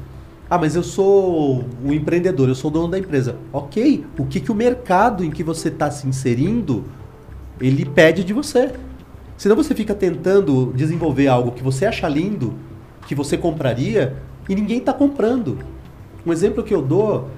Ah, 0.49 0.57
mas 0.57 0.75
eu 0.75 0.83
sou 0.83 1.65
o 1.83 1.93
empreendedor, 1.93 2.49
eu 2.49 2.55
sou 2.55 2.69
o 2.69 2.73
dono 2.73 2.87
da 2.87 2.99
empresa. 2.99 3.37
Ok, 3.51 4.05
o 4.17 4.25
que, 4.25 4.39
que 4.39 4.51
o 4.51 4.55
mercado 4.55 5.23
em 5.23 5.31
que 5.31 5.43
você 5.43 5.69
está 5.69 5.89
se 5.89 6.07
inserindo, 6.07 6.83
ele 7.59 7.85
pede 7.85 8.23
de 8.23 8.33
você. 8.33 8.71
Senão 9.37 9.55
você 9.55 9.73
fica 9.73 9.93
tentando 9.93 10.71
desenvolver 10.75 11.27
algo 11.27 11.51
que 11.51 11.63
você 11.63 11.85
acha 11.85 12.07
lindo, 12.07 12.53
que 13.07 13.15
você 13.15 13.37
compraria, 13.37 14.15
e 14.47 14.55
ninguém 14.55 14.77
está 14.79 14.93
comprando. 14.93 15.59
Um 16.25 16.31
exemplo 16.31 16.63
que 16.63 16.73
eu 16.73 16.81
dou, 16.81 17.29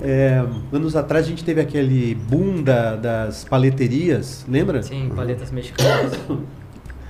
é, 0.00 0.44
anos 0.72 0.94
atrás 0.96 1.26
a 1.26 1.28
gente 1.28 1.44
teve 1.44 1.60
aquele 1.60 2.14
boom 2.14 2.62
da- 2.62 2.96
das 2.96 3.44
paleterias, 3.44 4.44
lembra? 4.48 4.82
Sim, 4.82 5.10
paletas 5.14 5.50
mexicanas. 5.50 6.12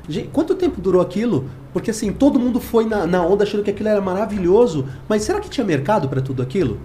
Gente, 0.08 0.28
quanto 0.28 0.54
tempo 0.54 0.80
durou 0.80 1.02
aquilo? 1.02 1.50
Porque 1.70 1.90
assim, 1.90 2.10
todo 2.10 2.38
mundo 2.40 2.58
foi 2.60 2.86
na, 2.86 3.06
na 3.06 3.22
onda 3.22 3.44
achando 3.44 3.62
que 3.62 3.68
aquilo 3.70 3.90
era 3.90 4.00
maravilhoso, 4.00 4.86
mas 5.06 5.22
será 5.22 5.38
que 5.38 5.50
tinha 5.50 5.66
mercado 5.66 6.08
para 6.08 6.22
tudo 6.22 6.40
aquilo? 6.42 6.78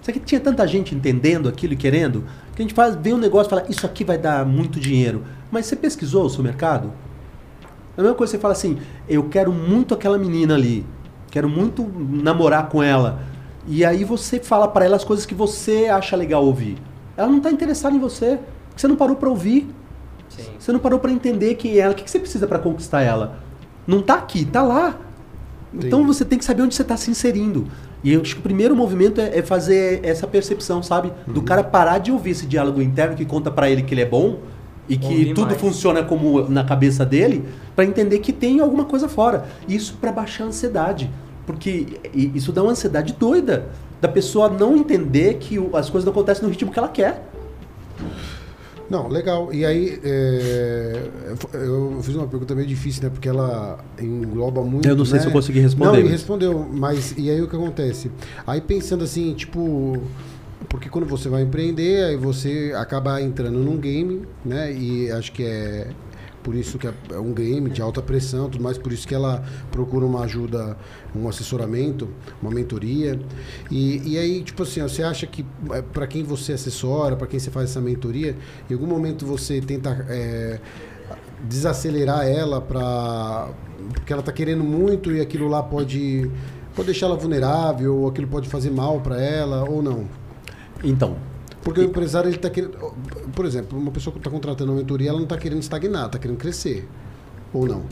Será 0.00 0.18
que 0.18 0.24
tinha 0.24 0.40
tanta 0.40 0.66
gente 0.66 0.94
entendendo 0.94 1.46
aquilo 1.46 1.74
e 1.74 1.76
querendo? 1.76 2.24
Que 2.56 2.62
a 2.62 2.64
gente 2.64 2.72
faz, 2.72 2.96
vê 2.96 3.12
um 3.12 3.18
negócio 3.18 3.48
e 3.48 3.50
fala, 3.50 3.66
isso 3.68 3.84
aqui 3.84 4.02
vai 4.02 4.16
dar 4.16 4.46
muito 4.46 4.80
dinheiro. 4.80 5.22
Mas 5.50 5.66
você 5.66 5.76
pesquisou 5.76 6.24
o 6.24 6.30
seu 6.30 6.42
mercado? 6.42 6.90
É 7.98 8.00
a 8.00 8.02
mesma 8.02 8.16
coisa 8.16 8.30
que 8.32 8.38
você 8.38 8.40
fala 8.40 8.52
assim, 8.52 8.78
eu 9.06 9.24
quero 9.24 9.52
muito 9.52 9.92
aquela 9.92 10.16
menina 10.16 10.54
ali, 10.54 10.86
quero 11.30 11.48
muito 11.48 11.86
namorar 11.96 12.68
com 12.68 12.82
ela. 12.82 13.20
E 13.66 13.84
aí 13.84 14.04
você 14.04 14.40
fala 14.40 14.66
para 14.66 14.84
ela 14.84 14.96
as 14.96 15.04
coisas 15.04 15.24
que 15.24 15.34
você 15.34 15.86
acha 15.86 16.16
legal 16.16 16.44
ouvir. 16.44 16.76
Ela 17.16 17.28
não 17.28 17.38
está 17.38 17.50
interessada 17.50 17.94
em 17.94 18.00
você, 18.00 18.38
você 18.76 18.88
não 18.88 18.96
parou 18.96 19.16
para 19.16 19.28
ouvir. 19.28 19.68
Sim. 20.28 20.44
Você 20.58 20.72
não 20.72 20.78
parou 20.78 20.98
para 20.98 21.10
entender 21.10 21.54
quem 21.54 21.72
é 21.72 21.78
ela, 21.78 21.92
o 21.92 21.96
que 21.96 22.04
que 22.04 22.10
você 22.10 22.18
precisa 22.18 22.46
para 22.46 22.58
conquistar 22.58 23.02
ela. 23.02 23.38
Não 23.86 24.00
tá 24.00 24.14
aqui, 24.14 24.44
tá 24.44 24.62
lá. 24.62 24.96
Então 25.72 26.00
Entendi. 26.00 26.06
você 26.06 26.24
tem 26.24 26.38
que 26.38 26.44
saber 26.44 26.62
onde 26.62 26.74
você 26.74 26.82
está 26.82 26.96
se 26.96 27.10
inserindo. 27.10 27.66
E 28.02 28.12
eu 28.12 28.20
acho 28.20 28.34
que 28.34 28.40
o 28.40 28.42
primeiro 28.42 28.74
movimento 28.74 29.20
é, 29.20 29.38
é 29.38 29.42
fazer 29.42 30.00
essa 30.02 30.26
percepção, 30.26 30.82
sabe? 30.82 31.12
Do 31.26 31.42
cara 31.42 31.62
parar 31.62 31.98
de 31.98 32.10
ouvir 32.10 32.30
esse 32.30 32.46
diálogo 32.46 32.80
interno 32.80 33.14
que 33.14 33.24
conta 33.24 33.50
para 33.50 33.68
ele 33.70 33.82
que 33.82 33.92
ele 33.92 34.00
é 34.00 34.06
bom 34.06 34.38
e 34.90 34.98
que 34.98 35.26
tudo 35.34 35.46
mais. 35.48 35.60
funciona 35.60 36.02
como 36.02 36.48
na 36.48 36.64
cabeça 36.64 37.06
dele, 37.06 37.44
para 37.74 37.84
entender 37.84 38.18
que 38.18 38.32
tem 38.32 38.60
alguma 38.60 38.84
coisa 38.84 39.08
fora. 39.08 39.46
Isso 39.68 39.94
para 40.00 40.10
baixar 40.12 40.44
a 40.44 40.46
ansiedade. 40.48 41.10
Porque 41.46 41.86
isso 42.14 42.52
dá 42.52 42.62
uma 42.62 42.72
ansiedade 42.72 43.12
doida 43.18 43.68
da 44.00 44.08
pessoa 44.08 44.48
não 44.48 44.76
entender 44.76 45.34
que 45.38 45.56
as 45.74 45.88
coisas 45.90 46.04
não 46.04 46.12
acontecem 46.12 46.42
no 46.44 46.50
ritmo 46.50 46.70
que 46.70 46.78
ela 46.78 46.88
quer. 46.88 47.26
Não, 48.88 49.06
legal. 49.06 49.52
E 49.52 49.64
aí, 49.64 50.00
é, 50.02 51.08
eu 51.54 52.00
fiz 52.02 52.16
uma 52.16 52.26
pergunta 52.26 52.54
meio 52.56 52.66
difícil, 52.66 53.04
né? 53.04 53.10
Porque 53.10 53.28
ela 53.28 53.78
engloba 54.00 54.62
muito. 54.62 54.88
Eu 54.88 54.96
não 54.96 55.04
sei 55.04 55.14
né? 55.18 55.20
se 55.20 55.28
eu 55.28 55.32
consegui 55.32 55.60
responder, 55.60 55.86
Não, 55.86 55.94
ele 55.94 56.02
mas- 56.04 56.12
respondeu, 56.12 56.68
mas 56.72 57.14
e 57.16 57.30
aí 57.30 57.40
o 57.40 57.46
que 57.48 57.54
acontece? 57.54 58.10
Aí 58.44 58.60
pensando 58.60 59.04
assim, 59.04 59.32
tipo. 59.34 59.96
Porque 60.70 60.88
quando 60.88 61.04
você 61.04 61.28
vai 61.28 61.42
empreender, 61.42 62.04
aí 62.04 62.16
você 62.16 62.72
acaba 62.76 63.20
entrando 63.20 63.58
num 63.58 63.76
game, 63.76 64.22
né? 64.44 64.72
E 64.72 65.10
acho 65.10 65.32
que 65.32 65.42
é 65.42 65.90
por 66.44 66.54
isso 66.54 66.78
que 66.78 66.86
é 66.86 66.94
é 67.10 67.18
um 67.18 67.34
game 67.34 67.68
de 67.68 67.82
alta 67.82 68.00
pressão, 68.00 68.48
tudo 68.48 68.62
mais, 68.62 68.78
por 68.78 68.92
isso 68.92 69.06
que 69.06 69.14
ela 69.14 69.44
procura 69.72 70.06
uma 70.06 70.22
ajuda, 70.22 70.76
um 71.14 71.28
assessoramento, 71.28 72.08
uma 72.40 72.52
mentoria. 72.52 73.20
E, 73.68 74.12
e 74.12 74.16
aí, 74.16 74.42
tipo 74.42 74.62
assim, 74.62 74.80
você 74.80 75.02
acha 75.02 75.26
que 75.26 75.44
para 75.92 76.06
quem 76.06 76.22
você 76.22 76.52
assessora, 76.52 77.16
para 77.16 77.26
quem 77.26 77.40
você 77.40 77.50
faz 77.50 77.70
essa 77.70 77.80
mentoria, 77.80 78.36
em 78.70 78.72
algum 78.72 78.86
momento 78.86 79.26
você 79.26 79.60
tenta 79.60 80.06
é, 80.08 80.60
desacelerar 81.48 82.26
ela 82.26 82.60
para 82.60 83.48
porque 83.92 84.12
ela 84.12 84.22
tá 84.22 84.30
querendo 84.30 84.62
muito 84.62 85.10
e 85.10 85.20
aquilo 85.20 85.48
lá 85.48 85.62
pode 85.64 86.30
pode 86.76 86.86
deixar 86.86 87.06
ela 87.06 87.16
vulnerável, 87.16 87.96
ou 87.96 88.08
aquilo 88.08 88.28
pode 88.28 88.48
fazer 88.48 88.70
mal 88.70 89.00
para 89.00 89.20
ela 89.20 89.68
ou 89.68 89.82
não. 89.82 90.19
Então, 90.82 91.16
Porque 91.62 91.80
o 91.80 91.84
empresário 91.84 92.30
ele 92.30 92.38
tá 92.38 92.48
querendo, 92.48 92.72
por 93.34 93.44
exemplo, 93.44 93.78
uma 93.78 93.90
pessoa 93.90 94.12
que 94.12 94.18
está 94.18 94.30
contratando 94.30 94.72
uma 94.72 94.78
mentoria, 94.80 95.10
ela 95.10 95.18
não 95.18 95.24
está 95.24 95.36
querendo 95.36 95.60
estagnar, 95.60 96.06
está 96.06 96.18
querendo 96.18 96.38
crescer. 96.38 96.88
Ou 97.52 97.66
não? 97.66 97.84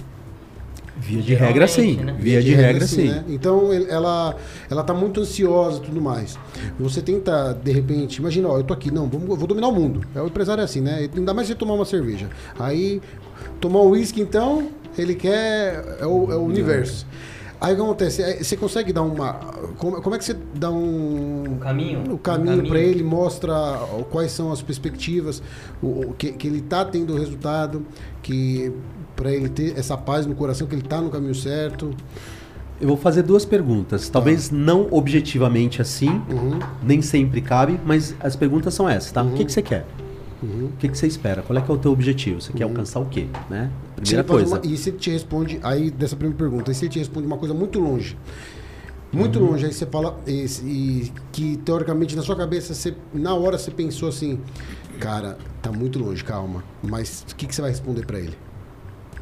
via 0.99 1.23
de 1.23 1.35
regra 1.35 1.67
sim. 1.69 1.97
Né? 1.97 2.17
Via 2.19 2.43
de 2.43 2.55
regra 2.55 2.87
sim. 2.87 3.09
né? 3.09 3.25
Então 3.29 3.73
ela 3.73 4.35
ela 4.69 4.83
tá 4.83 4.93
muito 4.93 5.21
ansiosa 5.21 5.79
e 5.79 5.83
tudo 5.83 6.01
mais. 6.01 6.39
Você 6.79 7.01
tenta 7.01 7.53
de 7.53 7.73
repente, 7.73 8.17
imagina, 8.17 8.49
ó, 8.49 8.59
eu 8.59 8.65
tô 8.65 8.75
aqui, 8.75 8.91
não, 8.91 9.09
vamos, 9.09 9.29
eu 9.29 9.37
vou 9.37 9.47
dominar 9.47 9.69
o 9.69 9.73
mundo. 9.73 10.01
É 10.15 10.21
o 10.21 10.27
empresário 10.27 10.61
é 10.61 10.65
assim, 10.65 10.81
né? 10.81 11.09
Ainda 11.15 11.33
mais 11.33 11.47
você 11.49 11.55
tomar 11.55 11.75
uma 11.75 11.85
cerveja. 11.85 12.29
Aí 12.59 13.01
tomar 13.61 13.81
um 13.81 13.91
uísque 13.91 14.21
então, 14.21 14.69
ele 14.97 15.15
quer 15.15 15.99
é 16.01 16.07
o, 16.07 16.33
é 16.33 16.37
o 16.37 16.43
universo. 16.43 17.07
Aí 17.61 17.73
o 17.73 17.77
que 17.77 17.83
acontece? 17.83 18.23
É, 18.23 18.43
Você 18.43 18.57
consegue 18.57 18.93
dar 18.93 19.03
uma. 19.03 19.33
Como, 19.79 20.15
é 20.15 20.19
que 20.19 20.25
você 20.25 20.37
dá 20.55 20.71
um. 20.71 21.45
O 21.55 21.57
caminho? 21.59 21.99
O 22.09 22.15
Um 22.15 22.17
caminho 22.19 22.57
caminho. 22.57 22.69
para 22.69 22.79
ele, 22.81 23.03
mostra 23.03 23.53
quais 24.11 24.31
são 24.31 24.53
as 24.53 24.63
perspectivas, 24.63 25.43
o, 25.83 26.11
o 26.11 26.15
que, 26.17 26.31
que 26.33 26.47
ele 26.47 26.61
tá 26.61 26.85
tendo 26.85 27.17
resultado, 27.17 27.85
que 28.23 28.73
para 29.17 29.33
ele 29.33 29.49
ter 29.49 29.77
essa 29.77 29.97
paz 29.97 30.25
no 30.25 30.35
coração, 30.37 30.67
que 30.69 30.75
ele 30.75 30.83
tá 30.83 31.01
no 31.01 31.11
caminho 31.11 31.35
certo. 31.35 31.91
Eu 32.81 32.87
vou 32.87 32.97
fazer 32.97 33.23
duas 33.25 33.45
perguntas. 33.45 34.09
Talvez 34.09 34.53
não 34.53 34.87
objetivamente 34.93 35.83
assim, 35.83 36.23
Uhum, 36.31 36.61
nem 36.81 37.03
sempre 37.03 37.41
cabe, 37.41 37.81
mas 37.85 38.15
as 38.21 38.37
perguntas 38.37 38.73
são 38.73 38.89
essas, 38.89 39.11
tá? 39.11 39.21
O 39.21 39.31
que, 39.33 39.41
Uhum. 39.41 39.47
que 39.47 39.53
você 39.53 39.63
quer? 39.63 39.85
Uhum. 40.43 40.67
O 40.67 40.73
que, 40.79 40.89
que 40.89 40.97
você 40.99 41.07
espera? 41.07 41.43
Qual 41.43 41.59
é 41.59 41.63
que 41.63 41.71
é 41.71 41.75
o 41.75 41.79
teu 41.79 41.93
objetivo? 41.93 42.41
Você 42.41 42.53
quer 42.53 42.65
alcançar 42.65 43.01
o 43.01 43.07
quê? 43.07 43.27
Né? 43.51 43.71
Primeira 43.97 44.25
faz 44.25 44.41
coisa. 44.49 44.57
uma- 44.57 44.67
e 44.75 44.77
se 44.77 44.93
te 44.93 45.11
responde, 45.11 45.59
aí 45.63 45.91
dessa 45.91 46.17
primeira 46.17 46.39
pergunta, 46.39 46.71
e 46.71 46.75
se 46.75 46.89
te 46.89 46.99
responde 46.99 47.27
uma 47.27 47.37
coisa 47.39 47.55
muito 47.55 47.79
longe, 47.81 48.17
muito 49.13 49.39
Uhum. 49.39 49.51
longe, 49.53 49.67
aí 49.67 49.73
você 49.73 49.87
fala, 49.87 50.19
e, 50.27 50.45
e 50.65 51.13
que 51.33 51.57
teoricamente 51.59 52.15
na 52.15 52.23
sua 52.23 52.37
cabeça, 52.37 52.75
você, 52.75 52.95
na 53.13 53.35
hora 53.35 53.57
você 53.59 53.71
pensou 53.71 54.09
assim, 54.09 54.39
cara, 55.01 55.39
tá 55.63 55.73
muito 55.73 55.99
longe, 55.99 56.23
calma, 56.23 56.63
mas 56.83 57.25
o 57.31 57.35
que, 57.37 57.47
que 57.47 57.55
você 57.55 57.61
vai 57.63 57.71
responder 57.71 58.05
para 58.07 58.19
ele? 58.19 58.37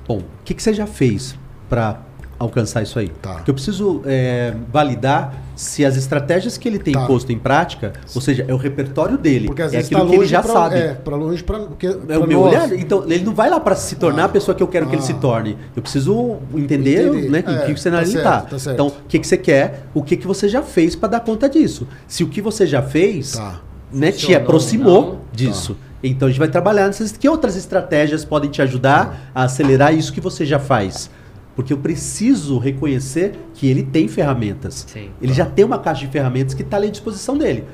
Bom, 0.08 0.18
o 0.18 0.24
que, 0.44 0.54
que 0.54 0.62
você 0.62 0.72
já 0.74 0.86
fez 0.86 1.36
para 1.68 2.00
alcançar 2.38 2.82
isso 2.82 2.98
aí? 2.98 3.08
Tá. 3.08 3.34
Porque 3.36 3.50
eu 3.50 3.54
preciso 3.54 4.02
é, 4.04 4.54
validar 4.72 5.42
se 5.56 5.84
as 5.84 5.96
estratégias 5.96 6.56
que 6.58 6.68
ele 6.68 6.78
tem 6.78 6.92
Tá. 6.94 7.06
posto 7.06 7.32
em 7.32 7.38
prática, 7.38 7.94
ou 8.14 8.20
seja, 8.20 8.44
é 8.46 8.52
o 8.54 8.56
repertório 8.58 9.16
dele, 9.18 9.46
Porque 9.46 9.62
é 9.62 9.66
aquilo 9.66 10.00
tá 10.02 10.06
que 10.06 10.14
ele 10.14 10.26
já 10.26 10.42
pra, 10.42 10.52
sabe. 10.52 10.76
É, 10.76 10.88
pra 10.94 11.16
longe. 11.16 11.42
Porque, 11.42 11.86
É 11.86 12.18
o 12.18 12.26
meu 12.26 12.40
nós- 12.42 12.50
olhar. 12.52 12.72
Então, 12.74 13.02
ele 13.08 13.24
não 13.24 13.34
vai 13.34 13.48
lá 13.50 13.58
para 13.58 13.74
se 13.74 13.96
tornar 13.96 14.22
Ah. 14.22 14.26
a 14.26 14.28
pessoa 14.28 14.54
que 14.54 14.62
eu 14.62 14.68
quero 14.68 14.86
que 14.86 14.94
ele 14.94 15.02
Ah. 15.02 15.06
se 15.06 15.14
torne. 15.14 15.56
Eu 15.74 15.82
preciso 15.82 16.36
entender, 16.54 17.08
Entender. 17.08 17.30
né, 17.30 17.44
É, 17.46 17.70
em 17.70 17.74
que 17.74 17.80
cenário 17.80 18.06
tá 18.06 18.12
ele 18.12 18.22
certo, 18.22 18.42
tá. 18.44 18.50
tá 18.50 18.58
certo. 18.58 18.74
Então, 18.74 18.86
o 18.88 18.92
que, 19.08 19.18
que 19.18 19.26
você 19.26 19.36
quer, 19.38 19.84
o 19.94 20.02
que, 20.02 20.16
que 20.16 20.26
você 20.26 20.48
já 20.48 20.62
fez 20.62 20.94
para 20.94 21.08
dar 21.08 21.20
conta 21.20 21.48
disso. 21.48 21.88
Se 22.06 22.22
o 22.22 22.28
que 22.28 22.42
você 22.42 22.66
já 22.66 22.82
fez 22.82 23.32
Tá. 23.32 23.60
né, 23.90 24.12
te 24.12 24.34
aproximou 24.34 25.02
não? 25.02 25.18
disso. 25.32 25.76
Então 26.02 26.28
a 26.28 26.30
gente 26.30 26.38
vai 26.38 26.48
trabalhar 26.48 26.86
nessas. 26.86 27.12
Que 27.12 27.26
outras 27.28 27.56
estratégias 27.56 28.24
podem 28.24 28.50
te 28.50 28.60
ajudar 28.60 29.30
a 29.34 29.44
acelerar 29.44 29.94
isso 29.94 30.12
que 30.12 30.20
você 30.20 30.44
já 30.44 30.58
faz? 30.58 31.08
Porque 31.56 31.72
eu 31.72 31.78
preciso 31.78 32.58
reconhecer 32.58 33.32
que 33.54 33.66
ele 33.66 33.82
tem 33.82 34.06
ferramentas. 34.06 34.84
Sim. 34.86 35.08
Ele 35.20 35.32
já 35.32 35.46
tem 35.46 35.64
uma 35.64 35.78
caixa 35.78 36.04
de 36.04 36.12
ferramentas 36.12 36.52
que 36.54 36.62
está 36.62 36.76
ali 36.76 36.88
à 36.88 36.90
disposição 36.90 37.36
dele. 37.36 37.64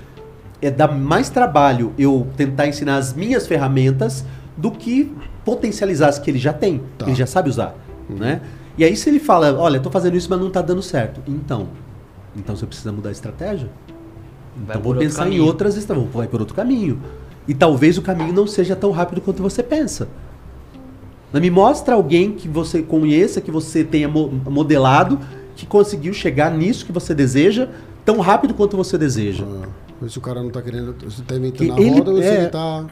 É 0.62 0.70
dar 0.70 0.86
mais 0.88 1.28
trabalho 1.28 1.92
eu 1.98 2.28
tentar 2.36 2.68
ensinar 2.68 2.96
as 2.96 3.12
minhas 3.12 3.46
ferramentas 3.46 4.24
do 4.56 4.70
que 4.70 5.12
potencializar 5.44 6.08
as 6.08 6.18
que 6.20 6.30
ele 6.30 6.38
já 6.38 6.52
tem, 6.52 6.80
Tá. 6.96 7.04
que 7.04 7.10
ele 7.10 7.18
já 7.18 7.26
sabe 7.26 7.50
usar, 7.50 7.74
né? 8.08 8.40
E 8.78 8.84
aí 8.84 8.96
se 8.96 9.10
ele 9.10 9.18
fala, 9.18 9.58
olha, 9.58 9.78
estou 9.78 9.90
fazendo 9.90 10.16
isso, 10.16 10.28
mas 10.30 10.38
não 10.38 10.46
está 10.48 10.62
dando 10.62 10.80
certo. 10.80 11.20
Então, 11.26 11.68
então 12.36 12.54
você 12.54 12.64
precisa 12.64 12.92
mudar 12.92 13.08
a 13.08 13.12
estratégia. 13.12 13.68
Vai 14.56 14.76
então 14.76 14.82
vou 14.82 14.94
pensar 14.94 15.28
em 15.28 15.40
outras 15.40 15.76
estratégias, 15.76 16.12
vai 16.14 16.28
por 16.28 16.40
outro 16.40 16.54
caminho. 16.54 17.00
E 17.48 17.54
talvez 17.54 17.98
o 17.98 18.02
caminho 18.02 18.32
não 18.32 18.46
seja 18.46 18.76
tão 18.76 18.92
rápido 18.92 19.20
quanto 19.20 19.42
você 19.42 19.62
pensa. 19.62 20.08
Me 21.32 21.50
mostra 21.50 21.94
alguém 21.94 22.32
que 22.32 22.46
você 22.48 22.82
conheça, 22.82 23.40
que 23.40 23.50
você 23.50 23.82
tenha 23.84 24.08
mo- 24.08 24.28
modelado, 24.50 25.18
que 25.56 25.64
conseguiu 25.66 26.12
chegar 26.12 26.50
nisso 26.50 26.84
que 26.86 26.92
você 26.92 27.14
deseja 27.14 27.68
tão 28.04 28.20
rápido 28.20 28.54
quanto 28.54 28.76
você 28.76 28.98
deseja. 28.98 29.44
Ah, 30.02 30.08
se 30.08 30.18
o 30.18 30.20
cara 30.20 30.42
não 30.42 30.50
tá 30.50 30.60
querendo. 30.60 30.94
Se 31.10 31.22
tá 31.22 31.34
inventando 31.36 31.74
Que 31.74 31.80
a 31.82 31.86
ele- 31.86 31.98
roda 31.98 32.10
ou 32.10 32.18
se 32.18 32.24
é. 32.28 32.34
ele 32.40 32.48
tá. 32.48 32.84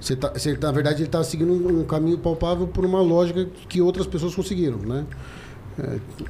Se, 0.00 0.14
tá, 0.14 0.32
se 0.38 0.50
ele, 0.50 0.58
na 0.60 0.70
verdade, 0.70 1.02
ele 1.02 1.08
tá 1.10 1.24
seguindo 1.24 1.52
um, 1.52 1.82
caminho 1.84 2.18
palpável 2.18 2.66
por 2.66 2.84
uma 2.84 3.00
lógica 3.00 3.46
que 3.68 3.80
outras 3.80 4.06
pessoas 4.06 4.34
conseguiram, 4.34 4.76
né? 4.78 5.04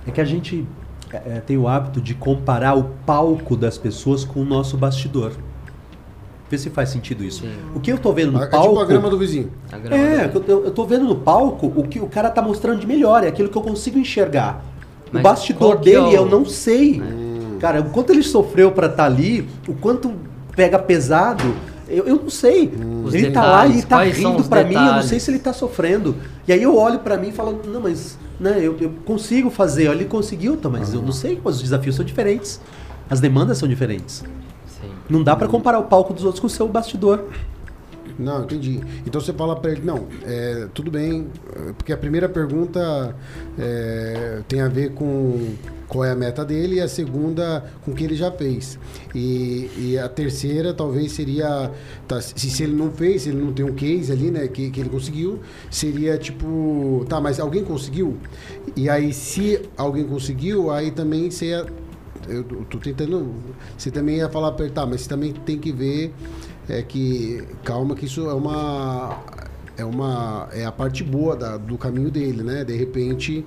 É 0.06 0.10
que 0.10 0.20
a 0.20 0.24
gente 0.24 0.66
é, 1.12 1.16
é, 1.36 1.40
tem 1.40 1.56
o 1.58 1.68
hábito 1.68 2.00
de 2.00 2.14
comparar 2.14 2.74
o 2.76 2.84
palco 3.04 3.56
das 3.56 3.76
pessoas 3.76 4.24
com 4.24 4.40
o 4.40 4.44
nosso 4.44 4.76
bastidor. 4.76 5.32
Vê 6.48 6.56
se 6.58 6.70
faz 6.70 6.90
sentido 6.90 7.24
isso. 7.24 7.40
Sim. 7.42 7.50
O 7.74 7.80
que 7.80 7.90
eu 7.90 7.98
tô 7.98 8.12
vendo 8.12 8.30
no 8.32 8.42
É 8.42 8.46
palco. 8.46 8.68
tipo 8.68 8.80
a 8.80 8.84
grama 8.84 9.10
do 9.10 9.18
vizinho. 9.18 9.50
Grama 9.82 9.96
É, 9.96 10.28
do- 10.28 10.44
eu, 10.46 10.64
eu 10.66 10.70
tô 10.70 10.84
vendo 10.84 11.04
no 11.04 11.16
palco 11.16 11.72
o 11.74 11.82
que 11.88 11.98
o 11.98 12.06
cara 12.06 12.30
tá 12.30 12.40
mostrando 12.40 12.78
de 12.80 12.86
melhor, 12.86 13.24
é 13.24 13.28
aquilo 13.28 13.48
que 13.48 13.56
eu 13.58 13.62
consigo 13.62 13.98
enxergar. 13.98 14.64
Mas 15.12 15.20
o 15.20 15.22
bastidor 15.24 15.74
é 15.74 15.78
dele 15.78 15.98
o- 15.98 16.12
eu 16.12 16.26
não 16.26 16.44
sei. 16.44 17.02
Cara, 17.60 17.80
o 17.80 17.90
quanto 17.90 18.10
ele 18.12 18.22
sofreu 18.22 18.70
pra 18.70 18.86
estar 18.86 19.06
ali, 19.06 19.48
o 19.66 19.74
quanto 19.74 20.12
pega 20.54 20.78
pesado, 20.78 21.42
eu, 21.88 22.04
eu 22.06 22.16
não 22.16 22.30
sei. 22.30 22.72
Os 23.04 23.14
ele 23.14 23.30
tá 23.30 23.42
lá 23.44 23.66
e 23.66 23.72
detalhes, 23.72 24.14
tá 24.16 24.28
rindo 24.30 24.44
pra 24.44 24.62
mim, 24.64 24.74
eu 24.74 24.80
não 24.80 24.86
sei 24.88 25.00
detalhes? 25.02 25.22
se 25.22 25.30
ele 25.30 25.38
tá 25.38 25.52
sofrendo. 25.52 26.14
E 26.46 26.52
aí 26.52 26.62
eu 26.62 26.76
olho 26.76 26.98
pra 27.00 27.16
mim 27.16 27.28
e 27.28 27.32
falo, 27.32 27.60
não, 27.66 27.80
mas 27.80 28.18
né, 28.38 28.58
eu, 28.60 28.76
eu 28.80 28.90
consigo 29.04 29.48
fazer, 29.50 29.90
ele 29.90 30.04
conseguiu, 30.04 30.56
tá, 30.56 30.68
mas 30.68 30.92
eu 30.94 31.00
não 31.02 31.12
sei, 31.12 31.40
os 31.42 31.60
desafios 31.62 31.96
são 31.96 32.04
diferentes. 32.04 32.60
As 33.08 33.20
demandas 33.20 33.58
são 33.58 33.68
diferentes. 33.68 34.22
Não 35.08 35.22
dá 35.22 35.36
pra 35.36 35.48
comparar 35.48 35.78
o 35.78 35.84
palco 35.84 36.12
dos 36.12 36.24
outros 36.24 36.40
com 36.40 36.46
o 36.46 36.50
seu 36.50 36.68
bastidor. 36.68 37.24
Não, 38.18 38.44
entendi. 38.44 38.80
Então 39.06 39.20
você 39.20 39.32
fala 39.32 39.54
pra 39.56 39.72
ele, 39.72 39.82
não, 39.84 40.06
é, 40.24 40.68
tudo 40.72 40.90
bem, 40.90 41.26
é, 41.54 41.72
porque 41.72 41.92
a 41.92 41.96
primeira 41.96 42.28
pergunta 42.28 43.14
é, 43.58 44.40
tem 44.48 44.60
a 44.60 44.68
ver 44.68 44.92
com 44.94 45.54
qual 45.86 46.04
é 46.04 46.10
a 46.10 46.16
meta 46.16 46.44
dele 46.44 46.76
e 46.76 46.80
a 46.80 46.88
segunda 46.88 47.64
com 47.84 47.90
o 47.90 47.94
que 47.94 48.04
ele 48.04 48.16
já 48.16 48.30
fez. 48.30 48.78
E, 49.14 49.70
e 49.76 49.98
a 49.98 50.08
terceira 50.08 50.72
talvez 50.72 51.12
seria, 51.12 51.70
tá, 52.08 52.20
se, 52.20 52.38
se 52.38 52.62
ele 52.62 52.74
não 52.74 52.90
fez, 52.90 53.22
se 53.22 53.28
ele 53.28 53.42
não 53.42 53.52
tem 53.52 53.64
um 53.64 53.74
case 53.74 54.10
ali, 54.10 54.30
né, 54.30 54.48
que, 54.48 54.70
que 54.70 54.80
ele 54.80 54.88
conseguiu, 54.88 55.40
seria 55.70 56.16
tipo, 56.16 57.04
tá, 57.08 57.20
mas 57.20 57.38
alguém 57.38 57.64
conseguiu? 57.64 58.16
E 58.74 58.88
aí 58.88 59.12
se 59.12 59.60
alguém 59.76 60.04
conseguiu, 60.04 60.70
aí 60.70 60.90
também 60.90 61.30
você 61.30 61.46
ia, 61.46 61.66
eu 62.28 62.42
tô 62.68 62.78
tentando, 62.78 63.34
você 63.76 63.90
também 63.90 64.16
ia 64.16 64.28
falar 64.28 64.54
ele, 64.58 64.70
tá, 64.70 64.84
mas 64.86 65.02
você 65.02 65.08
também 65.08 65.32
tem 65.32 65.58
que 65.58 65.72
ver 65.72 66.12
é 66.68 66.82
que 66.82 67.42
calma 67.64 67.94
que 67.94 68.06
isso 68.06 68.28
é 68.28 68.34
uma 68.34 69.18
é 69.76 69.84
uma 69.84 70.48
é 70.52 70.64
a 70.64 70.72
parte 70.72 71.04
boa 71.04 71.36
da- 71.36 71.56
do 71.56 71.76
caminho 71.78 72.10
dele, 72.10 72.42
né? 72.42 72.64
De 72.64 72.76
repente 72.76 73.44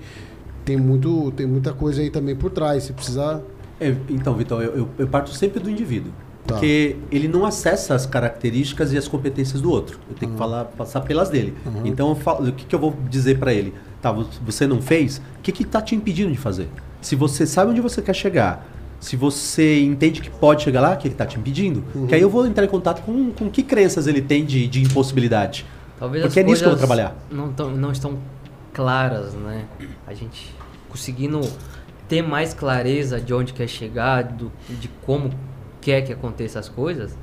tem 0.66 0.78
muito 0.78 1.32
tem 1.32 1.46
muita 1.46 1.74
coisa 1.74 2.02
aí 2.02 2.10
também 2.10 2.36
por 2.36 2.52
trás. 2.52 2.84
Você 2.84 2.94
precisa 2.94 3.44
É, 3.82 3.96
então, 4.10 4.34
Vitor, 4.36 4.62
eu, 4.62 4.76
eu- 4.76 4.90
eu 4.98 5.08
parto 5.08 5.32
sempre 5.32 5.60
do 5.62 5.70
indivíduo. 5.70 6.12
Tá. 6.46 6.56
Porque 6.56 6.96
ele 7.12 7.28
não 7.28 7.46
acessa 7.46 7.94
as 7.96 8.06
características 8.06 8.92
e 8.92 8.98
as 8.98 9.08
competências 9.08 9.62
do 9.62 9.70
outro. 9.72 10.00
Eu 10.10 10.16
tenho 10.16 10.32
que 10.34 10.38
falar, 10.38 10.66
passar 10.66 11.02
pelas 11.02 11.30
dele. 11.30 11.54
Uhum. 11.66 11.86
Então, 11.86 12.10
eu 12.10 12.16
falo- 12.16 12.50
o 12.50 12.52
que, 12.52 12.66
que 12.66 12.74
eu 12.76 12.80
vou 12.80 12.94
dizer 13.10 13.38
pra 13.40 13.54
ele? 13.54 13.74
Tá, 14.02 14.12
vo- 14.12 14.26
você 14.46 14.66
não 14.68 14.82
fez? 14.82 15.18
O 15.18 15.42
que 15.44 15.52
que 15.52 15.64
tá 15.64 15.82
te 15.82 15.96
impedindo 15.96 16.32
de 16.32 16.38
fazer? 16.38 16.68
Se 17.02 17.16
você 17.16 17.46
sabe 17.46 17.72
onde 17.72 17.82
você 17.82 18.02
quer 18.02 18.14
chegar, 18.16 18.68
se 19.00 19.16
você 19.16 19.82
entende 19.82 20.20
que 20.22 20.30
pode 20.30 20.64
chegar 20.64 20.82
lá, 20.82 20.96
que 20.96 21.10
que 21.10 21.16
tá 21.16 21.26
te 21.26 21.38
impedindo? 21.40 21.84
Uhum. 21.96 22.08
Que 22.08 22.16
aí 22.16 22.22
eu 22.22 22.30
vou 22.30 22.46
entrar 22.46 22.66
em 22.66 22.68
contato 22.68 23.02
com, 23.04 23.32
com 23.32 23.50
que 23.50 23.64
crenças 23.64 24.08
ele 24.08 24.22
tem 24.22 24.46
de, 24.46 24.68
de 24.68 24.82
impossibilidade. 24.82 25.66
Talvez 25.98 26.24
Porque 26.24 26.40
as 26.40 26.46
é 26.46 26.48
nisso 26.48 26.62
que 26.62 26.66
eu 26.68 26.72
vou 26.72 26.78
trabalhar. 26.78 27.16
Não, 27.32 27.52
tão, 27.54 27.72
não 27.72 27.92
estão 27.92 28.18
claras, 28.74 29.34
né? 29.34 29.66
A 30.06 30.14
gente 30.14 30.54
conseguindo 30.90 31.40
ter 32.08 32.22
mais 32.22 32.54
clareza 32.54 33.20
de 33.22 33.34
onde 33.34 33.54
quer 33.54 33.68
chegar, 33.68 34.24
do, 34.24 34.52
de 34.70 34.88
como 35.06 35.30
quer 35.80 36.02
que 36.02 36.12
aconteça 36.12 36.60
as 36.60 36.68
coisas, 36.68 37.16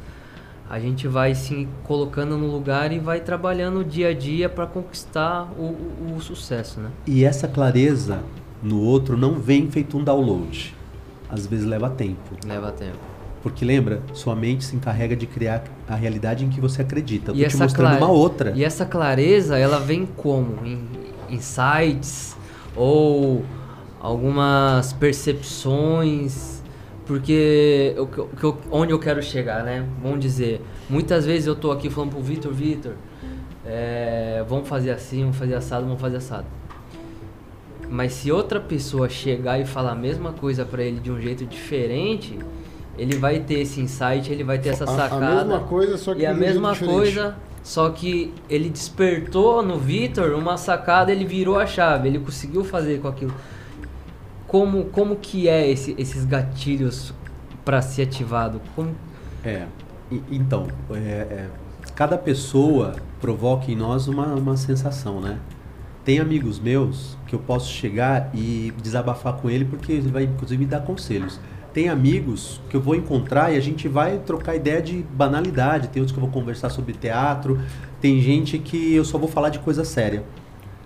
a 0.70 0.78
gente 0.78 1.06
vai 1.08 1.34
se 1.34 1.68
colocando 1.84 2.36
no 2.38 2.46
lugar 2.50 2.90
e 2.92 2.98
vai 2.98 3.20
trabalhando 3.20 3.84
dia 3.84 4.08
a 4.08 4.14
dia 4.14 4.48
para 4.48 4.66
conquistar 4.66 5.48
o, 5.58 5.62
o- 5.62 6.14
o 6.16 6.20
sucesso, 6.20 6.80
né? 6.80 6.90
E 7.06 7.24
essa 7.24 7.46
clareza 7.48 8.20
no 8.62 8.80
outro 8.80 9.16
não 9.16 9.34
vem 9.34 9.70
feito 9.70 9.96
um 9.96 10.02
download. 10.04 10.74
Às 11.28 11.46
vezes 11.46 11.66
leva 11.66 11.90
tempo. 11.90 12.36
Leva 12.46 12.70
tempo. 12.72 12.98
Porque 13.42 13.64
lembra, 13.64 14.02
sua 14.12 14.34
mente 14.34 14.64
se 14.64 14.74
encarrega 14.74 15.14
de 15.14 15.26
criar 15.26 15.64
a 15.88 15.94
realidade 15.94 16.44
em 16.44 16.48
que 16.48 16.60
você 16.60 16.82
acredita. 16.82 17.30
Eu 17.30 17.34
tô 17.34 17.40
E 17.40 17.42
te 17.42 17.46
essa, 17.46 17.62
mostrando 17.64 17.88
clara- 17.90 18.04
uma 18.04 18.12
outra. 18.12 18.52
e 18.56 18.64
essa 18.64 18.84
clareza, 18.84 19.56
ela 19.58 19.78
vem 19.78 20.04
como? 20.06 20.64
Em 20.66 20.80
insights 21.30 22.36
ou 22.74 23.44
algumas 24.00 24.92
percepções? 24.94 26.56
Porque 27.06 27.92
eu- 27.96 28.08
eu- 28.42 28.58
onde 28.70 28.92
eu 28.92 28.98
quero 28.98 29.22
chegar, 29.22 29.62
né? 29.62 29.86
Vamos 30.02 30.18
dizer, 30.18 30.60
muitas 30.90 31.24
vezes 31.24 31.46
eu 31.46 31.54
tô 31.54 31.70
aqui 31.70 31.88
falando 31.88 32.10
pro 32.10 32.20
Vitor, 32.20 32.52
Vitor, 32.52 32.94
é, 33.64 34.44
vamos 34.48 34.68
fazer 34.68 34.90
assim, 34.90 35.20
vamos 35.20 35.36
fazer 35.36 35.54
assado, 35.54 35.84
vamos 35.84 36.00
fazer 36.00 36.16
assado. 36.16 36.46
Mas 37.88 38.12
se 38.14 38.32
outra 38.32 38.58
pessoa 38.60 39.08
chegar 39.08 39.60
e 39.60 39.64
falar 39.64 39.92
a 39.92 39.94
mesma 39.96 40.32
coisa 40.32 40.64
pra 40.64 40.82
ele 40.82 40.98
de 41.00 41.10
um 41.10 41.20
jeito 41.20 41.44
diferente, 41.46 42.38
ele 42.98 43.16
vai 43.16 43.40
ter 43.40 43.60
esse 43.60 43.80
insight, 43.80 44.30
ele 44.32 44.42
vai 44.42 44.58
ter 44.58 44.70
essa 44.70 44.84
a, 44.84 44.90
a 44.92 44.96
sacada. 44.96 45.34
mesma 45.44 45.60
coisa, 45.60 45.96
só 45.96 46.14
que 46.14 46.22
E 46.22 46.26
a 46.26 46.34
mesma 46.34 46.72
diferente. 46.72 46.94
coisa, 46.94 47.36
só 47.62 47.90
que 47.90 48.32
ele 48.50 48.68
despertou 48.68 49.62
no 49.62 49.78
Vitor 49.78 50.32
uma 50.32 50.56
sacada, 50.56 51.12
ele 51.12 51.24
virou 51.24 51.58
a 51.58 51.66
chave, 51.66 52.08
ele 52.08 52.18
conseguiu 52.18 52.64
fazer 52.64 53.00
com 53.00 53.08
aquilo. 53.08 53.34
Como, 54.46 54.84
como 54.86 55.16
que 55.16 55.48
é 55.48 55.68
esse- 55.70 55.94
esses 55.98 56.24
gatilhos 56.24 57.12
para 57.64 57.82
ser 57.82 58.02
ativado? 58.02 58.60
Como, 58.74 58.94
É. 59.44 59.66
E- 60.10 60.22
então, 60.30 60.68
é, 60.92 60.94
é, 60.94 61.46
cada 61.94 62.16
pessoa 62.16 62.94
provoca 63.20 63.70
em 63.70 63.74
nós 63.76 64.06
uma, 64.06 64.26
uma 64.34 64.56
sensação, 64.56 65.20
né? 65.20 65.38
Tem 66.06 66.20
amigos 66.20 66.60
meus 66.60 67.18
que 67.26 67.34
eu 67.34 67.40
posso 67.40 67.68
chegar 67.68 68.30
e 68.32 68.72
desabafar 68.80 69.32
com 69.32 69.50
ele 69.50 69.64
porque 69.64 69.90
ele 69.90 70.08
vai 70.08 70.22
inclusive 70.22 70.64
me 70.64 70.70
dar 70.70 70.82
conselhos. 70.82 71.40
Tem 71.74 71.88
amigos 71.88 72.60
que 72.70 72.76
eu 72.76 72.80
vou 72.80 72.94
encontrar 72.94 73.52
e 73.52 73.56
a 73.56 73.60
gente 73.60 73.88
vai 73.88 74.20
trocar 74.20 74.54
ideia 74.54 74.80
de 74.80 75.02
banalidade. 75.02 75.88
Tem 75.88 76.00
outros 76.00 76.16
que 76.16 76.22
eu 76.22 76.30
vou 76.30 76.32
conversar 76.32 76.70
sobre 76.70 76.92
teatro. 76.92 77.60
Tem 78.00 78.20
gente 78.20 78.56
que 78.56 78.94
eu 78.94 79.04
só 79.04 79.18
vou 79.18 79.28
falar 79.28 79.48
de 79.48 79.58
coisa 79.58 79.84
séria. 79.84 80.22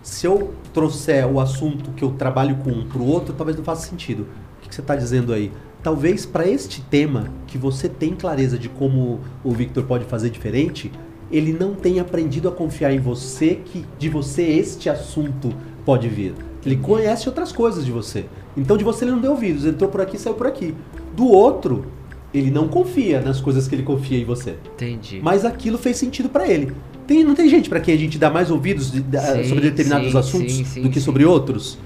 Se 0.02 0.26
eu 0.26 0.54
trouxer 0.72 1.26
o 1.30 1.38
assunto 1.38 1.90
que 1.90 2.02
eu 2.02 2.12
trabalho 2.12 2.56
com 2.56 2.70
um 2.70 2.88
para 2.88 3.02
o 3.02 3.06
outro, 3.06 3.34
talvez 3.34 3.58
não 3.58 3.62
faça 3.62 3.86
sentido. 3.86 4.22
O 4.22 4.62
que, 4.62 4.70
que 4.70 4.74
você 4.74 4.80
está 4.80 4.96
dizendo 4.96 5.34
aí? 5.34 5.52
Talvez 5.82 6.24
para 6.24 6.48
este 6.48 6.80
tema, 6.80 7.28
que 7.46 7.58
você 7.58 7.90
tem 7.90 8.14
clareza 8.14 8.58
de 8.58 8.70
como 8.70 9.20
o 9.44 9.52
Victor 9.52 9.84
pode 9.84 10.06
fazer 10.06 10.30
diferente, 10.30 10.90
ele 11.30 11.52
não 11.52 11.74
tenha 11.74 12.02
aprendido 12.02 12.48
a 12.48 12.52
confiar 12.52 12.92
em 12.92 12.98
você, 12.98 13.60
que 13.64 13.84
de 13.98 14.08
você 14.08 14.42
este 14.42 14.88
assunto 14.88 15.52
pode 15.84 16.08
vir. 16.08 16.34
Ele 16.64 16.76
conhece 16.76 17.28
outras 17.28 17.52
coisas 17.52 17.84
de 17.84 17.90
você. 17.92 18.26
Então 18.56 18.76
de 18.76 18.84
você 18.84 19.04
ele 19.04 19.12
não 19.12 19.20
deu 19.20 19.30
ouvidos, 19.32 19.64
entrou 19.64 19.88
por 19.90 20.00
aqui, 20.00 20.18
saiu 20.18 20.34
por 20.34 20.46
aqui. 20.46 20.74
Do 21.16 21.26
outro, 21.26 21.86
ele 22.34 22.50
não 22.50 22.68
confia 22.68 23.20
nas 23.20 23.40
coisas 23.40 23.66
que 23.66 23.74
ele 23.74 23.82
confia 23.82 24.18
em 24.18 24.24
você. 24.24 24.56
Entendi. 24.74 25.20
Mas 25.22 25.44
aquilo 25.44 25.78
fez 25.78 25.96
sentido 25.96 26.28
para 26.28 26.48
ele. 26.48 26.72
Tem, 27.06 27.24
não 27.24 27.34
tem 27.34 27.48
gente 27.48 27.68
para 27.68 27.80
quem 27.80 27.94
a 27.94 27.98
gente 27.98 28.18
dá 28.18 28.30
mais 28.30 28.50
ouvidos 28.50 28.90
de, 28.92 29.00
de, 29.00 29.18
Sim, 29.18 29.44
sobre 29.44 29.60
determinados 29.70 30.12
sim, 30.12 30.18
assuntos 30.18 30.52
sim, 30.52 30.64
sim, 30.64 30.82
do 30.82 30.90
que 30.90 31.00
sim. 31.00 31.04
sobre 31.04 31.24
outros? 31.24 31.78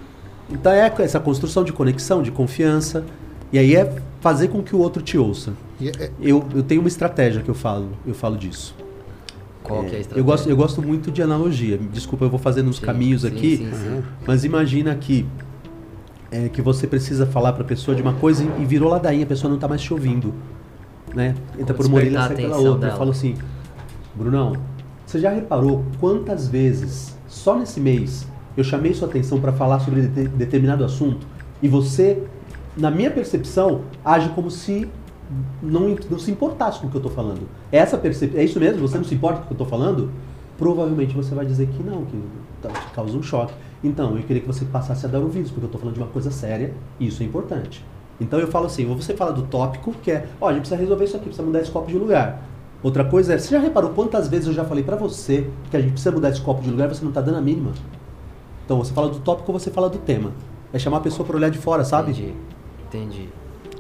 Então 0.51 0.71
é 0.73 0.93
essa 0.99 1.19
construção 1.19 1.65
de 1.65 1.73
conexão, 1.73 2.23
de 2.23 2.31
confiança. 2.31 3.05
E 3.53 3.59
aí 3.59 3.75
é 3.75 3.91
fazer 4.21 4.49
com 4.49 4.63
que 4.63 4.75
o 4.75 4.79
outro 4.79 5.03
te 5.03 5.17
ouça. 5.17 5.55
E 5.81 5.89
é- 5.89 6.11
Eu, 6.21 6.45
eu 6.55 6.63
tenho 6.63 6.81
uma 6.81 6.89
estratégia 6.89 7.41
que 7.43 7.49
eu 7.49 7.55
falo, 7.55 7.89
eu 8.07 8.15
falo 8.15 8.37
disso. 8.37 8.75
Qual 9.65 9.83
que 9.85 9.91
é 9.93 9.95
a 9.95 9.97
É, 9.97 10.01
estratégia? 10.03 10.21
eu, 10.21 10.25
gosto, 10.25 10.49
eu 10.51 10.57
gosto 10.57 10.83
muito 10.83 11.11
de 11.11 11.23
analogia. 11.23 11.79
Desculpa, 11.79 12.25
eu 12.27 12.31
vou 12.31 12.39
fazendo 12.39 12.69
uns 12.69 12.77
Sim, 12.77 12.87
caminhos 12.87 13.23
sim, 13.23 13.29
aqui. 13.29 13.57
sim. 13.57 13.69
Aham. 13.73 14.03
Mas 14.27 14.45
imagina 14.45 14.95
que 14.95 15.27
é, 16.31 16.49
que 16.49 16.61
você 16.61 16.87
precisa 16.87 17.27
falar 17.27 17.53
para 17.55 17.63
a 17.63 17.67
pessoa 17.67 17.95
de 17.97 18.03
uma 18.03 18.13
coisa 18.13 18.45
e, 18.45 18.63
e 18.63 18.65
virou 18.67 18.91
ladainha, 18.91 19.25
a 19.25 19.27
pessoa 19.27 19.49
não 19.49 19.57
está 19.57 19.67
mais 19.67 19.81
te 19.81 19.93
ouvindo. 19.93 20.35
Né? 21.15 21.35
Entra 21.59 21.75
por 21.75 21.87
uma 21.87 21.97
orelha, 21.97 22.19
despertar 22.19 22.37
sai 22.37 22.45
pela 22.45 22.57
outra. 22.59 22.73
Eu 22.73 22.89
dela. 22.89 22.97
falo 22.99 23.11
assim, 23.11 23.35
Brunão, 24.15 24.53
você 25.07 25.19
já 25.19 25.31
reparou 25.31 25.85
quantas 26.01 26.47
vezes, 26.49 27.17
só 27.29 27.57
nesse 27.59 27.81
mês, 27.81 28.27
eu 28.57 28.65
chamei 28.65 28.93
sua 28.95 29.09
atenção 29.09 29.41
para 29.41 29.53
falar 29.53 29.79
sobre 29.81 30.03
de- 30.03 30.29
determinado 30.29 30.85
assunto 30.85 31.27
e 31.63 31.69
você, 31.69 32.23
na 32.77 32.91
minha 32.91 33.11
percepção, 33.11 33.83
age 34.05 34.29
como 34.31 34.51
se 34.51 34.89
não, 35.63 35.97
não 36.11 36.19
se 36.19 36.31
importasse 36.31 36.81
com 36.81 36.87
o 36.87 36.91
que 36.91 36.97
eu 36.97 37.01
estou 37.01 37.13
falando. 37.13 37.43
Essa 37.73 37.97
percep... 37.99 38.37
É 38.37 38.45
isso 38.45 38.59
mesmo? 38.61 38.87
Você 38.87 38.97
não 38.97 39.05
se 39.05 39.15
importa 39.15 39.39
com 39.39 39.45
o 39.45 39.47
que 39.49 39.53
eu 39.53 39.65
estou 39.65 39.67
falando? 39.67 40.11
Provavelmente 40.57 41.15
você 41.15 41.35
vai 41.35 41.45
dizer 41.45 41.69
que 41.69 41.83
não, 41.83 42.05
que 42.05 42.17
tá- 42.63 42.69
te 42.69 42.93
causa 42.93 43.17
um 43.17 43.23
choque. 43.23 43.55
Então, 43.83 44.17
eu 44.17 44.23
queria 44.23 44.41
que 44.41 44.47
você 44.47 44.65
passasse 44.65 45.05
a 45.05 45.09
dar 45.09 45.19
ouvidos, 45.19 45.51
porque 45.51 45.65
eu 45.65 45.69
estou 45.69 45.81
falando 45.81 45.95
de 45.95 46.01
uma 46.01 46.09
coisa 46.09 46.31
séria 46.31 46.73
e 46.99 47.07
isso 47.07 47.23
é 47.23 47.27
importante. 47.27 47.85
Então 48.21 48.39
eu 48.39 48.47
falo 48.49 48.67
assim, 48.67 48.87
você 48.87 49.15
fala 49.15 49.33
do 49.33 49.43
tópico, 49.43 49.93
que 50.03 50.11
é, 50.11 50.27
ó, 50.41 50.49
a 50.49 50.53
gente 50.53 50.61
precisa 50.61 50.81
resolver 50.81 51.05
isso 51.05 51.17
aqui, 51.17 51.25
precisa 51.27 51.45
mudar 51.45 51.61
esse 51.61 51.71
copo 51.71 51.89
de 51.89 51.99
lugar. 51.99 52.43
Outra 52.83 53.05
coisa 53.05 53.35
é, 53.35 53.39
você 53.39 53.51
já 53.51 53.59
reparou 53.59 53.91
quantas 53.91 54.29
vezes 54.29 54.47
eu 54.47 54.53
já 54.53 54.65
falei 54.65 54.85
pra 54.85 54.95
você 54.95 55.51
que 55.71 55.77
a 55.77 55.81
gente 55.81 55.93
precisa 55.93 56.13
mudar 56.13 56.29
esse 56.29 56.41
copo 56.41 56.63
de 56.63 56.71
lugar 56.71 56.91
e 56.91 56.95
você 56.95 57.05
não 57.05 57.13
tá 57.13 57.21
dando 57.21 57.39
a 57.39 57.41
mínima? 57.41 57.73
Então 58.65 58.79
você 58.79 58.93
fala 58.93 59.09
do 59.09 59.19
tópico 59.19 59.51
ou 59.51 59.59
você 59.59 59.71
fala 59.71 59.91
do 59.91 59.99
tema. 59.99 60.33
É 60.73 60.79
chamar 60.79 60.99
a 60.99 61.01
pessoa 61.01 61.27
para 61.27 61.37
olhar 61.37 61.51
de 61.51 61.59
fora, 61.59 61.85
sabe? 61.85 62.13
Entendi. 62.13 62.35
Entendi. 62.89 63.29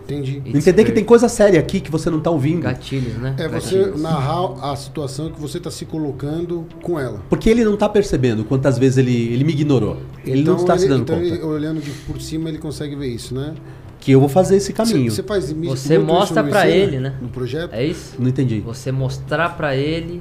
Entendi. 0.04 0.42
E 0.44 0.56
Entender 0.56 0.84
que 0.84 0.92
tem 0.92 1.02
coisa 1.04 1.28
séria 1.28 1.58
aqui 1.58 1.80
que 1.80 1.90
você 1.90 2.10
não 2.10 2.20
tá 2.20 2.30
ouvindo. 2.30 2.62
Gatilhos, 2.62 3.14
né? 3.16 3.34
É 3.38 3.48
você 3.48 3.78
Gatilhos. 3.78 4.02
narrar 4.02 4.72
a 4.72 4.76
situação 4.76 5.30
que 5.30 5.40
você 5.40 5.58
está 5.58 5.70
se 5.70 5.84
colocando 5.86 6.66
com 6.82 7.00
ela. 7.00 7.22
Porque 7.30 7.48
ele 7.48 7.64
não 7.64 7.76
tá 7.76 7.88
percebendo 7.88 8.44
quantas 8.44 8.78
vezes 8.78 8.98
ele, 8.98 9.32
ele 9.32 9.44
me 9.44 9.52
ignorou. 9.52 9.96
Ele 10.24 10.42
não 10.42 10.56
está 10.56 10.76
se 10.76 10.86
dando 10.88 11.02
então 11.02 11.16
conta. 11.16 11.26
ele, 11.26 11.42
olhando 11.42 11.80
de 11.80 11.90
por 11.90 12.20
cima, 12.20 12.48
ele 12.48 12.58
consegue 12.58 12.94
ver 12.94 13.08
isso, 13.08 13.34
né? 13.34 13.54
Que 14.00 14.12
eu 14.12 14.20
vou 14.20 14.28
fazer 14.28 14.56
esse 14.56 14.74
caminho. 14.74 15.10
Você 15.10 15.22
faz 15.22 15.50
mi- 15.50 15.66
Você 15.68 15.98
mostra 15.98 16.42
Encena, 16.46 16.66
ele, 16.66 17.00
né? 17.00 17.14
No 17.22 17.28
projeto? 17.28 17.72
É 17.72 17.86
isso? 17.86 18.16
Não 18.18 18.28
entendi. 18.28 18.60
Você 18.60 18.92
mostrar 18.92 19.56
pra 19.56 19.74
ele 19.74 20.20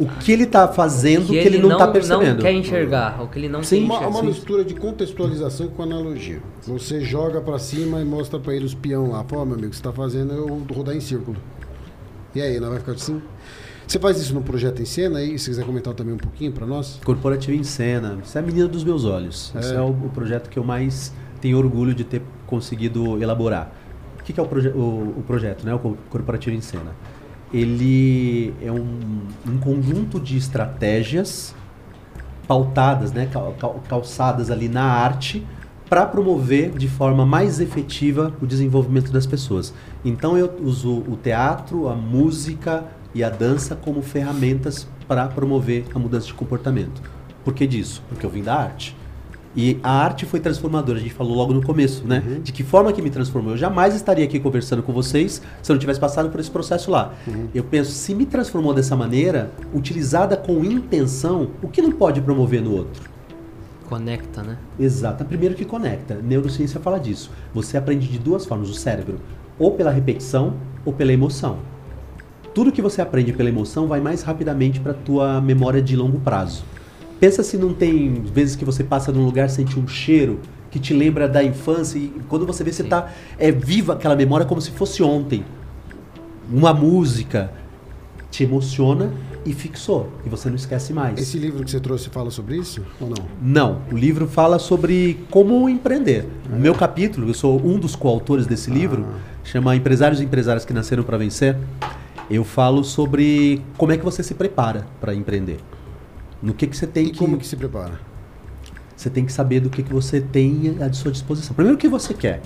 O 0.00 0.06
que 0.06 0.32
ele 0.32 0.46
tá 0.46 0.66
fazendo 0.68 1.26
que 1.26 1.32
que 1.32 1.46
ele, 1.46 1.58
não, 1.58 1.76
tá 1.76 1.86
percebendo. 1.86 2.36
não 2.36 2.42
quer 2.42 2.52
enxergar, 2.52 3.22
o 3.22 3.28
que 3.28 3.38
ele 3.38 3.48
não 3.48 3.62
Sim, 3.62 3.80
quer 3.80 3.84
Uma, 3.84 3.94
enxergar. 3.96 4.10
uma 4.10 4.20
sim. 4.20 4.26
mistura 4.26 4.64
de 4.64 4.74
contextualização 4.74 5.68
com 5.68 5.82
analogia. 5.82 6.40
Você 6.66 7.00
joga 7.02 7.40
pra 7.42 7.58
cima 7.58 8.00
e 8.00 8.04
mostra 8.04 8.38
pra 8.38 8.54
ele 8.54 8.64
os 8.64 8.74
peão 8.74 9.10
lá. 9.10 9.22
Pô, 9.22 9.44
meu 9.44 9.54
amigo, 9.54 9.74
você 9.74 9.82
tá 9.82 9.92
fazendo 9.92 10.32
eu 10.32 10.62
rodar 10.74 10.96
em 10.96 11.00
círculo. 11.00 11.36
E 12.34 12.40
aí, 12.40 12.58
não 12.58 12.70
vai 12.70 12.78
ficar 12.78 12.92
assim? 12.92 13.20
Você 13.86 13.98
faz 13.98 14.18
isso 14.18 14.32
no 14.32 14.40
projeto 14.40 14.80
em 14.80 14.86
cena 14.86 15.18
aí? 15.18 15.38
Se 15.38 15.50
quiser 15.50 15.66
comentar 15.66 15.92
também 15.92 16.14
um 16.14 16.18
pouquinho 16.18 16.52
pra 16.52 16.64
nós? 16.66 16.98
Corporativo 17.04 17.54
em 17.54 17.62
cena. 17.64 18.18
Isso 18.24 18.38
é 18.38 18.40
a 18.40 18.44
menina 18.44 18.66
dos 18.68 18.84
meus 18.84 19.04
olhos. 19.04 19.52
Esse 19.58 19.74
É. 19.74 19.76
é 19.76 19.80
o, 19.82 19.88
o 19.90 20.08
projeto 20.14 20.48
que 20.48 20.58
eu 20.58 20.64
mais 20.64 21.12
tenho 21.42 21.58
orgulho 21.58 21.92
de 21.94 22.04
ter 22.04 22.22
conseguido 22.46 23.22
elaborar. 23.22 23.70
O 24.18 24.22
que, 24.24 24.32
que 24.32 24.40
é 24.40 24.42
o, 24.42 24.46
proje 24.46 24.68
o, 24.68 25.14
o 25.18 25.24
projeto, 25.26 25.64
né? 25.66 25.74
O 25.74 25.78
co- 25.78 25.96
Corporativo 26.08 26.56
em 26.56 26.60
Cena? 26.62 26.92
Ele 27.52 28.54
é 28.62 28.72
um, 28.72 29.20
um 29.46 29.58
conjunto 29.58 30.18
de 30.18 30.36
estratégias 30.36 31.54
pautadas, 32.48 33.12
né? 33.12 33.28
cal- 33.30 33.54
cal- 33.58 33.82
calçadas 33.88 34.50
ali 34.50 34.68
na 34.68 34.84
arte 34.84 35.46
para 35.88 36.06
promover 36.06 36.70
de 36.70 36.88
forma 36.88 37.26
mais 37.26 37.60
efetiva 37.60 38.32
o 38.40 38.46
desenvolvimento 38.46 39.12
das 39.12 39.26
pessoas. 39.26 39.74
Então 40.04 40.38
eu 40.38 40.50
uso 40.62 40.90
o 41.06 41.18
teatro, 41.22 41.88
a 41.88 41.94
música 41.94 42.84
e 43.14 43.22
a 43.22 43.28
dança 43.28 43.76
como 43.76 44.00
ferramentas 44.00 44.88
para 45.06 45.28
promover 45.28 45.84
a 45.94 45.98
mudança 45.98 46.26
de 46.28 46.34
comportamento. 46.34 47.02
Por 47.44 47.52
que 47.52 47.66
disso? 47.66 48.02
Porque 48.08 48.24
eu 48.24 48.30
vim 48.30 48.42
da 48.42 48.54
arte. 48.54 48.96
E 49.54 49.78
a 49.82 49.90
arte 49.90 50.24
foi 50.24 50.40
transformadora, 50.40 50.98
a 50.98 51.02
gente 51.02 51.12
falou 51.12 51.36
logo 51.36 51.52
no 51.52 51.62
começo, 51.62 52.06
né? 52.06 52.22
Uhum. 52.26 52.40
De 52.40 52.52
que 52.52 52.62
forma 52.62 52.92
que 52.92 53.02
me 53.02 53.10
transformou. 53.10 53.52
Eu 53.52 53.58
jamais 53.58 53.94
estaria 53.94 54.24
aqui 54.24 54.40
conversando 54.40 54.82
com 54.82 54.92
vocês 54.92 55.42
se 55.62 55.70
eu 55.70 55.74
não 55.74 55.80
tivesse 55.80 56.00
passado 56.00 56.30
por 56.30 56.40
esse 56.40 56.50
processo 56.50 56.90
lá. 56.90 57.12
Uhum. 57.26 57.48
Eu 57.54 57.62
penso, 57.64 57.90
se 57.90 58.14
me 58.14 58.24
transformou 58.24 58.72
dessa 58.72 58.96
maneira, 58.96 59.50
utilizada 59.74 60.36
com 60.36 60.64
intenção, 60.64 61.50
o 61.62 61.68
que 61.68 61.82
não 61.82 61.92
pode 61.92 62.20
promover 62.22 62.62
no 62.62 62.74
outro? 62.74 63.10
Conecta, 63.88 64.42
né? 64.42 64.56
Exato. 64.80 65.22
Primeiro 65.24 65.54
que 65.54 65.66
conecta. 65.66 66.14
Neurociência 66.14 66.80
fala 66.80 66.98
disso. 66.98 67.30
Você 67.52 67.76
aprende 67.76 68.08
de 68.08 68.18
duas 68.18 68.46
formas 68.46 68.70
o 68.70 68.74
cérebro, 68.74 69.20
ou 69.58 69.72
pela 69.72 69.90
repetição 69.90 70.54
ou 70.82 70.94
pela 70.94 71.12
emoção. 71.12 71.58
Tudo 72.54 72.72
que 72.72 72.82
você 72.82 73.02
aprende 73.02 73.32
pela 73.32 73.48
emoção 73.48 73.86
vai 73.86 74.00
mais 74.00 74.22
rapidamente 74.22 74.80
para 74.80 74.94
tua 74.94 75.40
memória 75.40 75.80
de 75.80 75.94
longo 75.94 76.20
prazo. 76.20 76.64
Pensa 77.22 77.44
se 77.44 77.56
não 77.56 77.72
tem 77.72 78.14
vezes 78.14 78.56
que 78.56 78.64
você 78.64 78.82
passa 78.82 79.12
num 79.12 79.24
lugar 79.24 79.48
sente 79.48 79.78
um 79.78 79.86
cheiro 79.86 80.40
que 80.72 80.80
te 80.80 80.92
lembra 80.92 81.28
da 81.28 81.40
infância 81.40 81.96
e 81.96 82.08
quando 82.28 82.44
você 82.44 82.64
vê 82.64 82.72
você 82.72 82.82
Sim. 82.82 82.88
tá 82.88 83.12
é 83.38 83.52
viva 83.52 83.92
aquela 83.92 84.16
memória 84.16 84.44
como 84.44 84.60
se 84.60 84.72
fosse 84.72 85.04
ontem. 85.04 85.44
Uma 86.52 86.74
música 86.74 87.52
te 88.28 88.42
emociona 88.42 89.12
e 89.46 89.52
fixou 89.52 90.10
e 90.26 90.28
você 90.28 90.48
não 90.48 90.56
esquece 90.56 90.92
mais. 90.92 91.16
Esse 91.16 91.38
livro 91.38 91.64
que 91.64 91.70
você 91.70 91.78
trouxe 91.78 92.10
fala 92.10 92.28
sobre 92.28 92.56
isso 92.56 92.84
ou 93.00 93.10
não? 93.10 93.24
Não, 93.40 93.82
o 93.92 93.96
livro 93.96 94.26
fala 94.26 94.58
sobre 94.58 95.24
como 95.30 95.68
empreender. 95.68 96.26
O 96.52 96.56
meu 96.56 96.74
capítulo, 96.74 97.28
eu 97.28 97.34
sou 97.34 97.64
um 97.64 97.78
dos 97.78 97.94
coautores 97.94 98.48
desse 98.48 98.68
livro, 98.68 99.06
chama 99.44 99.76
Empresários 99.76 100.20
e 100.20 100.24
Empresárias 100.24 100.64
que 100.64 100.72
Nasceram 100.72 101.04
para 101.04 101.18
Vencer. 101.18 101.56
Eu 102.28 102.42
falo 102.42 102.82
sobre 102.82 103.62
como 103.78 103.92
é 103.92 103.96
que 103.96 104.04
você 104.04 104.24
se 104.24 104.34
prepara 104.34 104.84
para 105.00 105.14
empreender. 105.14 105.58
No 106.42 106.52
que, 106.54 106.66
que 106.66 106.76
você 106.76 106.86
tem 106.86 107.06
E 107.06 107.10
que, 107.10 107.18
como 107.18 107.36
que 107.38 107.46
se 107.46 107.56
prepara? 107.56 108.00
você 108.96 109.10
tem 109.10 109.24
que 109.24 109.32
saber 109.32 109.60
do 109.60 109.68
que, 109.70 109.82
que 109.82 109.92
você 109.92 110.20
tem 110.20 110.76
à 110.80 110.92
sua 110.92 111.10
disposição. 111.10 111.54
Primeiro 111.54 111.76
o 111.76 111.80
que 111.80 111.88
você 111.88 112.14
quer, 112.14 112.40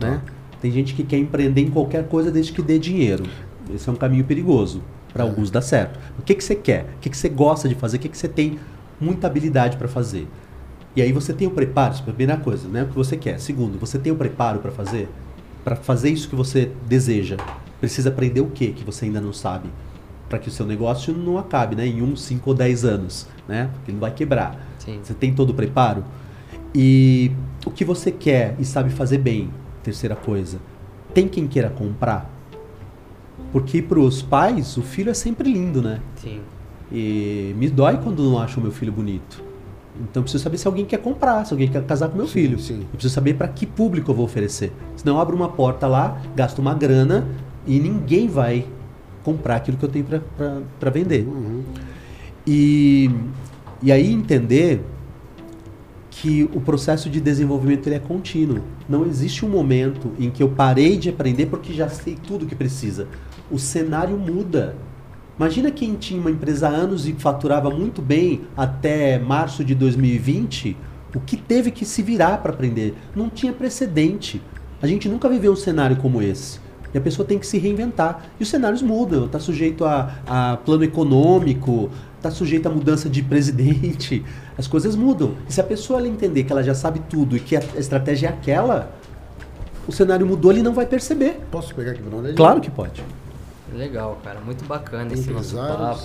né? 0.00 0.20
Tem 0.60 0.70
gente 0.70 0.94
que 0.94 1.02
quer 1.02 1.16
empreender 1.18 1.62
em 1.62 1.70
qualquer 1.70 2.06
coisa 2.08 2.30
desde 2.30 2.52
que 2.52 2.60
dê 2.60 2.78
dinheiro. 2.78 3.24
Esse 3.74 3.88
é 3.88 3.92
um 3.92 3.96
caminho 3.96 4.24
perigoso. 4.24 4.82
Para 5.12 5.24
É. 5.24 5.26
alguns 5.28 5.50
dá 5.50 5.62
certo. 5.62 5.98
O 6.18 6.22
que, 6.22 6.34
que 6.34 6.44
você 6.44 6.54
quer? 6.54 6.84
O 6.96 7.00
que, 7.00 7.08
que 7.10 7.16
você 7.16 7.28
gosta 7.30 7.68
de 7.68 7.74
fazer? 7.74 7.96
O 7.96 8.00
que, 8.00 8.08
que 8.10 8.18
você 8.18 8.28
tem 8.28 8.58
muita 9.00 9.26
habilidade 9.26 9.76
para 9.78 9.88
fazer? 9.88 10.26
E 10.94 11.00
aí 11.00 11.12
você 11.12 11.32
tem 11.32 11.46
o 11.46 11.50
preparo, 11.50 11.94
isso 11.94 12.02
é 12.06 12.10
a 12.10 12.14
primeira 12.14 12.36
coisa, 12.40 12.68
né? 12.68 12.82
O 12.82 12.86
que 12.88 12.94
você 12.94 13.16
quer. 13.16 13.38
Segundo, 13.40 13.78
você 13.78 13.98
tem 13.98 14.12
o 14.12 14.16
preparo 14.16 14.58
para 14.58 14.70
fazer? 14.70 15.08
Para 15.64 15.76
fazer 15.76 16.10
isso 16.10 16.28
que 16.28 16.34
você 16.36 16.70
deseja. 16.86 17.36
Precisa 17.80 18.08
aprender 18.10 18.40
o 18.40 18.46
que 18.46 18.72
que 18.72 18.84
você 18.84 19.04
ainda 19.06 19.20
não 19.20 19.32
sabe? 19.32 19.68
Para 20.28 20.38
que 20.38 20.48
o 20.48 20.50
seu 20.52 20.66
negócio 20.66 21.14
não 21.14 21.38
acabe, 21.38 21.76
né? 21.76 21.86
Em 21.86 22.02
um, 22.02 22.16
cinco 22.16 22.50
ou 22.50 22.56
dez 22.56 22.84
anos, 22.84 23.26
né? 23.46 23.70
Porque 23.74 23.90
ele 23.90 23.96
não 23.96 24.00
vai 24.00 24.10
quebrar. 24.10 24.58
Sim. 24.78 24.98
Você 25.02 25.14
tem 25.14 25.32
todo 25.34 25.50
o 25.50 25.54
preparo? 25.54 26.04
E 26.74 27.30
o 27.64 27.70
que 27.70 27.84
você 27.84 28.10
quer 28.10 28.54
e 28.58 28.64
sabe 28.64 28.90
fazer 28.90 29.18
bem, 29.18 29.50
terceira 29.82 30.16
coisa. 30.16 30.58
Tem 31.14 31.28
quem 31.28 31.46
queira 31.46 31.70
comprar? 31.70 32.30
Porque 33.52 33.80
para 33.80 33.98
os 33.98 34.20
pais, 34.20 34.76
o 34.76 34.82
filho 34.82 35.10
é 35.10 35.14
sempre 35.14 35.50
lindo, 35.50 35.80
né? 35.80 36.00
Sim. 36.16 36.40
E 36.90 37.54
me 37.56 37.68
dói 37.68 37.96
quando 38.02 38.22
não 38.22 38.38
acho 38.38 38.60
o 38.60 38.62
meu 38.62 38.72
filho 38.72 38.92
bonito. 38.92 39.42
Então 39.98 40.20
eu 40.20 40.22
preciso 40.22 40.44
saber 40.44 40.58
se 40.58 40.66
alguém 40.66 40.84
quer 40.84 40.98
comprar, 40.98 41.44
se 41.46 41.54
alguém 41.54 41.68
quer 41.68 41.82
casar 41.84 42.08
com 42.08 42.16
meu 42.16 42.26
Sim, 42.26 42.32
filho. 42.32 42.58
sim. 42.58 42.80
Eu 42.80 42.86
preciso 42.92 43.14
saber 43.14 43.34
para 43.34 43.48
que 43.48 43.64
público 43.64 44.10
eu 44.10 44.14
vou 44.14 44.26
oferecer. 44.26 44.72
Senão 44.94 45.14
eu 45.16 45.20
abro 45.20 45.34
uma 45.34 45.48
porta 45.48 45.86
lá, 45.86 46.20
gasto 46.34 46.58
uma 46.58 46.74
grana 46.74 47.26
e 47.66 47.80
ninguém 47.80 48.28
vai 48.28 48.66
comprar 49.26 49.56
aquilo 49.56 49.76
que 49.76 49.84
eu 49.84 49.88
tenho 49.88 50.06
para 50.78 50.90
vender. 50.90 51.26
Uhum. 51.26 51.64
E, 52.46 53.10
e 53.82 53.90
aí 53.90 54.12
entender 54.12 54.80
que 56.08 56.48
o 56.54 56.60
processo 56.60 57.10
de 57.10 57.20
desenvolvimento 57.20 57.88
ele 57.88 57.96
é 57.96 57.98
contínuo. 57.98 58.62
Não 58.88 59.04
existe 59.04 59.44
um 59.44 59.48
momento 59.48 60.12
em 60.16 60.30
que 60.30 60.40
eu 60.40 60.50
parei 60.50 60.96
de 60.96 61.08
aprender 61.08 61.46
porque 61.46 61.72
já 61.72 61.88
sei 61.88 62.14
tudo 62.14 62.46
que 62.46 62.54
precisa. 62.54 63.08
O 63.50 63.58
cenário 63.58 64.16
muda. 64.16 64.76
Imagina 65.36 65.72
quem 65.72 65.96
tinha 65.96 66.20
uma 66.20 66.30
empresa 66.30 66.68
há 66.68 66.70
anos 66.70 67.08
e 67.08 67.12
faturava 67.12 67.68
muito 67.68 68.00
bem 68.00 68.42
até 68.56 69.18
março 69.18 69.64
de 69.64 69.74
2020, 69.74 70.76
o 71.14 71.20
que 71.20 71.36
teve 71.36 71.72
que 71.72 71.84
se 71.84 72.00
virar 72.00 72.38
para 72.38 72.52
aprender. 72.52 72.94
Não 73.14 73.28
tinha 73.28 73.52
precedente. 73.52 74.40
A 74.80 74.86
gente 74.86 75.08
nunca 75.08 75.28
viveu 75.28 75.52
um 75.52 75.56
cenário 75.56 75.96
como 75.96 76.22
esse. 76.22 76.65
E 76.96 76.98
a 76.98 77.00
pessoa 77.02 77.28
tem 77.28 77.38
que 77.38 77.46
se 77.46 77.58
reinventar. 77.58 78.24
E 78.40 78.42
os 78.42 78.48
cenários 78.48 78.80
mudam. 78.80 79.26
Está 79.26 79.38
sujeito 79.38 79.84
a, 79.84 80.14
a 80.26 80.56
plano 80.56 80.82
econômico, 80.82 81.90
está 82.16 82.30
sujeito 82.30 82.66
a 82.68 82.70
mudança 82.70 83.06
de 83.06 83.22
presidente. 83.22 84.24
As 84.56 84.66
coisas 84.66 84.96
mudam. 84.96 85.34
E 85.46 85.52
se 85.52 85.60
a 85.60 85.64
pessoa 85.64 85.98
ela 85.98 86.08
entender 86.08 86.44
que 86.44 86.52
ela 86.52 86.62
já 86.62 86.74
sabe 86.74 87.00
tudo 87.00 87.36
e 87.36 87.40
que 87.40 87.54
a 87.54 87.60
estratégia 87.76 88.28
é 88.28 88.30
aquela, 88.30 88.90
o 89.86 89.92
cenário 89.92 90.26
mudou, 90.26 90.50
ele 90.50 90.62
não 90.62 90.72
vai 90.72 90.86
perceber. 90.86 91.38
Posso 91.50 91.74
pegar 91.74 91.90
aqui 91.90 92.00
para? 92.02 92.32
Claro 92.32 92.62
que 92.62 92.70
pode. 92.70 93.04
Legal, 93.74 94.18
cara. 94.24 94.40
Muito 94.40 94.64
bacana 94.64 95.12
esse 95.12 95.30
nosso 95.30 95.54
papo. 95.54 96.00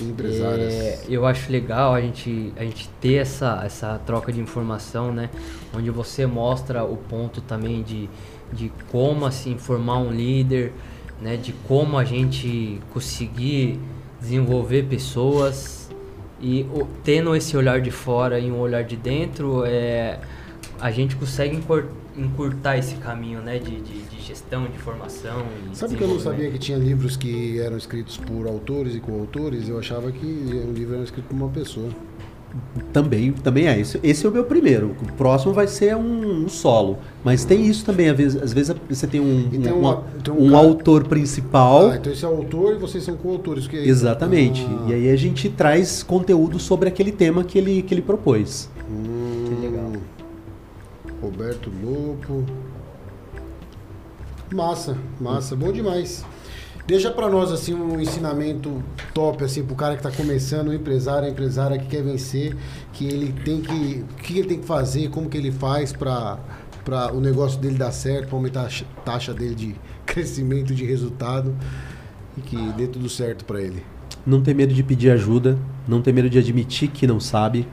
Empresários. 0.00 0.74
É, 0.74 0.98
eu 1.08 1.24
acho 1.24 1.52
legal 1.52 1.94
a 1.94 2.00
gente, 2.00 2.52
a 2.56 2.64
gente 2.64 2.88
ter 3.00 3.14
essa, 3.14 3.62
essa 3.64 4.00
troca 4.04 4.32
de 4.32 4.40
informação, 4.40 5.12
né? 5.12 5.30
Onde 5.72 5.90
você 5.90 6.26
mostra 6.26 6.82
o 6.82 6.96
ponto 6.96 7.40
também 7.40 7.84
de, 7.84 8.10
de 8.54 8.72
como 8.90 9.26
assim 9.26 9.58
formar 9.58 9.98
um 9.98 10.10
líder, 10.10 10.72
né? 11.20 11.36
De 11.36 11.52
como 11.66 11.98
a 11.98 12.04
gente 12.04 12.80
conseguir 12.92 13.78
desenvolver 14.20 14.84
pessoas 14.84 15.90
e 16.40 16.62
o, 16.74 16.86
tendo 17.02 17.34
esse 17.34 17.56
olhar 17.56 17.80
de 17.80 17.90
fora 17.90 18.38
e 18.38 18.50
um 18.50 18.58
olhar 18.58 18.84
de 18.84 18.96
dentro, 18.96 19.64
é, 19.64 20.18
a 20.80 20.90
gente 20.90 21.16
consegue 21.16 21.60
encurtar 22.16 22.76
esse 22.76 22.96
caminho, 22.96 23.40
né? 23.40 23.58
De, 23.58 23.80
de, 23.80 24.02
de 24.02 24.20
gestão, 24.20 24.66
de 24.66 24.78
formação. 24.78 25.44
Sabe 25.72 25.96
que 25.96 26.02
eu 26.02 26.08
não 26.08 26.20
sabia 26.20 26.50
que 26.50 26.58
tinha 26.58 26.78
livros 26.78 27.16
que 27.16 27.58
eram 27.60 27.76
escritos 27.76 28.16
por 28.16 28.46
autores 28.46 28.94
e 28.94 29.00
coautores? 29.00 29.68
Eu 29.68 29.78
achava 29.78 30.10
que 30.10 30.26
um 30.26 30.72
livro 30.72 30.94
era 30.94 31.04
escrito 31.04 31.26
por 31.26 31.34
uma 31.34 31.48
pessoa. 31.48 31.90
Também, 32.92 33.32
também 33.32 33.66
é. 33.66 33.78
Esse, 33.78 33.98
esse 34.02 34.24
é 34.24 34.28
o 34.28 34.32
meu 34.32 34.44
primeiro. 34.44 34.94
O 35.02 35.12
próximo 35.12 35.52
vai 35.52 35.66
ser 35.66 35.96
um, 35.96 36.44
um 36.44 36.48
solo. 36.48 36.98
Mas 37.24 37.44
tem 37.44 37.66
isso 37.66 37.84
também. 37.84 38.08
Às 38.08 38.16
vezes, 38.16 38.42
às 38.42 38.52
vezes 38.52 38.76
você 38.88 39.06
tem 39.06 39.20
um, 39.20 39.48
tem 39.50 39.72
um, 39.72 39.80
uma, 39.80 40.02
tem 40.22 40.32
um, 40.32 40.52
um 40.52 40.56
autor 40.56 41.04
principal. 41.04 41.90
Ah, 41.90 41.96
então 41.96 42.12
esse 42.12 42.24
é 42.24 42.28
o 42.28 42.36
autor 42.36 42.74
e 42.74 42.78
vocês 42.78 43.02
são 43.02 43.16
coautores. 43.16 43.66
Que... 43.66 43.76
Exatamente. 43.76 44.64
Ah. 44.68 44.90
E 44.90 44.94
aí 44.94 45.10
a 45.10 45.16
gente 45.16 45.48
traz 45.48 46.02
conteúdo 46.02 46.58
sobre 46.58 46.88
aquele 46.88 47.10
tema 47.10 47.42
que 47.42 47.58
ele, 47.58 47.82
que 47.82 47.92
ele 47.92 48.02
propôs. 48.02 48.70
Hum, 48.88 49.44
que 49.48 49.66
legal. 49.66 49.92
Roberto 51.20 51.70
Lopo. 51.82 52.44
Massa, 54.52 54.96
massa. 55.20 55.56
Bom 55.56 55.72
demais. 55.72 56.24
Deixa 56.86 57.10
para 57.10 57.30
nós 57.30 57.50
assim 57.50 57.72
um 57.72 57.98
ensinamento 57.98 58.82
top 59.14 59.42
assim 59.42 59.64
pro 59.64 59.74
cara 59.74 59.96
que 59.96 60.06
está 60.06 60.14
começando, 60.14 60.68
o 60.68 60.74
empresário, 60.74 61.26
a 61.26 61.30
empresária 61.30 61.78
que 61.78 61.86
quer 61.86 62.02
vencer, 62.02 62.54
que 62.92 63.06
ele 63.06 63.32
tem 63.42 63.62
que, 63.62 64.04
o 64.10 64.22
que 64.22 64.38
ele 64.38 64.48
tem 64.48 64.58
que 64.58 64.66
fazer, 64.66 65.08
como 65.08 65.30
que 65.30 65.38
ele 65.38 65.50
faz 65.50 65.92
para 65.92 66.38
para 66.84 67.14
o 67.14 67.20
negócio 67.20 67.58
dele 67.58 67.78
dar 67.78 67.92
certo, 67.92 68.28
para 68.28 68.36
aumentar 68.36 68.66
a 68.66 69.00
taxa 69.00 69.32
dele 69.32 69.54
de 69.54 69.74
crescimento 70.04 70.74
de 70.74 70.84
resultado 70.84 71.56
e 72.36 72.42
que 72.42 72.56
dê 72.74 72.86
tudo 72.86 73.08
certo 73.08 73.46
para 73.46 73.62
ele. 73.62 73.82
Não 74.26 74.42
ter 74.42 74.54
medo 74.54 74.74
de 74.74 74.82
pedir 74.82 75.08
ajuda, 75.08 75.58
não 75.88 76.02
ter 76.02 76.12
medo 76.12 76.28
de 76.28 76.38
admitir 76.38 76.90
que 76.90 77.06
não 77.06 77.18
sabe. 77.18 77.66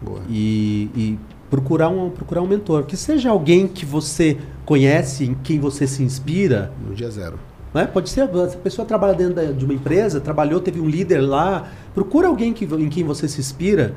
Boa. 0.00 0.22
E, 0.30 0.88
e 0.96 1.18
procurar 1.50 1.90
um 1.90 2.08
procurar 2.08 2.40
um 2.40 2.46
mentor, 2.46 2.84
que 2.84 2.96
seja 2.96 3.28
alguém 3.28 3.68
que 3.68 3.84
você 3.84 4.38
conhece, 4.64 5.26
em 5.26 5.34
quem 5.34 5.60
você 5.60 5.86
se 5.86 6.02
inspira. 6.02 6.72
No 6.82 6.94
dia 6.94 7.10
zero 7.10 7.38
né? 7.74 7.86
Pode 7.86 8.08
ser, 8.08 8.22
a 8.22 8.46
pessoa 8.62 8.86
trabalha 8.86 9.14
dentro 9.14 9.52
de 9.52 9.64
uma 9.64 9.74
empresa, 9.74 10.20
trabalhou, 10.20 10.60
teve 10.60 10.80
um 10.80 10.88
líder 10.88 11.20
lá. 11.20 11.68
Procura 11.92 12.28
alguém 12.28 12.52
que, 12.52 12.64
em 12.64 12.88
quem 12.88 13.02
você 13.02 13.26
se 13.26 13.40
inspira 13.40 13.94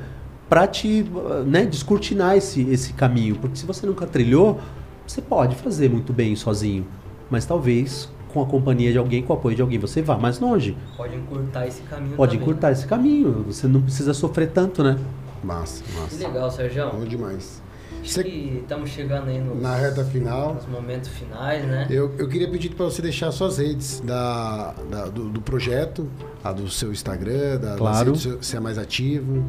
para 0.48 0.66
te 0.66 1.06
né, 1.46 1.64
descortinar 1.64 2.36
esse, 2.36 2.68
esse 2.68 2.92
caminho. 2.92 3.36
Porque 3.36 3.56
se 3.56 3.64
você 3.64 3.86
nunca 3.86 4.04
trilhou, 4.04 4.58
você 5.06 5.22
pode 5.22 5.54
fazer 5.54 5.88
muito 5.88 6.12
bem 6.12 6.34
sozinho. 6.34 6.84
Mas 7.30 7.46
talvez 7.46 8.08
com 8.32 8.42
a 8.42 8.46
companhia 8.46 8.92
de 8.92 8.98
alguém, 8.98 9.22
com 9.22 9.32
o 9.32 9.36
apoio 9.36 9.54
de 9.54 9.62
alguém, 9.62 9.78
você 9.78 10.02
vá 10.02 10.18
mais 10.18 10.38
longe. 10.38 10.76
Pode 10.96 11.14
encurtar 11.14 11.66
esse 11.66 11.82
caminho. 11.82 12.16
Pode 12.16 12.32
também, 12.32 12.42
encurtar 12.42 12.66
né? 12.68 12.72
esse 12.72 12.86
caminho. 12.86 13.44
Você 13.46 13.66
não 13.66 13.80
precisa 13.80 14.12
sofrer 14.12 14.50
tanto, 14.50 14.82
né? 14.82 14.98
Massa, 15.42 15.84
massa. 15.96 16.16
Que 16.16 16.24
legal, 16.24 16.50
Sérgio. 16.50 16.90
Bom 16.90 17.04
demais. 17.04 17.62
Acho 18.02 18.22
que 18.22 18.60
estamos 18.62 18.90
chegando 18.90 19.28
aí 19.28 19.40
nos, 19.40 19.60
na 19.60 19.74
reta 19.74 20.04
final. 20.04 20.54
Nos 20.54 20.66
momentos 20.66 21.08
finais, 21.10 21.64
né? 21.64 21.86
Eu, 21.90 22.14
eu 22.18 22.28
queria 22.28 22.48
pedir 22.50 22.70
para 22.70 22.86
você 22.86 23.02
deixar 23.02 23.30
suas 23.32 23.58
redes 23.58 24.00
da, 24.00 24.74
da 24.90 25.06
do, 25.06 25.28
do, 25.28 25.40
projeto, 25.40 26.08
a 26.42 26.52
do 26.52 26.70
seu 26.70 26.92
Instagram, 26.92 27.58
da, 27.58 27.76
claro. 27.76 28.12
da 28.12 28.42
se 28.42 28.56
é 28.56 28.60
mais 28.60 28.78
ativo. 28.78 29.44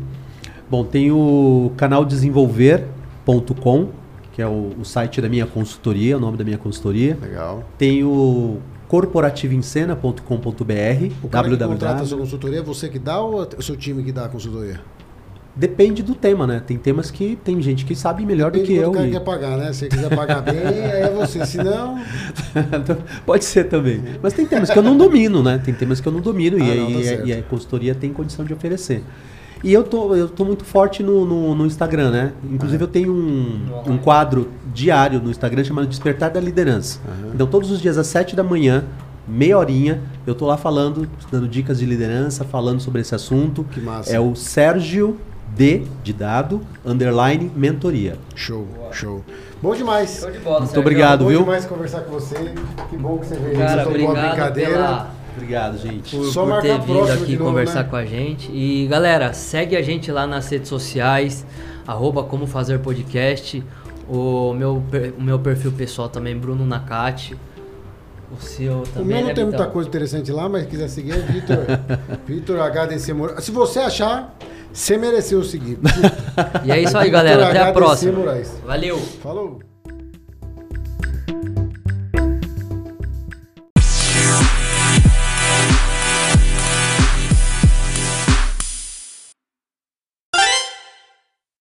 Bom, 0.69 0.83
tem 0.83 1.11
o 1.11 1.71
canal 1.77 2.05
desenvolver.com, 2.05 3.89
que 4.33 4.41
é 4.41 4.47
o, 4.47 4.73
o, 4.79 4.85
site 4.85 5.21
da 5.21 5.29
minha 5.29 5.45
consultoria, 5.45 6.17
o 6.17 6.19
nome 6.19 6.37
da 6.37 6.43
minha 6.43 6.57
consultoria. 6.57 7.17
Legal. 7.19 7.63
Tem 7.77 8.03
o 8.03 8.57
corporativoencena.com.br. 8.87 11.13
O 11.23 11.29
cara 11.29 11.47
www. 11.47 11.57
que 11.57 11.65
contrata 11.65 12.03
a 12.03 12.05
sua 12.05 12.17
consultoria 12.17 12.59
é 12.59 12.63
você 12.63 12.89
que 12.89 12.99
dá 12.99 13.19
ou 13.19 13.43
é 13.43 13.47
o 13.57 13.61
seu 13.61 13.77
time 13.77 14.03
que 14.03 14.11
dá 14.11 14.25
a 14.25 14.29
consultoria? 14.29 14.81
Depende 15.59 16.01
do 16.01 16.15
tema, 16.15 16.47
né? 16.47 16.63
Tem 16.65 16.77
temas 16.77 17.11
que 17.11 17.37
tem 17.43 17.61
gente 17.61 17.83
que 17.83 17.93
sabe 17.93 18.25
melhor 18.25 18.49
Depende 18.49 18.71
do 18.71 18.79
que 18.79 18.81
eu. 18.81 18.91
O 18.91 18.93
cara 18.93 19.07
e... 19.07 19.11
quer 19.11 19.19
pagar, 19.19 19.57
né? 19.57 19.73
Se 19.73 19.89
quiser 19.89 20.15
pagar 20.15 20.41
bem, 20.41 20.57
aí 20.57 21.01
é 21.03 21.13
você. 21.13 21.45
Se 21.45 21.57
não. 21.57 21.99
Pode 23.25 23.43
ser 23.43 23.65
também. 23.65 24.01
Mas 24.23 24.31
tem 24.31 24.45
temas 24.45 24.69
que 24.69 24.79
eu 24.79 24.81
não 24.81 24.95
domino, 24.95 25.43
né? 25.43 25.61
Tem 25.61 25.73
temas 25.73 25.99
que 25.99 26.07
eu 26.07 26.13
não 26.13 26.21
domino 26.21 26.55
ah, 26.55 26.65
e, 26.65 26.79
não, 26.79 27.01
tá 27.01 27.25
e, 27.25 27.33
a 27.33 27.41
consultoria 27.43 27.93
tem 27.93 28.13
condição 28.13 28.45
de 28.45 28.53
oferecer. 28.53 29.03
E 29.61 29.73
eu 29.73 29.83
tô, 29.83 30.15
eu 30.15 30.29
tô 30.29 30.45
muito 30.45 30.63
forte 30.63 31.03
no, 31.03 31.25
no, 31.25 31.53
no 31.53 31.65
Instagram, 31.65 32.09
né? 32.09 32.31
Inclusive, 32.49 32.81
ah. 32.81 32.85
eu 32.85 32.87
tenho 32.87 33.11
um, 33.11 33.59
um 33.85 33.97
quadro 33.97 34.49
diário 34.73 35.19
no 35.19 35.29
Instagram 35.29 35.65
chamado 35.65 35.87
Despertar 35.87 36.31
da 36.31 36.39
Liderança. 36.39 37.01
Então, 37.33 37.45
todos 37.45 37.69
os 37.69 37.81
dias 37.81 37.97
às 37.97 38.07
7 38.07 38.33
da 38.33 38.45
manhã, 38.45 38.85
meia 39.27 39.57
horinha, 39.57 39.99
eu 40.25 40.33
tô 40.33 40.45
lá 40.45 40.55
falando, 40.55 41.05
dando 41.29 41.49
dicas 41.49 41.79
de 41.79 41.85
liderança, 41.85 42.45
falando 42.45 42.79
sobre 42.79 43.01
esse 43.01 43.13
assunto. 43.13 43.65
Que 43.65 43.81
massa. 43.81 44.15
É 44.15 44.19
o 44.21 44.33
Sérgio 44.35 45.17
D 45.55 45.83
de 46.03 46.13
dado, 46.13 46.61
underline, 46.85 47.51
mentoria. 47.55 48.17
Show, 48.35 48.65
Boa. 48.65 48.93
show. 48.93 49.23
Bom 49.61 49.75
demais. 49.75 50.19
Show 50.21 50.31
de 50.31 50.39
bola, 50.39 50.59
Muito 50.59 50.67
Sérgio. 50.69 50.81
obrigado, 50.81 51.23
bom 51.23 51.29
viu? 51.29 51.39
Bom 51.39 51.45
demais 51.45 51.65
conversar 51.65 52.01
com 52.01 52.11
você. 52.11 52.35
Que 52.89 52.97
bom 52.97 53.17
que 53.17 53.25
você 53.25 53.35
veio. 53.35 53.57
Cara, 53.57 53.83
você 53.83 53.89
obrigado 53.89 54.29
brincadeira. 54.29 54.71
Pela... 54.71 55.19
Obrigado, 55.35 55.77
gente. 55.77 56.15
Por, 56.15 56.25
Só 56.25 56.45
por 56.45 56.61
ter 56.61 56.79
vindo 56.81 57.11
aqui 57.11 57.33
novo, 57.33 57.45
conversar 57.51 57.83
né? 57.83 57.89
com 57.89 57.95
a 57.95 58.05
gente. 58.05 58.51
E 58.51 58.87
galera, 58.87 59.33
segue 59.33 59.75
a 59.75 59.81
gente 59.81 60.11
lá 60.11 60.27
nas 60.27 60.49
redes 60.49 60.67
sociais, 60.69 61.45
arroba 61.87 62.23
como 62.23 62.45
fazer 62.45 62.79
podcast. 62.79 63.63
O 64.09 64.53
meu, 64.53 64.83
o 65.17 65.21
meu 65.21 65.39
perfil 65.39 65.71
pessoal 65.71 66.09
também, 66.09 66.37
Bruno 66.37 66.65
Nakati. 66.65 67.37
O 68.31 68.41
seu 68.41 68.83
também. 68.93 69.03
O 69.03 69.05
meu 69.05 69.21
não 69.21 69.27
né, 69.27 69.33
tem 69.33 69.43
muita 69.45 69.65
coisa 69.67 69.87
interessante 69.87 70.31
lá, 70.31 70.49
mas 70.49 70.65
quiser 70.67 70.87
seguir 70.87 71.13
é 71.13 71.17
Vitor. 71.17 71.57
Vitor 72.27 72.59
HDC 72.59 73.13
Moura. 73.13 73.41
Se 73.41 73.51
você 73.51 73.79
achar, 73.79 74.35
você 74.73 74.97
mereceu 74.97 75.43
seguir. 75.43 75.79
e 76.65 76.71
é 76.71 76.81
isso 76.81 76.97
aí, 76.97 77.09
galera. 77.09 77.49
Até 77.49 77.59
a 77.59 77.71
próxima. 77.71 78.23
Valeu. 78.65 78.97
Falou. 79.21 79.68